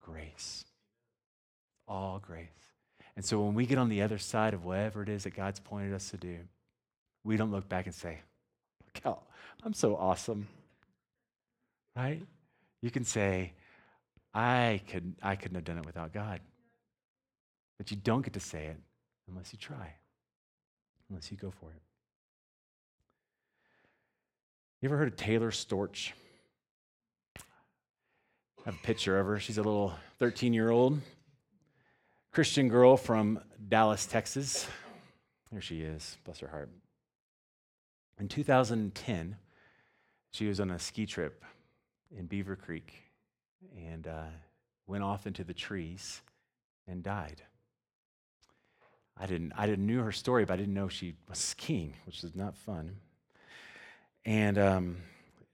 Grace. 0.00 0.64
All 1.88 2.18
grace. 2.18 2.48
And 3.16 3.24
so 3.24 3.40
when 3.40 3.54
we 3.54 3.66
get 3.66 3.78
on 3.78 3.88
the 3.88 4.02
other 4.02 4.18
side 4.18 4.54
of 4.54 4.64
whatever 4.64 5.02
it 5.02 5.08
is 5.08 5.24
that 5.24 5.34
God's 5.34 5.60
pointed 5.60 5.92
us 5.92 6.10
to 6.10 6.16
do, 6.16 6.38
we 7.24 7.36
don't 7.36 7.50
look 7.50 7.68
back 7.68 7.86
and 7.86 7.94
say, 7.94 8.20
Look 8.84 9.04
how 9.04 9.20
I'm 9.62 9.74
so 9.74 9.96
awesome. 9.96 10.48
Right? 11.94 12.22
You 12.80 12.90
can 12.90 13.04
say, 13.04 13.52
I 14.34 14.80
could 14.88 15.14
I 15.22 15.36
couldn't 15.36 15.56
have 15.56 15.64
done 15.64 15.78
it 15.78 15.86
without 15.86 16.12
God. 16.12 16.40
But 17.78 17.90
you 17.90 17.96
don't 17.96 18.22
get 18.22 18.34
to 18.34 18.40
say 18.40 18.66
it 18.66 18.76
unless 19.28 19.52
you 19.52 19.58
try. 19.58 19.94
Unless 21.10 21.30
you 21.30 21.36
go 21.36 21.50
for 21.50 21.70
it. 21.70 21.82
You 24.80 24.88
ever 24.88 24.96
heard 24.96 25.08
of 25.08 25.16
Taylor 25.16 25.50
Storch? 25.50 26.12
I 27.36 27.40
have 28.66 28.74
a 28.74 28.86
picture 28.86 29.18
of 29.18 29.26
her. 29.26 29.38
She's 29.38 29.58
a 29.58 29.62
little 29.62 29.92
13 30.18 30.52
year 30.52 30.70
old 30.70 31.00
Christian 32.32 32.70
girl 32.70 32.96
from 32.96 33.40
Dallas, 33.68 34.06
Texas. 34.06 34.66
There 35.50 35.60
she 35.60 35.82
is, 35.82 36.16
bless 36.24 36.38
her 36.38 36.48
heart. 36.48 36.70
In 38.18 38.26
2010, 38.26 39.36
she 40.30 40.46
was 40.46 40.58
on 40.58 40.70
a 40.70 40.78
ski 40.78 41.04
trip 41.04 41.44
in 42.16 42.24
Beaver 42.24 42.56
Creek 42.56 42.94
and 43.76 44.06
uh, 44.06 44.24
went 44.86 45.04
off 45.04 45.26
into 45.26 45.44
the 45.44 45.52
trees 45.52 46.22
and 46.88 47.02
died. 47.02 47.42
I 49.20 49.26
didn't, 49.26 49.52
I 49.54 49.66
didn't 49.66 49.84
knew 49.84 50.00
her 50.00 50.12
story, 50.12 50.46
but 50.46 50.54
I 50.54 50.56
didn't 50.56 50.72
know 50.72 50.88
she 50.88 51.12
was 51.28 51.36
skiing, 51.36 51.92
which 52.06 52.24
is 52.24 52.34
not 52.34 52.56
fun. 52.56 52.96
And 54.24 54.56
um, 54.56 54.96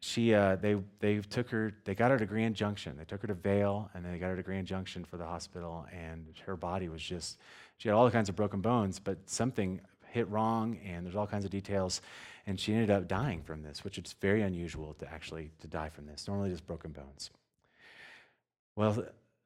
she, 0.00 0.32
uh, 0.34 0.56
they, 0.56 0.76
they 1.00 1.18
took 1.18 1.50
her, 1.50 1.74
they 1.84 1.94
got 1.94 2.10
her 2.10 2.18
to 2.18 2.26
Grand 2.26 2.54
Junction. 2.54 2.96
They 2.96 3.04
took 3.04 3.20
her 3.22 3.28
to 3.28 3.34
Vail 3.34 3.90
and 3.94 4.04
then 4.04 4.12
they 4.12 4.18
got 4.18 4.28
her 4.28 4.36
to 4.36 4.42
Grand 4.42 4.66
Junction 4.66 5.04
for 5.04 5.16
the 5.16 5.24
hospital. 5.24 5.86
And 5.92 6.26
her 6.46 6.56
body 6.56 6.88
was 6.88 7.02
just, 7.02 7.38
she 7.78 7.88
had 7.88 7.94
all 7.94 8.10
kinds 8.10 8.28
of 8.28 8.36
broken 8.36 8.60
bones, 8.60 8.98
but 8.98 9.18
something 9.26 9.80
hit 10.10 10.28
wrong, 10.28 10.78
and 10.84 11.04
there's 11.04 11.16
all 11.16 11.26
kinds 11.26 11.44
of 11.44 11.50
details. 11.50 12.00
And 12.46 12.58
she 12.58 12.72
ended 12.72 12.90
up 12.90 13.08
dying 13.08 13.42
from 13.42 13.62
this, 13.62 13.84
which 13.84 13.98
is 13.98 14.14
very 14.20 14.42
unusual 14.42 14.94
to 14.94 15.12
actually 15.12 15.50
to 15.60 15.68
die 15.68 15.90
from 15.90 16.06
this. 16.06 16.26
Normally, 16.26 16.50
just 16.50 16.66
broken 16.66 16.92
bones. 16.92 17.30
Well, 18.74 19.04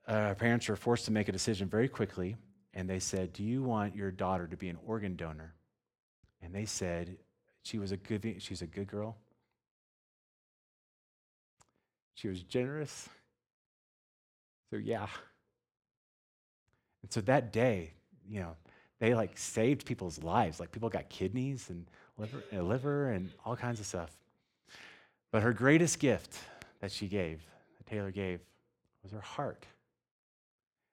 uh, 0.08 0.12
our 0.12 0.34
parents 0.34 0.68
were 0.68 0.76
forced 0.76 1.04
to 1.06 1.12
make 1.12 1.28
a 1.28 1.32
decision 1.32 1.68
very 1.68 1.88
quickly, 1.88 2.36
and 2.74 2.88
they 2.88 3.00
said, 3.00 3.32
"Do 3.32 3.42
you 3.42 3.62
want 3.62 3.96
your 3.96 4.10
daughter 4.10 4.46
to 4.46 4.56
be 4.56 4.68
an 4.68 4.78
organ 4.86 5.16
donor?" 5.16 5.54
And 6.42 6.54
they 6.54 6.64
said, 6.64 7.16
"She 7.64 7.78
was 7.78 7.90
a 7.90 7.96
good, 7.96 8.36
she's 8.38 8.62
a 8.62 8.66
good 8.66 8.86
girl. 8.86 9.16
She 12.14 12.28
was 12.28 12.42
generous. 12.42 13.08
So, 14.70 14.76
yeah. 14.76 15.06
And 17.02 17.12
so 17.12 17.20
that 17.22 17.52
day, 17.52 17.92
you 18.28 18.40
know, 18.40 18.56
they 19.00 19.14
like 19.14 19.36
saved 19.36 19.84
people's 19.84 20.22
lives. 20.22 20.60
Like 20.60 20.72
people 20.72 20.88
got 20.88 21.08
kidneys 21.08 21.70
and 21.70 21.86
liver, 22.16 22.42
and 22.52 22.68
liver 22.68 23.10
and 23.10 23.30
all 23.44 23.56
kinds 23.56 23.80
of 23.80 23.86
stuff. 23.86 24.10
But 25.32 25.42
her 25.42 25.52
greatest 25.52 25.98
gift 25.98 26.38
that 26.80 26.92
she 26.92 27.08
gave, 27.08 27.42
that 27.78 27.86
Taylor 27.86 28.10
gave, 28.10 28.40
was 29.02 29.12
her 29.12 29.20
heart. 29.20 29.66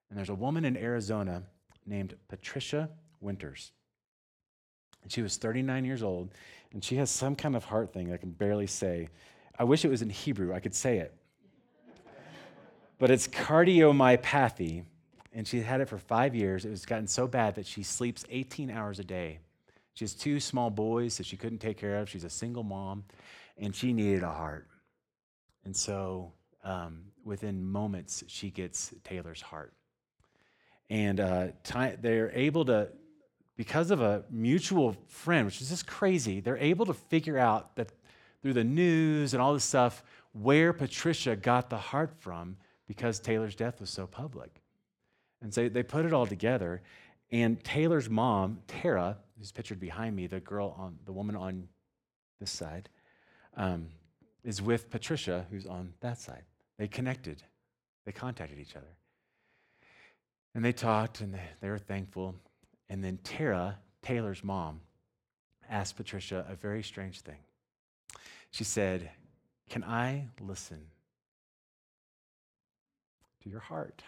And 0.09 0.17
there's 0.17 0.30
a 0.30 0.36
woman 0.36 0.65
in 0.65 0.76
Arizona 0.76 1.43
named 1.86 2.15
Patricia 2.28 2.89
Winters. 3.22 3.72
And 5.03 5.11
she 5.11 5.22
was 5.22 5.38
39 5.38 5.86
years 5.86 6.03
old, 6.03 6.32
and 6.74 6.84
she 6.84 6.95
has 6.95 7.09
some 7.09 7.36
kind 7.36 7.55
of 7.55 7.65
heart 7.65 7.93
thing 7.93 8.11
I 8.11 8.17
can 8.17 8.32
barely 8.32 8.67
say. 8.67 9.09
I 9.60 9.66
wish 9.66 9.84
it 9.84 9.89
was 9.89 10.01
in 10.01 10.10
Hebrew, 10.10 10.53
I 10.53 10.62
could 10.62 10.74
say 10.74 10.99
it. 10.99 11.14
but 12.97 13.12
it's 13.12 13.28
cardiomyopathy, 13.28 14.86
and 15.34 15.45
she 15.45 15.60
had 15.60 15.82
it 15.82 15.89
for 15.89 15.97
five 15.97 16.34
years. 16.34 16.64
It 16.64 16.70
was 16.70 16.86
gotten 16.86 17.07
so 17.07 17.28
bad 17.28 17.55
that 17.55 17.66
she 17.66 17.84
sleeps 17.84 18.24
18 18.30 18.72
hours 18.72 18.99
a 18.99 19.03
day. 19.03 19.39
She 19.95 20.05
has 20.05 20.14
two 20.14 20.39
small 20.39 20.70
boys 20.70 21.18
that 21.18 21.26
she 21.26 21.36
couldn't 21.36 21.57
take 21.57 21.78
care 21.78 21.97
of. 21.97 22.10
She's 22.10 22.24
a 22.24 22.30
single 22.30 22.64
mom, 22.64 23.03
and 23.57 23.76
she 23.76 23.91
needed 23.91 24.24
a 24.24 24.32
heart. 24.32 24.66
And 25.66 25.76
so 25.76 26.32
um, 26.64 27.01
within 27.26 27.62
moments, 27.62 28.24
she 28.28 28.51
gets 28.51 28.93
Taylor's 29.03 29.41
heart. 29.41 29.74
And 30.89 31.20
uh, 31.20 31.47
they're 31.99 32.32
able 32.34 32.64
to, 32.66 32.88
because 33.57 33.91
of 33.91 33.99
a 33.99 34.24
mutual 34.32 34.95
friend, 35.07 35.45
which 35.45 35.62
is 35.62 35.68
just 35.68 35.86
crazy, 35.86 36.39
they're 36.39 36.57
able 36.57 36.86
to 36.86 36.93
figure 36.93 37.38
out 37.38 37.76
that 37.76 37.91
through 38.41 38.53
the 38.53 38.63
news 38.63 39.33
and 39.33 39.41
all 39.41 39.53
this 39.53 39.63
stuff 39.63 40.03
where 40.33 40.73
Patricia 40.73 41.35
got 41.35 41.69
the 41.69 41.77
heart 41.77 42.11
from 42.19 42.57
because 42.87 43.19
Taylor's 43.19 43.55
death 43.55 43.79
was 43.79 43.89
so 43.89 44.07
public. 44.07 44.61
And 45.41 45.53
so 45.53 45.69
they 45.69 45.83
put 45.83 46.05
it 46.05 46.13
all 46.13 46.25
together. 46.25 46.81
And 47.31 47.63
Taylor's 47.63 48.09
mom, 48.09 48.59
Tara, 48.67 49.17
who's 49.37 49.51
pictured 49.51 49.79
behind 49.79 50.15
me, 50.15 50.27
the 50.27 50.39
girl 50.39 50.75
on 50.77 50.97
the 51.05 51.11
woman 51.11 51.35
on 51.35 51.67
this 52.39 52.51
side, 52.51 52.89
um, 53.55 53.87
is 54.43 54.61
with 54.61 54.89
Patricia, 54.89 55.45
who's 55.51 55.65
on 55.65 55.93
that 56.01 56.19
side. 56.19 56.43
They 56.77 56.87
connected, 56.87 57.43
they 58.05 58.11
contacted 58.11 58.57
each 58.59 58.75
other. 58.75 58.95
And 60.55 60.65
they 60.65 60.71
talked 60.71 61.21
and 61.21 61.37
they, 61.61 61.69
were 61.69 61.77
thankful. 61.77 62.35
And 62.89 63.03
then 63.03 63.19
Tara, 63.23 63.77
Taylor's 64.01 64.43
mom, 64.43 64.81
asked 65.69 65.95
Patricia 65.95 66.45
a 66.49 66.55
very 66.55 66.81
strange 66.81 67.21
thing. 67.21 67.37
She 68.51 68.63
said, 68.63 69.09
Can 69.69 69.83
I 69.83 70.27
listen 70.39 70.79
to 73.43 73.49
your 73.49 73.59
heart? 73.59 74.01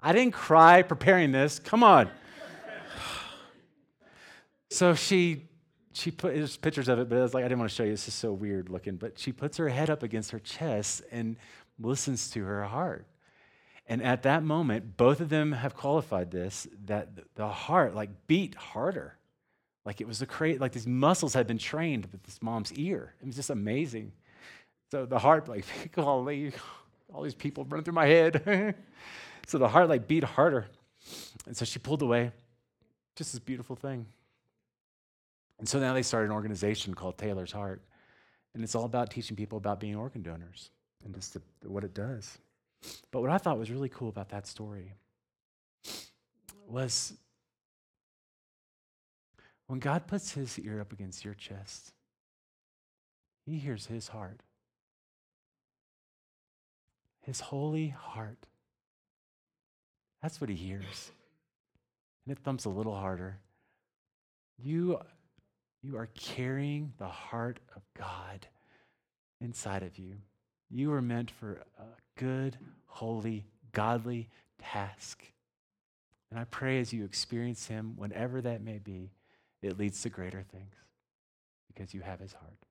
I 0.00 0.12
didn't 0.12 0.34
cry 0.34 0.82
preparing 0.82 1.32
this. 1.32 1.58
Come 1.58 1.82
on. 1.82 2.10
so 4.70 4.94
she 4.94 5.42
she 5.92 6.10
put 6.10 6.34
there's 6.34 6.56
pictures 6.56 6.88
of 6.88 6.98
it, 6.98 7.08
but 7.08 7.18
I 7.18 7.22
was 7.22 7.32
like, 7.32 7.44
I 7.44 7.48
didn't 7.48 7.60
want 7.60 7.70
to 7.70 7.74
show 7.74 7.84
you. 7.84 7.90
This 7.90 8.06
is 8.06 8.14
so 8.14 8.32
weird 8.32 8.68
looking. 8.68 8.96
But 8.96 9.18
she 9.18 9.32
puts 9.32 9.56
her 9.56 9.68
head 9.68 9.88
up 9.88 10.02
against 10.02 10.30
her 10.30 10.38
chest 10.38 11.02
and 11.10 11.36
listens 11.78 12.30
to 12.32 12.44
her 12.44 12.64
heart. 12.64 13.06
And 13.88 14.02
at 14.02 14.24
that 14.24 14.42
moment, 14.42 14.96
both 14.96 15.20
of 15.20 15.28
them 15.28 15.52
have 15.52 15.74
qualified 15.74 16.30
this 16.30 16.66
that 16.84 17.08
the 17.34 17.48
heart 17.48 17.94
like 17.94 18.10
beat 18.26 18.54
harder. 18.54 19.16
Like 19.86 20.00
it 20.00 20.06
was 20.06 20.20
a 20.20 20.26
crazy, 20.26 20.58
like 20.58 20.72
these 20.72 20.86
muscles 20.86 21.32
had 21.32 21.46
been 21.46 21.58
trained 21.58 22.06
with 22.10 22.24
this 22.24 22.42
mom's 22.42 22.72
ear. 22.72 23.14
It 23.22 23.26
was 23.26 23.36
just 23.36 23.50
amazing. 23.50 24.12
So 24.90 25.06
the 25.06 25.18
heart, 25.18 25.48
like, 25.48 25.64
golly, 25.92 26.52
all 27.14 27.22
these 27.22 27.36
people 27.36 27.64
running 27.64 27.84
through 27.84 27.94
my 27.94 28.06
head. 28.06 28.74
so 29.46 29.58
the 29.58 29.68
heart 29.68 29.88
like 29.88 30.08
beat 30.08 30.24
harder. 30.24 30.66
And 31.46 31.56
so 31.56 31.64
she 31.64 31.78
pulled 31.78 32.02
away. 32.02 32.32
Just 33.14 33.32
this 33.32 33.38
beautiful 33.38 33.76
thing. 33.76 34.06
And 35.58 35.68
so 35.68 35.78
now 35.78 35.94
they 35.94 36.02
started 36.02 36.26
an 36.26 36.32
organization 36.32 36.92
called 36.92 37.16
Taylor's 37.16 37.52
Heart. 37.52 37.80
And 38.54 38.64
it's 38.64 38.74
all 38.74 38.84
about 38.84 39.10
teaching 39.10 39.36
people 39.36 39.56
about 39.56 39.78
being 39.78 39.94
organ 39.94 40.22
donors 40.22 40.70
and 41.04 41.14
just 41.14 41.34
the, 41.34 41.40
what 41.70 41.84
it 41.84 41.94
does. 41.94 42.38
But 43.12 43.20
what 43.20 43.30
I 43.30 43.38
thought 43.38 43.58
was 43.58 43.70
really 43.70 43.88
cool 43.88 44.08
about 44.08 44.30
that 44.30 44.46
story 44.46 44.92
was 46.66 47.14
when 49.66 49.80
God 49.80 50.06
puts 50.06 50.32
his 50.32 50.58
ear 50.58 50.80
up 50.80 50.92
against 50.92 51.24
your 51.24 51.34
chest, 51.34 51.92
he 53.44 53.58
hears 53.58 53.86
his 53.86 54.08
heart. 54.08 54.40
His 57.20 57.40
holy 57.40 57.88
heart. 57.88 58.46
That's 60.22 60.40
what 60.40 60.50
he 60.50 60.56
hears. 60.56 61.10
And 62.24 62.36
it 62.36 62.42
thumps 62.42 62.64
a 62.64 62.70
little 62.70 62.94
harder. 62.94 63.38
You, 64.58 65.00
you 65.82 65.96
are 65.96 66.08
carrying 66.14 66.92
the 66.98 67.08
heart 67.08 67.60
of 67.74 67.82
God 67.96 68.46
inside 69.40 69.82
of 69.82 69.98
you. 69.98 70.14
You 70.70 70.90
were 70.90 71.02
meant 71.02 71.30
for 71.30 71.62
a 71.78 71.84
good, 72.20 72.56
holy, 72.86 73.44
godly 73.72 74.28
task. 74.60 75.22
And 76.30 76.40
I 76.40 76.44
pray 76.44 76.80
as 76.80 76.92
you 76.92 77.04
experience 77.04 77.66
him, 77.66 77.94
whenever 77.96 78.40
that 78.40 78.62
may 78.62 78.78
be, 78.78 79.10
it 79.62 79.78
leads 79.78 80.02
to 80.02 80.08
greater 80.08 80.44
things 80.52 80.74
because 81.66 81.94
you 81.94 82.00
have 82.00 82.20
his 82.20 82.32
heart. 82.32 82.65